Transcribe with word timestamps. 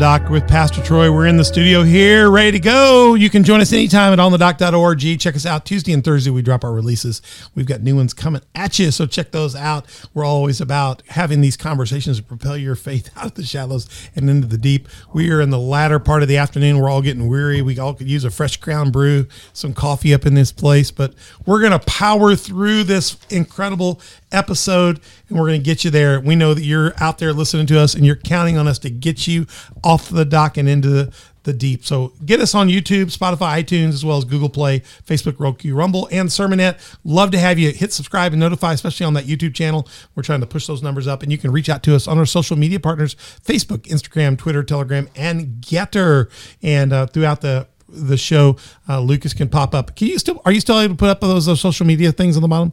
dock 0.00 0.30
with 0.30 0.48
Pastor 0.48 0.82
Troy. 0.82 1.12
We're 1.12 1.26
in 1.26 1.36
the 1.36 1.44
studio 1.44 1.82
here, 1.82 2.30
ready 2.30 2.52
to 2.52 2.58
go. 2.58 3.12
You 3.16 3.28
can 3.28 3.44
join 3.44 3.60
us 3.60 3.70
anytime 3.70 4.14
at 4.14 4.18
onthedock.org. 4.18 5.20
Check 5.20 5.36
us 5.36 5.44
out 5.44 5.66
Tuesday 5.66 5.92
and 5.92 6.02
Thursday. 6.02 6.30
We 6.30 6.40
drop 6.40 6.64
our 6.64 6.72
releases. 6.72 7.20
We've 7.54 7.66
got 7.66 7.82
new 7.82 7.96
ones 7.96 8.14
coming 8.14 8.40
at 8.54 8.78
you, 8.78 8.92
so 8.92 9.04
check 9.04 9.30
those 9.30 9.54
out. 9.54 9.84
We're 10.14 10.24
always 10.24 10.58
about 10.58 11.02
having 11.08 11.42
these 11.42 11.58
conversations 11.58 12.16
to 12.16 12.22
propel 12.22 12.56
your 12.56 12.76
faith 12.76 13.10
out 13.16 13.26
of 13.26 13.34
the 13.34 13.42
shallows 13.42 13.90
and 14.16 14.30
into 14.30 14.46
the 14.46 14.56
deep. 14.56 14.88
We 15.12 15.30
are 15.32 15.42
in 15.42 15.50
the 15.50 15.58
latter 15.58 15.98
part 15.98 16.22
of 16.22 16.28
the 16.28 16.38
afternoon. 16.38 16.78
We're 16.78 16.88
all 16.88 17.02
getting 17.02 17.28
weary. 17.28 17.60
We 17.60 17.78
all 17.78 17.92
could 17.92 18.08
use 18.08 18.24
a 18.24 18.30
fresh 18.30 18.56
crown 18.56 18.90
brew, 18.90 19.28
some 19.52 19.74
coffee 19.74 20.14
up 20.14 20.24
in 20.24 20.32
this 20.32 20.50
place, 20.50 20.90
but 20.90 21.12
we're 21.44 21.60
going 21.60 21.78
to 21.78 21.78
power 21.78 22.34
through 22.36 22.84
this 22.84 23.18
incredible 23.28 24.00
episode 24.32 25.00
and 25.28 25.38
we're 25.38 25.46
going 25.46 25.60
to 25.60 25.64
get 25.64 25.84
you 25.84 25.90
there. 25.90 26.20
We 26.20 26.36
know 26.36 26.54
that 26.54 26.62
you're 26.62 26.92
out 26.98 27.18
there 27.18 27.32
listening 27.32 27.66
to 27.68 27.80
us 27.80 27.94
and 27.94 28.04
you're 28.04 28.16
counting 28.16 28.56
on 28.56 28.68
us 28.68 28.78
to 28.80 28.90
get 28.90 29.26
you 29.26 29.46
off 29.82 30.08
the 30.08 30.24
dock 30.24 30.56
and 30.56 30.68
into 30.68 30.88
the, 30.88 31.12
the 31.44 31.52
deep. 31.52 31.84
So 31.84 32.12
get 32.24 32.40
us 32.40 32.54
on 32.54 32.68
YouTube, 32.68 33.16
Spotify, 33.16 33.62
iTunes, 33.62 33.90
as 33.90 34.04
well 34.04 34.18
as 34.18 34.24
Google 34.24 34.48
Play, 34.48 34.80
Facebook, 34.80 35.38
Roku, 35.38 35.74
Rumble, 35.74 36.08
and 36.12 36.28
Sermonette. 36.28 36.96
Love 37.04 37.30
to 37.30 37.38
have 37.38 37.58
you 37.58 37.70
hit 37.70 37.92
subscribe 37.92 38.32
and 38.32 38.40
notify, 38.40 38.72
especially 38.72 39.06
on 39.06 39.14
that 39.14 39.24
YouTube 39.24 39.54
channel. 39.54 39.88
We're 40.14 40.22
trying 40.22 40.40
to 40.40 40.46
push 40.46 40.66
those 40.66 40.82
numbers 40.82 41.06
up, 41.06 41.22
and 41.22 41.32
you 41.32 41.38
can 41.38 41.50
reach 41.50 41.68
out 41.68 41.82
to 41.84 41.94
us 41.94 42.06
on 42.06 42.18
our 42.18 42.26
social 42.26 42.56
media 42.56 42.78
partners: 42.80 43.14
Facebook, 43.44 43.84
Instagram, 43.84 44.36
Twitter, 44.36 44.62
Telegram, 44.62 45.08
and 45.16 45.62
GETTR. 45.62 46.30
And 46.62 46.92
uh, 46.92 47.06
throughout 47.06 47.40
the 47.40 47.66
the 47.88 48.16
show, 48.16 48.56
uh, 48.88 49.00
Lucas 49.00 49.34
can 49.34 49.48
pop 49.48 49.74
up. 49.74 49.96
Can 49.96 50.08
you 50.08 50.18
still? 50.18 50.40
Are 50.44 50.52
you 50.52 50.60
still 50.60 50.78
able 50.78 50.94
to 50.94 50.98
put 50.98 51.08
up 51.08 51.20
those, 51.20 51.46
those 51.46 51.60
social 51.60 51.86
media 51.86 52.12
things 52.12 52.36
on 52.36 52.42
the 52.42 52.48
bottom? 52.48 52.72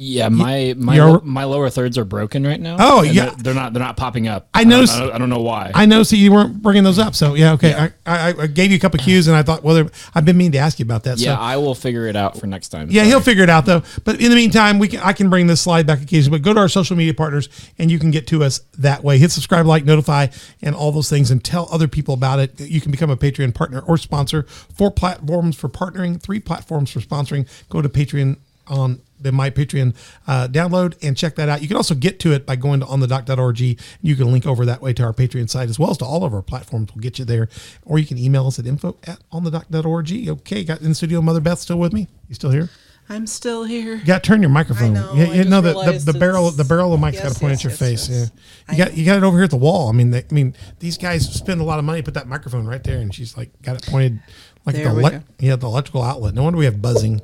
Yeah, 0.00 0.28
my 0.28 0.74
my 0.78 0.94
You're- 0.94 1.20
my 1.24 1.42
lower 1.42 1.68
thirds 1.70 1.98
are 1.98 2.04
broken 2.04 2.46
right 2.46 2.60
now. 2.60 2.76
Oh, 2.78 3.02
and 3.02 3.12
yeah. 3.12 3.24
they're, 3.30 3.34
they're 3.36 3.54
not 3.54 3.72
they're 3.72 3.82
not 3.82 3.96
popping 3.96 4.28
up. 4.28 4.48
I 4.54 4.62
don't- 4.62 4.70
noticed- 4.70 4.94
I 4.94 5.00
don't, 5.00 5.12
I 5.14 5.18
don't 5.18 5.28
know 5.28 5.40
why. 5.42 5.72
I 5.74 5.86
noticed 5.86 6.12
that 6.12 6.18
you 6.18 6.30
weren't 6.32 6.62
bringing 6.62 6.84
those 6.84 7.00
up. 7.00 7.16
So 7.16 7.34
yeah, 7.34 7.52
okay. 7.54 7.74
I, 7.74 7.90
I, 8.06 8.34
I 8.42 8.46
gave 8.46 8.70
you 8.70 8.76
a 8.76 8.80
couple 8.80 9.00
cues, 9.00 9.26
and 9.26 9.36
I 9.36 9.42
thought, 9.42 9.64
well, 9.64 9.74
there- 9.74 9.90
I've 10.14 10.24
been 10.24 10.36
meaning 10.36 10.52
to 10.52 10.58
ask 10.58 10.78
you 10.78 10.84
about 10.84 11.02
that. 11.02 11.18
yeah, 11.18 11.34
so. 11.34 11.40
I 11.42 11.56
will 11.56 11.74
figure 11.74 12.06
it 12.06 12.14
out 12.14 12.38
for 12.38 12.46
next 12.46 12.68
time. 12.68 12.86
Yeah, 12.90 13.02
he'll 13.04 13.20
figure 13.20 13.42
it 13.42 13.50
out 13.50 13.66
though. 13.66 13.82
But 14.04 14.20
in 14.22 14.30
the 14.30 14.36
meantime, 14.36 14.78
we 14.78 14.86
can 14.86 15.00
I 15.00 15.12
can 15.12 15.30
bring 15.30 15.48
this 15.48 15.60
slide 15.60 15.86
back 15.86 16.00
occasionally. 16.00 16.38
But 16.38 16.44
go 16.44 16.54
to 16.54 16.60
our 16.60 16.68
social 16.68 16.96
media 16.96 17.12
partners 17.14 17.48
and 17.78 17.90
you 17.90 17.98
can 17.98 18.12
get 18.12 18.28
to 18.28 18.44
us 18.44 18.60
that 18.78 19.02
way. 19.02 19.18
Hit 19.18 19.32
subscribe, 19.32 19.66
like, 19.66 19.84
notify, 19.84 20.28
and 20.62 20.76
all 20.76 20.92
those 20.92 21.10
things, 21.10 21.30
and 21.32 21.42
tell 21.42 21.68
other 21.72 21.88
people 21.88 22.14
about 22.14 22.38
it. 22.38 22.60
You 22.60 22.80
can 22.80 22.92
become 22.92 23.10
a 23.10 23.16
Patreon 23.16 23.52
partner 23.52 23.80
or 23.80 23.96
sponsor. 23.98 24.44
Four 24.44 24.92
platforms 24.92 25.56
for 25.56 25.68
partnering, 25.68 26.22
three 26.22 26.38
platforms 26.38 26.90
for 26.92 27.00
sponsoring. 27.00 27.48
Go 27.68 27.82
to 27.82 27.88
Patreon 27.88 28.36
on 28.68 29.00
the 29.20 29.32
My 29.32 29.50
Patreon 29.50 29.94
uh, 30.26 30.48
download 30.48 30.96
and 31.02 31.16
check 31.16 31.34
that 31.36 31.48
out. 31.48 31.62
You 31.62 31.68
can 31.68 31.76
also 31.76 31.94
get 31.94 32.18
to 32.20 32.32
it 32.32 32.46
by 32.46 32.56
going 32.56 32.80
to 32.80 32.86
onthedock.org. 32.86 33.60
You 33.60 34.16
can 34.16 34.32
link 34.32 34.46
over 34.46 34.64
that 34.66 34.80
way 34.82 34.92
to 34.94 35.02
our 35.02 35.12
Patreon 35.12 35.48
site 35.50 35.68
as 35.68 35.78
well 35.78 35.90
as 35.90 35.98
to 35.98 36.04
all 36.04 36.24
of 36.24 36.32
our 36.34 36.42
platforms. 36.42 36.90
We'll 36.94 37.02
get 37.02 37.18
you 37.18 37.24
there. 37.24 37.48
Or 37.84 37.98
you 37.98 38.06
can 38.06 38.18
email 38.18 38.46
us 38.46 38.58
at 38.58 38.66
info 38.66 38.96
at 39.06 39.18
onthedock.org. 39.32 40.28
Okay, 40.40 40.64
got 40.64 40.80
in 40.80 40.94
studio 40.94 41.20
Mother 41.20 41.40
Beth 41.40 41.58
still 41.58 41.78
with 41.78 41.92
me? 41.92 42.08
You 42.28 42.34
still 42.34 42.50
here? 42.50 42.68
I'm 43.10 43.26
still 43.26 43.64
here. 43.64 43.94
You 43.96 44.04
got 44.04 44.22
to 44.22 44.28
turn 44.28 44.42
your 44.42 44.50
microphone. 44.50 44.94
I 44.94 45.00
know, 45.00 45.12
Yeah, 45.14 45.24
I 45.24 45.34
you 45.34 45.44
know 45.44 45.62
the, 45.62 45.72
the, 45.72 46.12
the 46.12 46.18
barrel 46.18 46.50
the 46.50 46.62
barrel 46.64 46.92
of 46.92 47.00
the 47.00 47.06
mic's 47.06 47.18
got 47.18 47.32
to 47.32 47.40
point 47.40 47.52
yes, 47.52 47.60
at 47.60 47.64
your 47.64 47.70
yes, 47.70 47.78
face. 47.78 48.08
yes. 48.10 48.30
Yeah, 48.68 48.72
you 48.74 48.84
got 48.84 48.96
you 48.98 49.04
got 49.06 49.16
it 49.16 49.22
over 49.22 49.36
here 49.38 49.44
at 49.44 49.50
the 49.50 49.56
wall. 49.56 49.88
I 49.88 49.92
mean, 49.92 50.10
they, 50.10 50.18
I 50.30 50.34
mean, 50.34 50.54
these 50.78 50.98
guys 50.98 51.26
spend 51.32 51.62
a 51.62 51.64
lot 51.64 51.78
of 51.78 51.86
money 51.86 52.00
to 52.00 52.04
put 52.04 52.12
that 52.14 52.28
microphone 52.28 52.66
right 52.66 52.84
there, 52.84 52.98
and 52.98 53.14
she's 53.14 53.34
like 53.34 53.50
got 53.62 53.76
it 53.76 53.90
pointed 53.90 54.20
like 54.66 54.76
There 54.76 54.92
the 54.92 55.00
go. 55.00 55.20
yeah 55.38 55.56
the 55.56 55.66
electrical 55.66 56.02
outlet. 56.02 56.34
No 56.34 56.42
wonder 56.42 56.58
we 56.58 56.66
have 56.66 56.82
buzzing. 56.82 57.22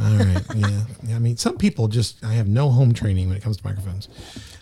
All 0.00 0.16
right, 0.16 0.42
yeah. 0.56 0.80
yeah. 1.04 1.16
I 1.16 1.18
mean, 1.18 1.36
some 1.36 1.56
people 1.56 1.88
just 1.88 2.24
I 2.24 2.32
have 2.34 2.48
no 2.48 2.70
home 2.70 2.92
training 2.92 3.28
when 3.28 3.36
it 3.36 3.42
comes 3.42 3.56
to 3.58 3.66
microphones. 3.66 4.08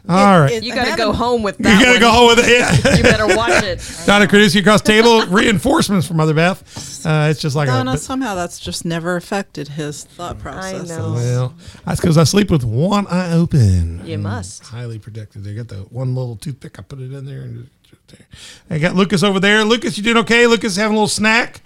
All 0.09 0.41
right, 0.41 0.53
it- 0.53 0.65
You 0.65 0.75
got 0.75 0.91
to 0.91 0.97
go 0.97 1.13
home 1.13 1.43
with 1.43 1.59
that. 1.59 1.79
you 1.79 1.87
gotta 1.87 2.01
go 2.01 2.11
home 2.11 2.37
with 2.37 2.47
it. 2.47 2.51
Yeah. 2.51 2.97
You 2.97 3.03
better 3.05 3.27
watch 3.37 3.63
it. 3.63 3.81
Donna 4.05 4.27
Carducci 4.27 4.61
across 4.61 4.81
table. 4.83 5.25
Reinforcements 5.27 6.07
from 6.09 6.17
Mother 6.17 6.35
Beth. 6.35 7.07
Uh, 7.07 7.29
it's 7.31 7.41
just 7.41 7.55
like 7.57 7.69
Donna, 7.69 7.93
a. 7.93 7.99
somehow 7.99 8.35
that's 8.35 8.59
just 8.61 8.85
never 8.85 9.17
affected 9.17 9.69
his 9.69 10.05
thought 10.05 10.39
process. 10.41 10.91
I 10.91 10.97
know. 10.99 11.13
Well, 11.15 11.55
that's 11.87 12.01
because 12.01 12.19
I 12.19 12.25
sleep 12.25 12.51
with 12.51 12.65
one 12.65 13.07
eye 13.07 13.33
open. 13.33 14.05
You 14.05 14.19
must. 14.19 14.65
highly 14.67 14.99
protected. 14.99 15.45
They 15.45 15.55
got 15.55 15.69
the 15.69 15.77
one 15.91 16.15
little 16.15 16.37
toothpick. 16.37 16.79
I 16.79 16.83
put 16.83 16.99
it 17.01 17.13
in 17.13 17.25
there 17.25 17.43
and 17.43 17.69
just 17.85 18.07
there. 18.09 18.27
I 18.71 18.79
got 18.79 18.97
Lucas 18.97 19.23
over 19.23 19.39
there. 19.41 19.65
Lucas, 19.65 19.97
you 19.97 20.03
doing 20.03 20.19
okay? 20.19 20.47
Lucas 20.49 20.77
having 20.77 20.95
a 20.97 20.99
little 20.99 21.09
snack. 21.09 21.61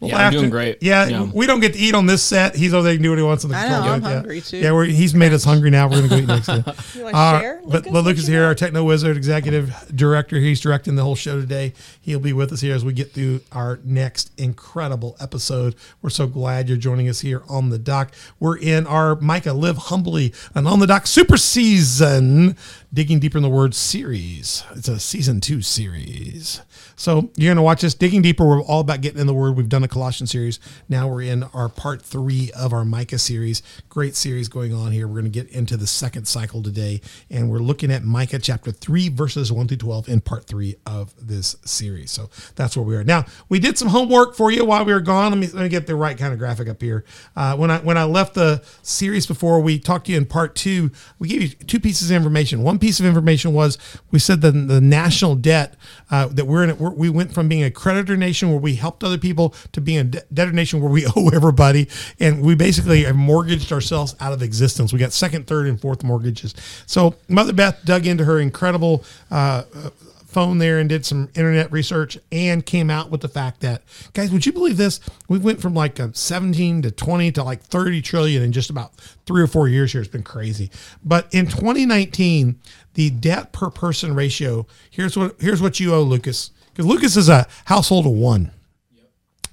Little 0.00 0.16
Yeah, 0.16 0.26
I'm 0.26 0.32
doing 0.32 0.50
great. 0.50 0.78
Yeah, 0.80 1.08
Yeah. 1.08 1.22
we 1.34 1.46
don't 1.46 1.58
get 1.58 1.72
to 1.74 1.78
eat 1.78 1.94
on 1.94 2.06
this 2.06 2.22
set. 2.22 2.54
He's 2.54 2.72
over 2.72 2.84
there 2.84 2.94
can 2.94 3.02
do 3.02 3.10
what 3.10 3.18
he 3.18 3.24
wants 3.24 3.44
on 3.44 3.50
the 3.50 3.56
I 3.56 3.68
know, 3.68 3.80
I'm 3.80 4.02
yeah. 4.02 4.12
hungry, 4.14 4.40
too. 4.40 4.58
Yeah, 4.58 4.70
we're, 4.72 4.84
he's 4.84 5.12
made 5.12 5.32
us 5.32 5.42
hungry 5.42 5.70
now. 5.70 5.88
We're 5.88 5.96
gonna 5.96 6.08
go 6.08 6.16
eat 6.18 6.26
next. 6.28 6.48
year. 6.48 6.64
You 6.94 7.02
want 7.02 7.14
to 7.14 7.18
Uh, 7.20 7.40
share? 7.40 7.60
but, 7.66 7.84
but 7.84 8.04
Lucas 8.04 8.22
is 8.22 8.28
here, 8.28 8.44
our 8.44 8.54
techno 8.54 8.84
wizard, 8.84 9.16
executive 9.16 9.74
director. 9.94 10.38
He's 10.38 10.60
directing 10.60 10.94
the 10.94 11.02
whole 11.02 11.16
show 11.16 11.40
today. 11.40 11.72
He'll 12.00 12.20
be 12.20 12.32
with 12.32 12.52
us 12.52 12.60
here 12.60 12.74
as 12.76 12.84
we 12.84 12.92
get 12.92 13.12
through 13.12 13.40
our 13.50 13.80
next 13.84 14.30
incredible 14.38 15.16
episode. 15.20 15.74
We're 16.00 16.10
so 16.10 16.26
glad 16.28 16.68
you're 16.68 16.78
joining 16.78 17.08
us 17.08 17.20
here 17.20 17.42
on 17.48 17.70
the 17.70 17.78
dock. 17.78 18.12
We're 18.38 18.56
in 18.58 18.86
our 18.86 19.16
Micah 19.16 19.52
Live 19.52 19.76
Humbly, 19.76 20.32
and 20.54 20.68
on 20.68 20.78
the 20.78 20.86
dock 20.86 21.06
super 21.08 21.36
season, 21.36 22.56
digging 22.94 23.18
deeper 23.18 23.38
in 23.38 23.42
the 23.42 23.48
word 23.48 23.74
series. 23.74 24.62
It's 24.76 24.88
a 24.88 24.98
season 25.00 25.40
two 25.40 25.60
series. 25.62 26.60
So 26.96 27.30
you're 27.36 27.48
going 27.50 27.56
to 27.56 27.62
watch 27.62 27.84
us 27.84 27.94
digging 27.94 28.22
deeper. 28.22 28.44
We're 28.44 28.62
all 28.62 28.80
about 28.80 29.00
getting 29.00 29.20
in 29.20 29.26
the 29.26 29.34
word. 29.34 29.56
We've 29.56 29.68
done 29.68 29.84
a 29.84 29.87
Colossian 29.88 30.26
series. 30.26 30.60
Now 30.88 31.08
we're 31.08 31.22
in 31.22 31.44
our 31.54 31.68
part 31.68 32.02
three 32.02 32.50
of 32.56 32.72
our 32.72 32.84
Micah 32.84 33.18
series. 33.18 33.62
Great 33.88 34.14
series 34.14 34.48
going 34.48 34.72
on 34.72 34.92
here. 34.92 35.06
We're 35.06 35.20
going 35.20 35.32
to 35.32 35.42
get 35.42 35.50
into 35.50 35.76
the 35.76 35.86
second 35.86 36.26
cycle 36.26 36.62
today, 36.62 37.00
and 37.30 37.50
we're 37.50 37.58
looking 37.58 37.90
at 37.90 38.04
Micah 38.04 38.38
chapter 38.38 38.70
three, 38.70 39.08
verses 39.08 39.52
one 39.52 39.68
through 39.68 39.78
12 39.78 40.08
in 40.08 40.20
part 40.20 40.46
three 40.46 40.76
of 40.86 41.14
this 41.20 41.56
series. 41.64 42.10
So 42.10 42.30
that's 42.54 42.76
where 42.76 42.84
we 42.84 42.96
are. 42.96 43.04
Now, 43.04 43.26
we 43.48 43.58
did 43.58 43.78
some 43.78 43.88
homework 43.88 44.36
for 44.36 44.50
you 44.50 44.64
while 44.64 44.84
we 44.84 44.92
were 44.92 45.00
gone. 45.00 45.32
Let 45.32 45.38
me, 45.38 45.46
let 45.48 45.62
me 45.62 45.68
get 45.68 45.86
the 45.86 45.96
right 45.96 46.16
kind 46.16 46.32
of 46.32 46.38
graphic 46.38 46.68
up 46.68 46.80
here. 46.80 47.04
Uh, 47.36 47.56
when 47.56 47.70
I, 47.70 47.78
when 47.78 47.96
I 47.96 48.04
left 48.04 48.34
the 48.34 48.62
series 48.82 49.26
before, 49.26 49.60
we 49.60 49.78
talked 49.78 50.06
to 50.06 50.12
you 50.12 50.18
in 50.18 50.26
part 50.26 50.54
two, 50.54 50.90
we 51.18 51.28
gave 51.28 51.42
you 51.42 51.48
two 51.48 51.80
pieces 51.80 52.10
of 52.10 52.16
information. 52.16 52.62
One 52.62 52.78
piece 52.78 53.00
of 53.00 53.06
information 53.06 53.52
was 53.54 53.78
we 54.10 54.18
said 54.18 54.40
that 54.42 54.52
the 54.52 54.80
national 54.80 55.36
debt 55.36 55.74
uh, 56.10 56.26
that 56.28 56.46
we're 56.46 56.64
in, 56.64 56.96
we 56.96 57.08
went 57.08 57.32
from 57.32 57.48
being 57.48 57.64
a 57.64 57.70
creditor 57.70 58.16
nation 58.16 58.50
where 58.50 58.58
we 58.58 58.74
helped 58.74 59.04
other 59.04 59.18
people 59.18 59.54
to 59.72 59.77
being 59.80 59.98
a 59.98 60.04
de- 60.04 60.22
debtor 60.32 60.52
nation 60.52 60.80
where 60.80 60.90
we 60.90 61.06
owe 61.16 61.28
everybody. 61.28 61.88
And 62.20 62.42
we 62.42 62.54
basically 62.54 63.04
have 63.04 63.16
mortgaged 63.16 63.72
ourselves 63.72 64.14
out 64.20 64.32
of 64.32 64.42
existence. 64.42 64.92
We 64.92 64.98
got 64.98 65.12
second, 65.12 65.46
third, 65.46 65.66
and 65.66 65.80
fourth 65.80 66.02
mortgages. 66.04 66.54
So 66.86 67.14
Mother 67.28 67.52
Beth 67.52 67.80
dug 67.84 68.06
into 68.06 68.24
her 68.24 68.38
incredible 68.38 69.04
uh, 69.30 69.64
uh, 69.74 69.90
phone 70.28 70.58
there 70.58 70.78
and 70.78 70.90
did 70.90 71.06
some 71.06 71.30
internet 71.34 71.72
research 71.72 72.18
and 72.30 72.64
came 72.64 72.90
out 72.90 73.10
with 73.10 73.22
the 73.22 73.28
fact 73.28 73.60
that 73.60 73.82
guys 74.12 74.30
would 74.30 74.44
you 74.44 74.52
believe 74.52 74.76
this 74.76 75.00
we 75.26 75.38
went 75.38 75.58
from 75.60 75.72
like 75.72 75.98
a 75.98 76.14
17 76.14 76.82
to 76.82 76.90
20 76.90 77.32
to 77.32 77.42
like 77.42 77.62
30 77.62 78.02
trillion 78.02 78.42
in 78.42 78.52
just 78.52 78.68
about 78.68 78.94
three 79.24 79.42
or 79.42 79.46
four 79.46 79.68
years 79.68 79.92
here 79.92 80.02
it's 80.02 80.10
been 80.10 80.22
crazy 80.22 80.70
but 81.02 81.32
in 81.32 81.46
2019 81.46 82.60
the 82.92 83.08
debt 83.08 83.52
per 83.54 83.70
person 83.70 84.14
ratio 84.14 84.66
here's 84.90 85.16
what 85.16 85.34
here's 85.40 85.62
what 85.62 85.80
you 85.80 85.94
owe 85.94 86.02
lucas 86.02 86.50
because 86.72 86.84
lucas 86.84 87.16
is 87.16 87.30
a 87.30 87.46
household 87.64 88.04
of 88.04 88.12
one 88.12 88.50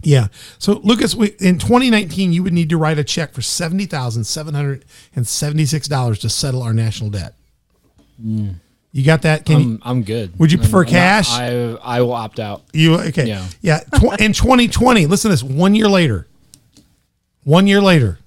yeah. 0.06 0.28
So 0.60 0.74
Lucas, 0.84 1.16
we, 1.16 1.30
in 1.40 1.57
2019, 1.60 2.31
you 2.31 2.44
would 2.44 2.54
need 2.54 2.69
to 2.69 2.78
write 2.78 2.98
a 3.00 3.04
check 3.04 3.34
for 3.34 3.42
seventy 3.42 3.86
thousand 3.86 4.24
seven 4.25 4.54
hundred 4.54 4.86
and 5.16 5.28
seventy-six 5.28 5.88
dollars 5.88 6.19
to 6.19 6.30
settle 6.30 6.62
our 6.63 6.74
national 6.74 7.10
debt. 7.10 7.34
Mm. 8.24 8.56
You 8.92 9.04
got 9.04 9.24
that? 9.24 9.46
Can 9.46 9.56
I'm, 9.56 9.81
I'm 9.84 10.04
good. 10.04 10.38
Would 10.40 10.52
you 10.54 10.57
prefer 10.57 10.80
I'm 10.80 10.86
not- 10.86 10.92
cash? 10.92 11.30
I 11.31 11.48
I 11.84 12.02
will 12.02 12.13
opt 12.13 12.40
out. 12.40 12.63
You 12.72 12.96
okay? 12.96 13.25
Yeah. 13.28 13.46
Yeah. 13.62 13.80
Tw- 13.80 14.19
in 14.22 14.31
2020, 14.31 15.06
listen 15.07 15.30
to 15.30 15.34
this. 15.34 15.44
One 15.44 15.75
year 15.75 15.90
later, 15.90 16.28
one 17.44 17.68
year 17.68 17.81
later, 17.81 18.19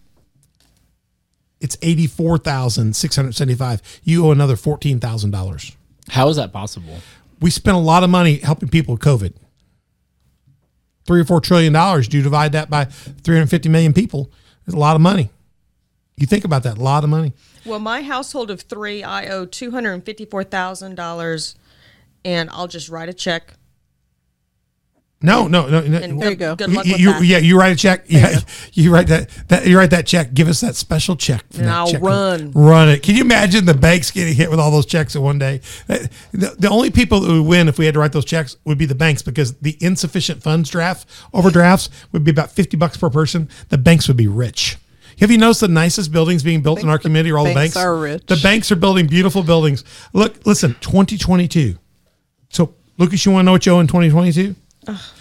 it's 1.60 1.76
eighty-four 1.82 2.38
thousand 2.38 2.94
six 2.96 3.16
hundred 3.16 3.34
seventy-five. 3.34 3.80
You 4.04 4.26
owe 4.26 4.30
another 4.30 4.56
fourteen 4.56 5.00
thousand 5.00 5.30
dollars. 5.30 5.74
How 6.10 6.28
is 6.28 6.36
that 6.36 6.52
possible? 6.52 6.98
We 7.40 7.50
spent 7.50 7.76
a 7.76 7.80
lot 7.80 8.02
of 8.04 8.10
money 8.10 8.36
helping 8.38 8.68
people 8.68 8.94
with 8.94 9.02
COVID. 9.02 9.32
Three 11.08 11.22
or 11.22 11.24
four 11.24 11.40
trillion 11.40 11.72
dollars. 11.72 12.06
Do 12.06 12.18
you 12.18 12.22
divide 12.22 12.52
that 12.52 12.68
by 12.68 12.84
three 12.84 13.34
hundred 13.34 13.48
fifty 13.48 13.70
million 13.70 13.94
people? 13.94 14.30
It's 14.66 14.74
a 14.74 14.78
lot 14.78 14.94
of 14.94 15.00
money. 15.00 15.30
You 16.18 16.26
think 16.26 16.44
about 16.44 16.64
that. 16.64 16.76
A 16.76 16.82
lot 16.82 17.02
of 17.02 17.08
money. 17.08 17.32
Well, 17.64 17.78
my 17.78 18.02
household 18.02 18.50
of 18.50 18.60
three, 18.60 19.02
I 19.02 19.26
owe 19.28 19.46
two 19.46 19.70
hundred 19.70 19.94
and 19.94 20.04
fifty-four 20.04 20.44
thousand 20.44 20.96
dollars, 20.96 21.54
and 22.26 22.50
I'll 22.50 22.68
just 22.68 22.90
write 22.90 23.08
a 23.08 23.14
check. 23.14 23.54
No, 25.20 25.48
no, 25.48 25.66
no. 25.68 25.80
no. 25.80 25.98
And 25.98 26.22
There 26.22 26.30
you 26.30 26.36
go. 26.36 26.54
Good 26.54 26.70
luck 26.70 26.84
with 26.84 26.98
you- 27.00 27.12
that. 27.12 27.24
yeah, 27.24 27.38
you 27.38 27.58
write 27.58 27.72
a 27.72 27.76
check. 27.76 28.04
Yeah, 28.06 28.38
you 28.72 28.92
write 28.94 29.08
that, 29.08 29.28
that. 29.48 29.66
You 29.66 29.76
write 29.76 29.90
that 29.90 30.06
check. 30.06 30.32
Give 30.32 30.46
us 30.46 30.60
that 30.60 30.76
special 30.76 31.16
check. 31.16 31.44
for 31.50 31.58
And 31.58 31.66
that 31.68 31.74
I'll 31.74 31.90
check. 31.90 32.02
run. 32.02 32.52
Run 32.52 32.88
it. 32.88 33.02
Can 33.02 33.16
you 33.16 33.22
imagine 33.22 33.64
the 33.64 33.74
banks 33.74 34.12
getting 34.12 34.34
hit 34.34 34.48
with 34.48 34.60
all 34.60 34.70
those 34.70 34.86
checks 34.86 35.16
in 35.16 35.22
one 35.22 35.38
day? 35.40 35.60
Uh, 35.88 35.98
The, 36.32 36.54
the 36.56 36.68
only 36.70 36.90
people 36.90 37.18
that 37.20 37.32
would 37.32 37.46
win 37.46 37.66
if 37.66 37.78
we 37.78 37.84
had 37.86 37.94
to 37.94 38.00
write 38.00 38.12
those 38.12 38.24
checks 38.24 38.56
would 38.64 38.78
be 38.78 38.86
the 38.86 38.94
banks 38.94 39.20
because 39.22 39.54
the 39.54 39.76
insufficient 39.80 40.40
funds 40.40 40.70
draft 40.70 41.08
overdrafts 41.34 41.90
would 42.12 42.22
be 42.22 42.30
about 42.30 42.52
fifty 42.52 42.76
bucks 42.76 42.96
per 42.96 43.10
person. 43.10 43.48
The 43.70 43.78
banks 43.78 44.06
would 44.06 44.16
be 44.16 44.28
rich. 44.28 44.76
Have 45.18 45.32
you 45.32 45.38
noticed 45.38 45.62
the 45.62 45.66
nicest 45.68 46.12
buildings 46.12 46.44
being 46.44 46.62
built 46.62 46.80
in 46.80 46.88
our 46.88 46.96
community 46.98 47.32
are 47.32 47.38
all 47.38 47.44
the 47.44 47.52
banks 47.54 47.74
banks? 47.74 47.84
are 47.84 47.96
rich. 47.98 48.22
The 48.26 48.36
banks 48.40 48.70
are 48.70 48.76
building 48.76 49.08
beautiful 49.08 49.42
buildings. 49.42 49.82
Look, 50.12 50.46
listen, 50.46 50.76
2022. 50.80 51.76
So 52.50 52.74
Lucas, 52.98 53.26
you 53.26 53.32
want 53.32 53.42
to 53.42 53.46
know 53.46 53.52
what 53.52 53.66
you 53.66 53.72
owe 53.72 53.80
in 53.80 53.88
2022? 53.88 54.54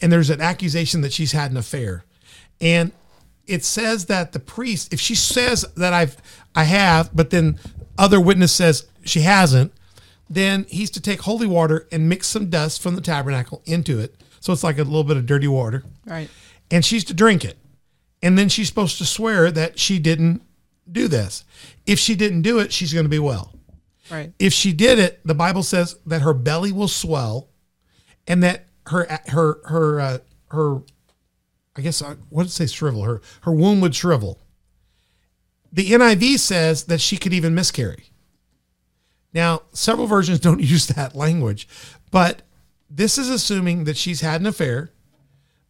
and 0.00 0.12
there's 0.12 0.30
an 0.30 0.40
accusation 0.40 1.00
that 1.02 1.12
she's 1.12 1.32
had 1.32 1.50
an 1.50 1.56
affair. 1.56 2.04
And 2.60 2.92
it 3.46 3.64
says 3.64 4.06
that 4.06 4.32
the 4.32 4.40
priest, 4.40 4.92
if 4.92 5.00
she 5.00 5.14
says 5.14 5.64
that 5.76 5.92
I've 5.92 6.16
I 6.54 6.64
have, 6.64 7.10
but 7.14 7.30
then 7.30 7.58
other 7.98 8.20
witness 8.20 8.52
says 8.52 8.86
she 9.04 9.20
hasn't, 9.20 9.72
then 10.28 10.64
he's 10.68 10.90
to 10.90 11.00
take 11.00 11.22
holy 11.22 11.46
water 11.46 11.86
and 11.92 12.08
mix 12.08 12.26
some 12.26 12.50
dust 12.50 12.82
from 12.82 12.94
the 12.96 13.00
tabernacle 13.00 13.62
into 13.66 13.98
it. 14.00 14.16
So 14.40 14.52
it's 14.52 14.64
like 14.64 14.78
a 14.78 14.82
little 14.84 15.04
bit 15.04 15.16
of 15.16 15.26
dirty 15.26 15.48
water 15.48 15.84
Right. 16.04 16.28
and 16.70 16.84
she's 16.84 17.04
to 17.04 17.14
drink 17.14 17.44
it. 17.44 17.56
And 18.22 18.36
then 18.38 18.48
she's 18.48 18.68
supposed 18.68 18.98
to 18.98 19.04
swear 19.04 19.50
that 19.52 19.78
she 19.78 19.98
didn't 19.98 20.42
do 20.90 21.06
this. 21.08 21.44
If 21.84 21.98
she 21.98 22.14
didn't 22.14 22.42
do 22.42 22.58
it, 22.58 22.72
she's 22.72 22.92
going 22.92 23.04
to 23.04 23.10
be 23.10 23.18
well. 23.18 23.52
Right. 24.10 24.32
If 24.38 24.52
she 24.52 24.72
did 24.72 24.98
it, 24.98 25.20
the 25.24 25.34
Bible 25.34 25.62
says 25.62 25.96
that 26.06 26.22
her 26.22 26.32
belly 26.34 26.72
will 26.72 26.88
swell 26.88 27.48
and 28.26 28.42
that 28.42 28.66
her 28.86 29.06
her 29.26 29.58
her 29.64 30.00
uh, 30.00 30.18
her 30.48 30.82
I 31.76 31.82
guess 31.82 32.02
I 32.02 32.14
what 32.30 32.44
did 32.44 32.50
it 32.50 32.52
say 32.52 32.66
shrivel? 32.66 33.02
Her 33.02 33.20
her 33.42 33.52
womb 33.52 33.80
would 33.80 33.94
shrivel. 33.94 34.40
The 35.72 35.90
NIV 35.90 36.38
says 36.38 36.84
that 36.84 37.00
she 37.00 37.16
could 37.16 37.32
even 37.32 37.54
miscarry. 37.54 38.10
Now, 39.34 39.62
several 39.72 40.06
versions 40.06 40.40
don't 40.40 40.60
use 40.60 40.86
that 40.86 41.14
language, 41.14 41.68
but 42.10 42.42
this 42.88 43.18
is 43.18 43.28
assuming 43.28 43.84
that 43.84 43.96
she's 43.96 44.20
had 44.20 44.40
an 44.40 44.46
affair, 44.46 44.90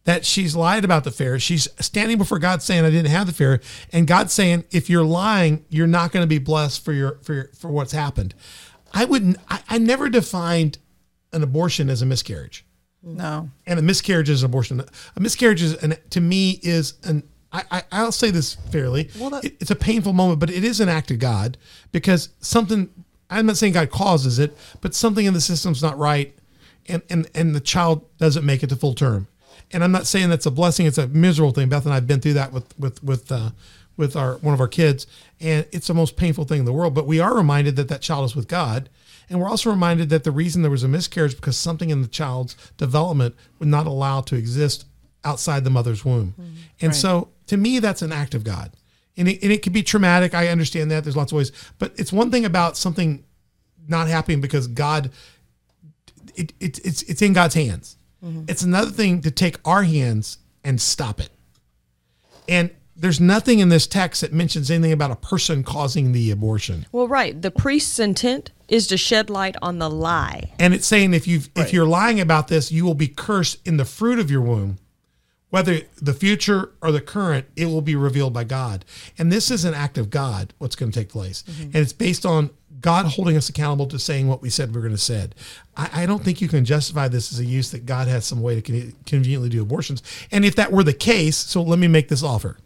that 0.05 0.23
she's 0.25 0.55
lied 0.55 0.85
about 0.85 1.03
the 1.03 1.09
affair. 1.09 1.39
She's 1.39 1.67
standing 1.79 2.17
before 2.17 2.39
God 2.39 2.61
saying, 2.61 2.85
"I 2.85 2.91
didn't 2.91 3.11
have 3.11 3.27
the 3.27 3.31
affair," 3.31 3.59
and 3.91 4.07
God 4.07 4.31
saying, 4.31 4.65
"If 4.71 4.89
you're 4.89 5.03
lying, 5.03 5.65
you're 5.69 5.87
not 5.87 6.11
going 6.11 6.23
to 6.23 6.27
be 6.27 6.39
blessed 6.39 6.85
for 6.85 6.93
your 6.93 7.19
for 7.23 7.33
your, 7.33 7.49
for 7.57 7.69
what's 7.69 7.91
happened." 7.91 8.35
I 8.93 9.03
wouldn't. 9.03 9.37
I, 9.49 9.61
I 9.67 9.77
never 9.79 10.07
defined 10.09 10.77
an 11.33 11.43
abortion 11.43 11.89
as 11.89 12.01
a 12.01 12.05
miscarriage 12.05 12.66
No. 13.15 13.49
and 13.65 13.79
a 13.79 13.81
miscarriage 13.81 14.29
is 14.29 14.43
an 14.43 14.47
abortion. 14.47 14.81
A 15.15 15.19
miscarriage 15.19 15.61
is, 15.61 15.73
an, 15.83 15.95
to 16.11 16.21
me, 16.21 16.59
is 16.63 16.95
an. 17.03 17.23
I, 17.53 17.63
I, 17.71 17.83
I'll 17.93 18.11
say 18.11 18.29
this 18.29 18.55
fairly. 18.55 19.09
Well, 19.17 19.29
that- 19.29 19.45
It- 19.45 19.57
it's 19.61 19.71
a 19.71 19.75
painful 19.75 20.11
moment, 20.13 20.39
but 20.39 20.49
it 20.49 20.63
is 20.63 20.79
an 20.81 20.89
act 20.89 21.11
of 21.11 21.19
God 21.19 21.57
because 21.91 22.29
something. 22.39 22.89
I'm 23.29 23.45
not 23.45 23.57
saying 23.57 23.73
God 23.73 23.89
causes 23.89 24.39
it, 24.39 24.57
but 24.81 24.93
something 24.95 25.25
in 25.25 25.33
the 25.33 25.41
system's 25.41 25.81
not 25.81 25.97
right, 25.97 26.33
and 26.87 27.01
and 27.09 27.29
and 27.35 27.53
the 27.55 27.59
child 27.59 28.05
doesn't 28.17 28.45
make 28.45 28.63
it 28.63 28.67
to 28.69 28.75
full 28.75 28.93
term. 28.93 29.27
And 29.71 29.83
I'm 29.83 29.91
not 29.91 30.07
saying 30.07 30.29
that's 30.29 30.45
a 30.45 30.51
blessing; 30.51 30.85
it's 30.85 30.97
a 30.97 31.07
miserable 31.07 31.51
thing. 31.51 31.67
Beth 31.69 31.85
and 31.85 31.93
I've 31.93 32.07
been 32.07 32.21
through 32.21 32.33
that 32.33 32.53
with 32.53 32.77
with 32.79 33.03
with 33.03 33.29
uh, 33.31 33.49
with 33.97 34.15
our 34.15 34.35
one 34.37 34.53
of 34.53 34.61
our 34.61 34.67
kids, 34.69 35.07
and 35.41 35.65
it's 35.73 35.87
the 35.87 35.93
most 35.93 36.15
painful 36.15 36.45
thing 36.45 36.59
in 36.59 36.65
the 36.65 36.71
world. 36.73 36.93
But 36.93 37.05
we 37.05 37.19
are 37.19 37.35
reminded 37.35 37.75
that 37.77 37.89
that 37.89 38.01
child 38.01 38.23
is 38.25 38.33
with 38.35 38.47
God, 38.47 38.87
and 39.29 39.39
we're 39.39 39.49
also 39.49 39.69
reminded 39.69 40.09
that 40.09 40.23
the 40.23 40.31
reason 40.31 40.61
there 40.61 40.71
was 40.71 40.83
a 40.83 40.87
miscarriage 40.87 41.35
because 41.35 41.57
something 41.57 41.89
in 41.89 42.01
the 42.01 42.07
child's 42.07 42.55
development 42.77 43.35
would 43.59 43.67
not 43.67 43.85
allow 43.85 44.21
to 44.21 44.35
exist 44.35 44.85
outside 45.25 45.63
the 45.63 45.69
mother's 45.69 46.05
womb. 46.05 46.33
Mm-hmm. 46.39 46.55
And 46.81 46.95
so, 46.95 47.29
to 47.47 47.57
me, 47.57 47.79
that's 47.79 48.01
an 48.01 48.11
act 48.11 48.33
of 48.33 48.43
God. 48.43 48.71
And 49.17 49.27
it, 49.27 49.41
and 49.43 49.51
it 49.51 49.63
could 49.63 49.73
be 49.73 49.83
traumatic. 49.83 50.33
I 50.33 50.47
understand 50.47 50.91
that. 50.91 51.03
There's 51.03 51.17
lots 51.17 51.31
of 51.31 51.37
ways. 51.37 51.51
But 51.79 51.93
it's 51.97 52.13
one 52.13 52.31
thing 52.31 52.45
about 52.45 52.77
something 52.77 53.23
not 53.87 54.07
happening 54.07 54.41
because 54.41 54.67
God, 54.67 55.11
it, 56.35 56.53
it, 56.59 56.85
it's, 56.85 57.01
it's 57.03 57.21
in 57.21 57.33
God's 57.33 57.55
hands. 57.55 57.97
Mm-hmm. 58.23 58.45
It's 58.47 58.61
another 58.61 58.91
thing 58.91 59.21
to 59.21 59.31
take 59.31 59.57
our 59.65 59.83
hands 59.83 60.37
and 60.63 60.79
stop 60.79 61.19
it. 61.19 61.29
And 62.47 62.69
there's 62.95 63.19
nothing 63.19 63.59
in 63.59 63.69
this 63.69 63.87
text 63.87 64.21
that 64.21 64.33
mentions 64.33 64.71
anything 64.71 64.91
about 64.91 65.11
a 65.11 65.15
person 65.15 65.63
causing 65.63 66.13
the 66.13 66.31
abortion. 66.31 66.85
Well, 66.91 67.07
right. 67.07 67.39
The 67.39 67.51
priest's 67.51 67.99
intent 67.99 68.51
is 68.67 68.87
to 68.87 68.97
shed 68.97 69.29
light 69.29 69.55
on 69.61 69.79
the 69.79 69.89
lie. 69.89 70.51
And 70.59 70.73
it's 70.73 70.87
saying 70.87 71.13
if 71.13 71.27
you 71.27 71.41
if 71.55 71.73
you're 71.73 71.85
lying 71.85 72.19
about 72.19 72.47
this, 72.47 72.71
you 72.71 72.85
will 72.85 72.95
be 72.95 73.07
cursed 73.07 73.65
in 73.65 73.77
the 73.77 73.85
fruit 73.85 74.19
of 74.19 74.29
your 74.29 74.41
womb. 74.41 74.77
Whether 75.49 75.81
the 76.01 76.13
future 76.13 76.73
or 76.81 76.91
the 76.91 76.99
current, 76.99 77.47
it 77.55 77.67
will 77.67 77.81
be 77.81 77.95
revealed 77.95 78.33
by 78.33 78.43
God. 78.43 78.83
And 79.17 79.31
this 79.31 79.49
is 79.49 79.63
an 79.63 79.73
act 79.73 79.97
of 79.97 80.09
God, 80.09 80.53
what's 80.57 80.75
going 80.75 80.91
to 80.91 80.99
take 80.99 81.07
place. 81.07 81.43
Mm-hmm. 81.43 81.63
And 81.63 81.75
it's 81.75 81.93
based 81.93 82.25
on 82.25 82.49
God 82.81 83.05
holding 83.05 83.37
us 83.37 83.47
accountable 83.47 83.87
to 83.87 83.97
saying 83.97 84.27
what 84.27 84.41
we 84.41 84.49
said 84.49 84.75
we're 84.75 84.81
going 84.81 84.91
to 84.91 84.97
said. 84.97 85.35
I, 85.75 86.03
I 86.03 86.05
don't 86.05 86.21
think 86.21 86.41
you 86.41 86.49
can 86.49 86.65
justify 86.65 87.07
this 87.07 87.31
as 87.31 87.39
a 87.39 87.45
use 87.45 87.71
that 87.71 87.85
God 87.85 88.09
has 88.09 88.25
some 88.25 88.41
way 88.41 88.59
to 88.59 88.61
con- 88.61 88.93
conveniently 89.05 89.47
do 89.49 89.61
abortions. 89.61 90.03
And 90.31 90.43
if 90.43 90.55
that 90.55 90.71
were 90.71 90.83
the 90.83 90.93
case, 90.93 91.37
so 91.37 91.61
let 91.61 91.79
me 91.79 91.87
make 91.87 92.09
this 92.09 92.23
offer. 92.23 92.57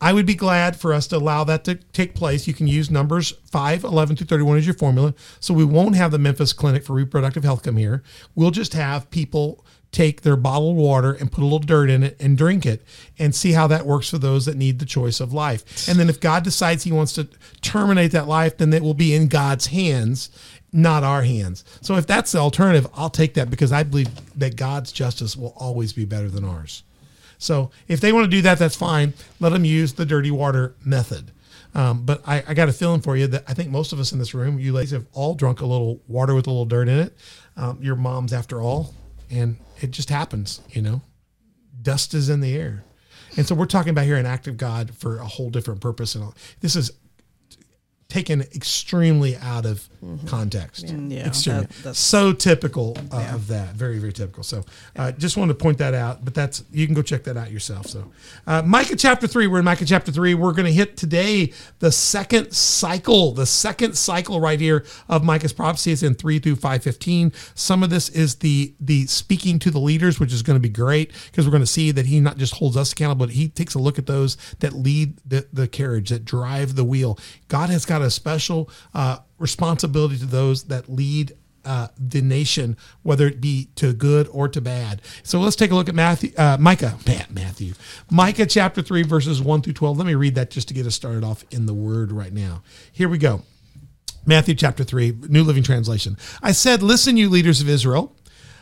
I 0.00 0.12
would 0.12 0.26
be 0.26 0.34
glad 0.34 0.76
for 0.76 0.92
us 0.92 1.06
to 1.08 1.16
allow 1.16 1.44
that 1.44 1.64
to 1.64 1.76
take 1.76 2.14
place. 2.14 2.46
You 2.46 2.54
can 2.54 2.66
use 2.66 2.90
numbers 2.90 3.32
5, 3.50 3.84
11 3.84 4.16
through 4.16 4.26
31 4.26 4.58
as 4.58 4.66
your 4.66 4.74
formula. 4.74 5.14
So 5.40 5.54
we 5.54 5.64
won't 5.64 5.96
have 5.96 6.10
the 6.10 6.18
Memphis 6.18 6.52
Clinic 6.52 6.84
for 6.84 6.92
Reproductive 6.92 7.44
Health 7.44 7.62
come 7.62 7.76
here. 7.76 8.02
We'll 8.34 8.50
just 8.50 8.74
have 8.74 9.10
people 9.10 9.64
take 9.92 10.22
their 10.22 10.36
bottled 10.36 10.76
water 10.76 11.12
and 11.12 11.32
put 11.32 11.40
a 11.40 11.44
little 11.44 11.58
dirt 11.58 11.88
in 11.88 12.02
it 12.02 12.16
and 12.20 12.36
drink 12.36 12.66
it 12.66 12.84
and 13.18 13.34
see 13.34 13.52
how 13.52 13.66
that 13.66 13.86
works 13.86 14.10
for 14.10 14.18
those 14.18 14.44
that 14.44 14.56
need 14.56 14.78
the 14.78 14.84
choice 14.84 15.20
of 15.20 15.32
life. 15.32 15.88
And 15.88 15.98
then 15.98 16.10
if 16.10 16.20
God 16.20 16.44
decides 16.44 16.84
he 16.84 16.92
wants 16.92 17.14
to 17.14 17.26
terminate 17.62 18.12
that 18.12 18.28
life, 18.28 18.58
then 18.58 18.74
it 18.74 18.82
will 18.82 18.94
be 18.94 19.14
in 19.14 19.28
God's 19.28 19.66
hands, 19.68 20.28
not 20.70 21.02
our 21.02 21.22
hands. 21.22 21.64
So 21.80 21.94
if 21.96 22.06
that's 22.06 22.32
the 22.32 22.38
alternative, 22.38 22.86
I'll 22.94 23.08
take 23.08 23.34
that 23.34 23.48
because 23.48 23.72
I 23.72 23.84
believe 23.84 24.10
that 24.38 24.56
God's 24.56 24.92
justice 24.92 25.34
will 25.34 25.54
always 25.56 25.94
be 25.94 26.04
better 26.04 26.28
than 26.28 26.44
ours. 26.44 26.82
So 27.38 27.70
if 27.88 28.00
they 28.00 28.12
want 28.12 28.24
to 28.24 28.30
do 28.30 28.42
that, 28.42 28.58
that's 28.58 28.76
fine. 28.76 29.14
Let 29.40 29.50
them 29.50 29.64
use 29.64 29.94
the 29.94 30.06
dirty 30.06 30.30
water 30.30 30.74
method. 30.84 31.32
Um, 31.74 32.06
but 32.06 32.22
I, 32.26 32.42
I 32.48 32.54
got 32.54 32.70
a 32.70 32.72
feeling 32.72 33.02
for 33.02 33.16
you 33.16 33.26
that 33.26 33.44
I 33.46 33.52
think 33.52 33.70
most 33.70 33.92
of 33.92 34.00
us 34.00 34.10
in 34.10 34.18
this 34.18 34.32
room, 34.32 34.58
you 34.58 34.72
ladies, 34.72 34.92
have 34.92 35.06
all 35.12 35.34
drunk 35.34 35.60
a 35.60 35.66
little 35.66 36.00
water 36.08 36.34
with 36.34 36.46
a 36.46 36.50
little 36.50 36.64
dirt 36.64 36.88
in 36.88 36.98
it. 36.98 37.16
Um, 37.56 37.78
your 37.82 37.96
moms, 37.96 38.32
after 38.32 38.62
all, 38.62 38.94
and 39.30 39.56
it 39.80 39.90
just 39.90 40.08
happens. 40.08 40.62
You 40.70 40.80
know, 40.80 41.02
dust 41.82 42.14
is 42.14 42.30
in 42.30 42.40
the 42.40 42.56
air, 42.56 42.84
and 43.36 43.46
so 43.46 43.54
we're 43.54 43.66
talking 43.66 43.90
about 43.90 44.06
here 44.06 44.16
an 44.16 44.24
act 44.26 44.46
of 44.46 44.56
God 44.56 44.94
for 44.94 45.18
a 45.18 45.26
whole 45.26 45.50
different 45.50 45.82
purpose. 45.82 46.14
And 46.14 46.24
all. 46.24 46.34
this 46.60 46.76
is 46.76 46.92
taken 48.08 48.40
extremely 48.54 49.36
out 49.38 49.66
of 49.66 49.88
context. 50.26 50.84
Yeah, 50.88 51.26
Extremely. 51.26 51.62
that- 51.62 51.70
that's- 51.70 51.98
so 51.98 52.32
typical 52.32 52.96
uh, 53.10 53.30
of 53.34 53.48
that. 53.48 53.74
Very, 53.74 53.98
very 53.98 54.12
typical. 54.12 54.44
So 54.44 54.64
uh, 54.94 55.10
just 55.12 55.36
wanted 55.36 55.54
to 55.58 55.62
point 55.62 55.78
that 55.78 55.92
out, 55.94 56.24
but 56.24 56.32
that's, 56.32 56.62
you 56.70 56.86
can 56.86 56.94
go 56.94 57.02
check 57.02 57.24
that 57.24 57.36
out 57.36 57.50
yourself. 57.50 57.86
So 57.86 58.12
uh, 58.46 58.62
Micah 58.64 58.94
chapter 58.94 59.26
three, 59.26 59.48
we're 59.48 59.58
in 59.58 59.64
Micah 59.64 59.84
chapter 59.84 60.12
three. 60.12 60.34
We're 60.34 60.52
going 60.52 60.66
to 60.66 60.72
hit 60.72 60.96
today 60.96 61.52
the 61.80 61.90
second 61.90 62.52
cycle, 62.52 63.32
the 63.32 63.46
second 63.46 63.96
cycle 63.96 64.40
right 64.40 64.60
here 64.60 64.84
of 65.08 65.24
Micah's 65.24 65.52
prophecy 65.52 65.90
is 65.90 66.02
in 66.04 66.14
three 66.14 66.38
through 66.38 66.56
515. 66.56 67.32
Some 67.56 67.82
of 67.82 67.90
this 67.90 68.08
is 68.10 68.36
the, 68.36 68.72
the 68.78 69.06
speaking 69.06 69.58
to 69.58 69.70
the 69.72 69.80
leaders, 69.80 70.20
which 70.20 70.32
is 70.32 70.42
going 70.42 70.56
to 70.56 70.60
be 70.60 70.68
great 70.68 71.12
because 71.32 71.44
we're 71.44 71.50
going 71.52 71.62
to 71.62 71.66
see 71.66 71.90
that 71.90 72.06
he 72.06 72.20
not 72.20 72.36
just 72.38 72.54
holds 72.54 72.76
us 72.76 72.92
accountable, 72.92 73.26
but 73.26 73.34
he 73.34 73.48
takes 73.48 73.74
a 73.74 73.80
look 73.80 73.98
at 73.98 74.06
those 74.06 74.36
that 74.60 74.72
lead 74.72 75.16
the, 75.26 75.46
the 75.52 75.66
carriage, 75.66 76.10
that 76.10 76.24
drive 76.24 76.76
the 76.76 76.84
wheel. 76.84 77.18
God 77.48 77.68
has 77.70 77.84
got 77.84 77.95
a 78.02 78.10
special 78.10 78.70
uh, 78.94 79.18
responsibility 79.38 80.18
to 80.18 80.26
those 80.26 80.64
that 80.64 80.88
lead 80.88 81.32
uh, 81.64 81.88
the 81.98 82.22
nation, 82.22 82.76
whether 83.02 83.26
it 83.26 83.40
be 83.40 83.68
to 83.74 83.92
good 83.92 84.28
or 84.30 84.48
to 84.48 84.60
bad. 84.60 85.02
So 85.24 85.40
let's 85.40 85.56
take 85.56 85.72
a 85.72 85.74
look 85.74 85.88
at 85.88 85.96
Matthew, 85.96 86.32
uh, 86.38 86.56
Micah, 86.60 86.96
Matt, 87.06 87.32
Matthew, 87.32 87.74
Micah 88.08 88.46
chapter 88.46 88.82
three, 88.82 89.02
verses 89.02 89.42
one 89.42 89.62
through 89.62 89.72
twelve. 89.72 89.98
Let 89.98 90.06
me 90.06 90.14
read 90.14 90.36
that 90.36 90.50
just 90.50 90.68
to 90.68 90.74
get 90.74 90.86
us 90.86 90.94
started 90.94 91.24
off 91.24 91.44
in 91.50 91.66
the 91.66 91.74
Word 91.74 92.12
right 92.12 92.32
now. 92.32 92.62
Here 92.92 93.08
we 93.08 93.18
go. 93.18 93.42
Matthew 94.28 94.56
chapter 94.56 94.82
3, 94.82 95.18
New 95.28 95.44
Living 95.44 95.62
Translation. 95.62 96.16
I 96.42 96.50
said, 96.50 96.82
Listen, 96.82 97.16
you 97.16 97.28
leaders 97.28 97.60
of 97.60 97.68
Israel. 97.68 98.12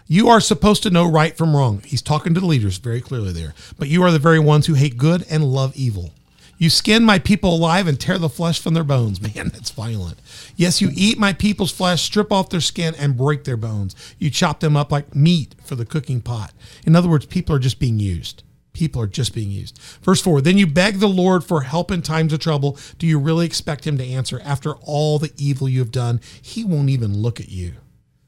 You 0.07 0.29
are 0.29 0.41
supposed 0.41 0.83
to 0.83 0.91
know 0.91 1.07
right 1.11 1.35
from 1.35 1.57
wrong. 1.57 1.81
He's 1.87 2.03
talking 2.03 2.35
to 2.35 2.41
the 2.41 2.47
leaders 2.47 2.77
very 2.77 3.01
clearly 3.01 3.33
there. 3.33 3.55
But 3.79 3.89
you 3.89 4.03
are 4.03 4.11
the 4.11 4.19
very 4.19 4.39
ones 4.39 4.67
who 4.67 4.75
hate 4.75 4.99
good 4.99 5.25
and 5.31 5.43
love 5.43 5.75
evil. 5.75 6.13
You 6.59 6.71
skin 6.71 7.05
my 7.05 7.19
people 7.19 7.55
alive 7.55 7.87
and 7.87 7.99
tear 7.99 8.19
the 8.19 8.29
flesh 8.29 8.61
from 8.61 8.75
their 8.75 8.85
bones. 8.85 9.21
Man, 9.35 9.49
that's 9.49 9.71
violent. 9.71 10.19
Yes, 10.57 10.81
you 10.81 10.91
eat 10.95 11.19
my 11.19 11.33
people's 11.33 11.73
flesh, 11.73 12.03
strip 12.03 12.33
off 12.33 12.51
their 12.51 12.61
skin, 12.61 12.95
and 12.97 13.17
break 13.17 13.45
their 13.45 13.57
bones. 13.57 13.95
You 14.19 14.31
chop 14.31 14.61
them 14.61 14.77
up 14.77 14.93
like 14.93 15.15
meat 15.15 15.55
for 15.65 15.75
the 15.75 15.87
cooking 15.87 16.21
pot. 16.21 16.53
In 16.87 16.97
other 16.97 17.09
words, 17.09 17.27
people 17.27 17.55
are 17.55 17.61
just 17.61 17.79
being 17.79 17.99
used. 17.99 18.43
People 18.73 19.01
are 19.01 19.07
just 19.07 19.35
being 19.35 19.51
used. 19.51 19.79
Verse 20.03 20.21
4 20.21 20.41
Then 20.41 20.59
you 20.59 20.67
beg 20.67 20.99
the 20.99 21.09
Lord 21.09 21.45
for 21.45 21.63
help 21.63 21.91
in 21.91 22.03
times 22.03 22.33
of 22.33 22.41
trouble. 22.41 22.77
Do 22.99 23.07
you 23.07 23.19
really 23.19 23.47
expect 23.47 23.87
him 23.87 23.97
to 23.99 24.05
answer 24.05 24.41
after 24.45 24.75
all 24.83 25.19
the 25.19 25.33
evil 25.37 25.69
you 25.69 25.79
have 25.79 25.93
done? 25.93 26.21
He 26.43 26.65
won't 26.65 26.91
even 26.91 27.17
look 27.17 27.41
at 27.41 27.51
you. 27.51 27.75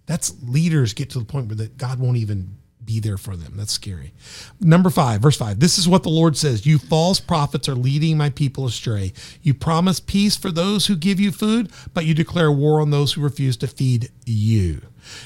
That's 0.07 0.35
leaders 0.43 0.95
get 0.95 1.11
to 1.11 1.19
the 1.19 1.25
point 1.25 1.49
where 1.49 1.57
that 1.57 1.79
God 1.79 1.99
won't 1.99 2.17
even 2.17 2.59
be 2.87 3.01
there 3.01 3.19
for 3.19 3.37
them. 3.37 3.55
That's 3.57 3.73
scary. 3.73 4.13
Number 4.61 4.89
five, 4.89 5.21
verse 5.21 5.37
five. 5.37 5.61
This 5.61 5.79
is 5.79 5.89
what 5.89 6.05
the 6.05 6.09
Lord 6.09 6.37
says 6.37 6.65
You 6.65 6.79
false 6.79 7.21
prophets 7.21 7.69
are 7.69 7.75
leading 7.75 8.17
my 8.17 8.31
people 8.31 8.65
astray. 8.67 9.13
You 9.43 9.53
promise 9.53 10.01
peace 10.01 10.37
for 10.37 10.51
those 10.51 10.87
who 10.87 10.97
give 10.97 11.21
you 11.21 11.33
food, 11.33 11.71
but 11.93 12.07
you 12.07 12.15
declare 12.15 12.51
war 12.51 12.81
on 12.81 12.91
those 12.91 13.13
who 13.13 13.21
refuse 13.21 13.57
to 13.59 13.67
feed 13.67 14.11
you. 14.25 14.81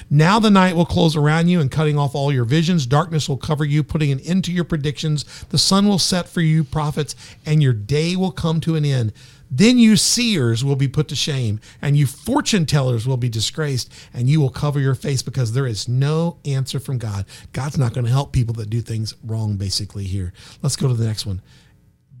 Now 0.09 0.39
the 0.39 0.51
night 0.51 0.75
will 0.75 0.85
close 0.85 1.15
around 1.15 1.47
you 1.47 1.59
and 1.59 1.71
cutting 1.71 1.97
off 1.97 2.15
all 2.15 2.31
your 2.31 2.45
visions. 2.45 2.85
Darkness 2.85 3.27
will 3.27 3.37
cover 3.37 3.65
you, 3.65 3.83
putting 3.83 4.11
an 4.11 4.19
end 4.21 4.43
to 4.45 4.51
your 4.51 4.63
predictions. 4.63 5.45
The 5.49 5.57
sun 5.57 5.87
will 5.87 5.99
set 5.99 6.27
for 6.27 6.41
you, 6.41 6.63
prophets, 6.63 7.15
and 7.45 7.63
your 7.63 7.73
day 7.73 8.15
will 8.15 8.31
come 8.31 8.59
to 8.61 8.75
an 8.75 8.85
end. 8.85 9.13
Then 9.53 9.77
you 9.77 9.97
seers 9.97 10.63
will 10.63 10.77
be 10.77 10.87
put 10.87 11.09
to 11.09 11.15
shame, 11.15 11.59
and 11.81 11.97
you 11.97 12.07
fortune 12.07 12.65
tellers 12.65 13.05
will 13.05 13.17
be 13.17 13.27
disgraced, 13.27 13.91
and 14.13 14.29
you 14.29 14.39
will 14.39 14.49
cover 14.49 14.79
your 14.79 14.95
face 14.95 15.21
because 15.21 15.51
there 15.51 15.67
is 15.67 15.89
no 15.89 16.37
answer 16.45 16.79
from 16.79 16.97
God. 16.97 17.25
God's 17.51 17.77
not 17.77 17.93
going 17.93 18.05
to 18.05 18.11
help 18.11 18.31
people 18.31 18.53
that 18.55 18.69
do 18.69 18.79
things 18.79 19.13
wrong, 19.23 19.57
basically, 19.57 20.05
here. 20.05 20.31
Let's 20.61 20.77
go 20.77 20.87
to 20.87 20.93
the 20.93 21.05
next 21.05 21.25
one. 21.25 21.41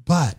But 0.03 0.35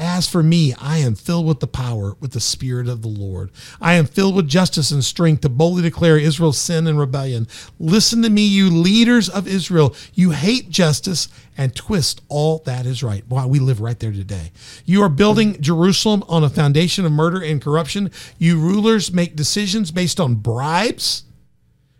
as 0.00 0.26
for 0.26 0.42
me, 0.42 0.72
I 0.78 0.96
am 0.98 1.14
filled 1.14 1.46
with 1.46 1.60
the 1.60 1.66
power, 1.66 2.16
with 2.20 2.32
the 2.32 2.40
Spirit 2.40 2.88
of 2.88 3.02
the 3.02 3.08
Lord. 3.08 3.50
I 3.82 3.94
am 3.94 4.06
filled 4.06 4.34
with 4.34 4.48
justice 4.48 4.90
and 4.90 5.04
strength 5.04 5.42
to 5.42 5.50
boldly 5.50 5.82
declare 5.82 6.16
Israel's 6.16 6.56
sin 6.56 6.86
and 6.86 6.98
rebellion. 6.98 7.46
Listen 7.78 8.22
to 8.22 8.30
me, 8.30 8.46
you 8.46 8.70
leaders 8.70 9.28
of 9.28 9.46
Israel. 9.46 9.94
You 10.14 10.30
hate 10.30 10.70
justice 10.70 11.28
and 11.56 11.76
twist 11.76 12.22
all 12.28 12.60
that 12.64 12.86
is 12.86 13.02
right. 13.02 13.28
Wow, 13.28 13.46
we 13.48 13.58
live 13.58 13.82
right 13.82 13.98
there 13.98 14.10
today. 14.10 14.52
You 14.86 15.02
are 15.02 15.10
building 15.10 15.60
Jerusalem 15.60 16.24
on 16.28 16.42
a 16.42 16.48
foundation 16.48 17.04
of 17.04 17.12
murder 17.12 17.42
and 17.42 17.60
corruption. 17.60 18.10
You 18.38 18.58
rulers 18.58 19.12
make 19.12 19.36
decisions 19.36 19.90
based 19.90 20.18
on 20.18 20.36
bribes. 20.36 21.24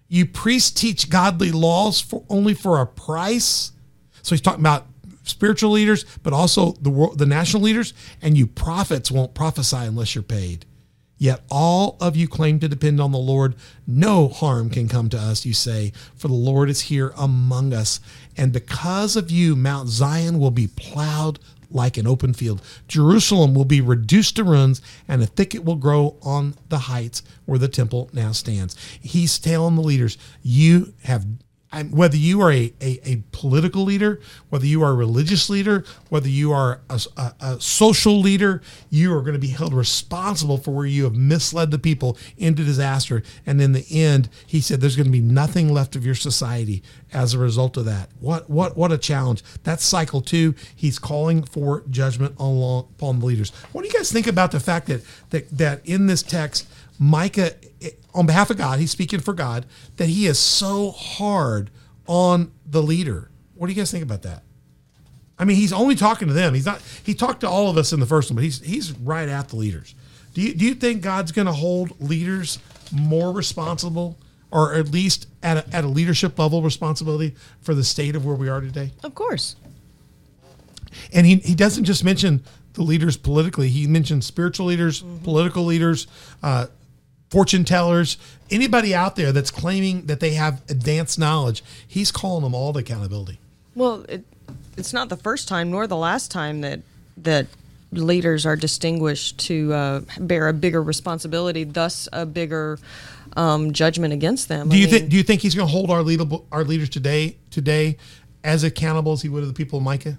You 0.08 0.24
priests 0.24 0.70
teach 0.70 1.10
godly 1.10 1.52
laws 1.52 2.00
for 2.00 2.24
only 2.30 2.54
for 2.54 2.80
a 2.80 2.86
price. 2.86 3.72
So 4.22 4.34
he's 4.34 4.40
talking 4.40 4.60
about 4.60 4.86
spiritual 5.30 5.70
leaders, 5.70 6.04
but 6.22 6.32
also 6.32 6.72
the 6.72 6.90
world, 6.90 7.18
the 7.18 7.26
national 7.26 7.62
leaders. 7.62 7.94
And 8.20 8.36
you 8.36 8.46
prophets 8.46 9.10
won't 9.10 9.34
prophesy 9.34 9.76
unless 9.76 10.14
you're 10.14 10.22
paid. 10.22 10.66
Yet 11.16 11.42
all 11.50 11.98
of 12.00 12.16
you 12.16 12.26
claim 12.26 12.60
to 12.60 12.68
depend 12.68 12.98
on 12.98 13.12
the 13.12 13.18
Lord. 13.18 13.54
No 13.86 14.28
harm 14.28 14.70
can 14.70 14.88
come 14.88 15.10
to 15.10 15.18
us, 15.18 15.44
you 15.44 15.52
say, 15.52 15.92
for 16.16 16.28
the 16.28 16.34
Lord 16.34 16.70
is 16.70 16.80
here 16.80 17.12
among 17.14 17.74
us. 17.74 18.00
And 18.38 18.52
because 18.52 19.16
of 19.16 19.30
you, 19.30 19.54
Mount 19.54 19.88
Zion 19.90 20.38
will 20.38 20.50
be 20.50 20.66
plowed 20.66 21.38
like 21.70 21.98
an 21.98 22.06
open 22.06 22.32
field. 22.32 22.62
Jerusalem 22.88 23.54
will 23.54 23.66
be 23.66 23.82
reduced 23.82 24.36
to 24.36 24.44
ruins, 24.44 24.80
and 25.06 25.22
a 25.22 25.26
thicket 25.26 25.62
will 25.62 25.76
grow 25.76 26.16
on 26.22 26.54
the 26.70 26.78
heights 26.78 27.22
where 27.44 27.58
the 27.58 27.68
temple 27.68 28.08
now 28.14 28.32
stands. 28.32 28.74
He's 29.00 29.38
telling 29.38 29.76
the 29.76 29.82
leaders, 29.82 30.16
you 30.42 30.94
have 31.04 31.26
I'm, 31.72 31.92
whether 31.92 32.16
you 32.16 32.40
are 32.42 32.50
a, 32.50 32.72
a, 32.80 33.00
a 33.04 33.22
political 33.30 33.82
leader, 33.82 34.20
whether 34.48 34.66
you 34.66 34.82
are 34.82 34.90
a 34.90 34.94
religious 34.94 35.48
leader, 35.48 35.84
whether 36.08 36.28
you 36.28 36.52
are 36.52 36.80
a, 36.90 37.00
a, 37.16 37.34
a 37.40 37.60
social 37.60 38.18
leader, 38.20 38.60
you 38.88 39.14
are 39.14 39.20
going 39.20 39.34
to 39.34 39.38
be 39.38 39.48
held 39.48 39.72
responsible 39.72 40.58
for 40.58 40.72
where 40.72 40.86
you 40.86 41.04
have 41.04 41.14
misled 41.14 41.70
the 41.70 41.78
people 41.78 42.18
into 42.36 42.64
disaster. 42.64 43.22
And 43.46 43.60
in 43.60 43.72
the 43.72 43.86
end, 43.90 44.28
he 44.46 44.60
said, 44.60 44.80
there's 44.80 44.96
going 44.96 45.06
to 45.06 45.12
be 45.12 45.20
nothing 45.20 45.72
left 45.72 45.94
of 45.94 46.04
your 46.04 46.16
society 46.16 46.82
as 47.12 47.34
a 47.34 47.38
result 47.38 47.76
of 47.76 47.84
that. 47.84 48.10
What 48.20 48.48
what 48.48 48.76
what 48.76 48.92
a 48.92 48.98
challenge! 48.98 49.42
That's 49.64 49.84
cycle 49.84 50.20
two. 50.20 50.54
He's 50.74 50.98
calling 50.98 51.42
for 51.42 51.82
judgment 51.90 52.34
on 52.38 52.86
upon 52.96 53.20
the 53.20 53.26
leaders. 53.26 53.50
What 53.72 53.82
do 53.82 53.88
you 53.88 53.94
guys 53.94 54.12
think 54.12 54.26
about 54.26 54.52
the 54.52 54.60
fact 54.60 54.86
that 54.86 55.02
that 55.30 55.50
that 55.50 55.86
in 55.86 56.06
this 56.06 56.22
text? 56.22 56.68
Micah, 57.02 57.54
on 58.12 58.26
behalf 58.26 58.50
of 58.50 58.58
God, 58.58 58.78
he's 58.78 58.90
speaking 58.90 59.20
for 59.20 59.32
God, 59.32 59.64
that 59.96 60.10
he 60.10 60.26
is 60.26 60.38
so 60.38 60.90
hard 60.90 61.70
on 62.06 62.52
the 62.66 62.82
leader. 62.82 63.30
What 63.54 63.66
do 63.66 63.72
you 63.72 63.76
guys 63.76 63.90
think 63.90 64.04
about 64.04 64.22
that? 64.22 64.42
I 65.38 65.46
mean, 65.46 65.56
he's 65.56 65.72
only 65.72 65.94
talking 65.94 66.28
to 66.28 66.34
them. 66.34 66.52
He's 66.52 66.66
not. 66.66 66.82
He 67.02 67.14
talked 67.14 67.40
to 67.40 67.48
all 67.48 67.70
of 67.70 67.78
us 67.78 67.94
in 67.94 68.00
the 68.00 68.06
first 68.06 68.30
one, 68.30 68.36
but 68.36 68.44
he's 68.44 68.60
he's 68.60 68.92
right 68.92 69.28
at 69.28 69.48
the 69.48 69.56
leaders. 69.56 69.94
Do 70.34 70.42
you 70.42 70.52
do 70.54 70.66
you 70.66 70.74
think 70.74 71.00
God's 71.00 71.32
going 71.32 71.46
to 71.46 71.52
hold 71.52 71.98
leaders 71.98 72.58
more 72.92 73.32
responsible, 73.32 74.18
or 74.50 74.74
at 74.74 74.88
least 74.88 75.26
at 75.42 75.56
a, 75.56 75.74
at 75.74 75.84
a 75.84 75.88
leadership 75.88 76.38
level 76.38 76.60
responsibility 76.60 77.34
for 77.62 77.74
the 77.74 77.84
state 77.84 78.14
of 78.14 78.26
where 78.26 78.36
we 78.36 78.50
are 78.50 78.60
today? 78.60 78.92
Of 79.02 79.14
course. 79.14 79.56
And 81.14 81.26
he 81.26 81.36
he 81.36 81.54
doesn't 81.54 81.84
just 81.84 82.04
mention 82.04 82.44
the 82.74 82.82
leaders 82.82 83.16
politically. 83.16 83.70
He 83.70 83.86
mentions 83.86 84.26
spiritual 84.26 84.66
leaders, 84.66 85.02
political 85.22 85.64
leaders, 85.64 86.06
uh, 86.42 86.66
fortune 87.30 87.64
tellers, 87.64 88.16
anybody 88.50 88.94
out 88.94 89.16
there 89.16 89.32
that's 89.32 89.50
claiming 89.50 90.06
that 90.06 90.20
they 90.20 90.32
have 90.34 90.62
advanced 90.68 91.18
knowledge, 91.18 91.62
he's 91.86 92.10
calling 92.10 92.42
them 92.42 92.54
all 92.54 92.72
to 92.72 92.80
accountability. 92.80 93.38
Well, 93.74 94.04
it, 94.08 94.24
it's 94.76 94.92
not 94.92 95.08
the 95.08 95.16
first 95.16 95.48
time 95.48 95.70
nor 95.70 95.86
the 95.86 95.96
last 95.96 96.30
time 96.30 96.60
that 96.62 96.80
that 97.16 97.46
leaders 97.92 98.46
are 98.46 98.56
distinguished 98.56 99.38
to 99.38 99.72
uh, 99.72 100.00
bear 100.18 100.48
a 100.48 100.52
bigger 100.52 100.82
responsibility, 100.82 101.64
thus 101.64 102.08
a 102.12 102.24
bigger 102.24 102.78
um, 103.36 103.72
judgment 103.72 104.12
against 104.12 104.48
them. 104.48 104.68
Do 104.68 104.76
I 104.76 104.78
you 104.78 104.86
mean, 104.86 104.94
think? 104.94 105.10
Do 105.10 105.16
you 105.16 105.22
think 105.22 105.42
he's 105.42 105.54
going 105.54 105.66
to 105.66 105.72
hold 105.72 105.90
our 105.90 106.02
leader, 106.02 106.24
our 106.50 106.64
leaders 106.64 106.88
today 106.88 107.36
today 107.50 107.96
as 108.42 108.64
accountable 108.64 109.12
as 109.12 109.22
he 109.22 109.28
would 109.28 109.42
of 109.42 109.48
the 109.48 109.54
people 109.54 109.78
of 109.78 109.84
Micah? 109.84 110.18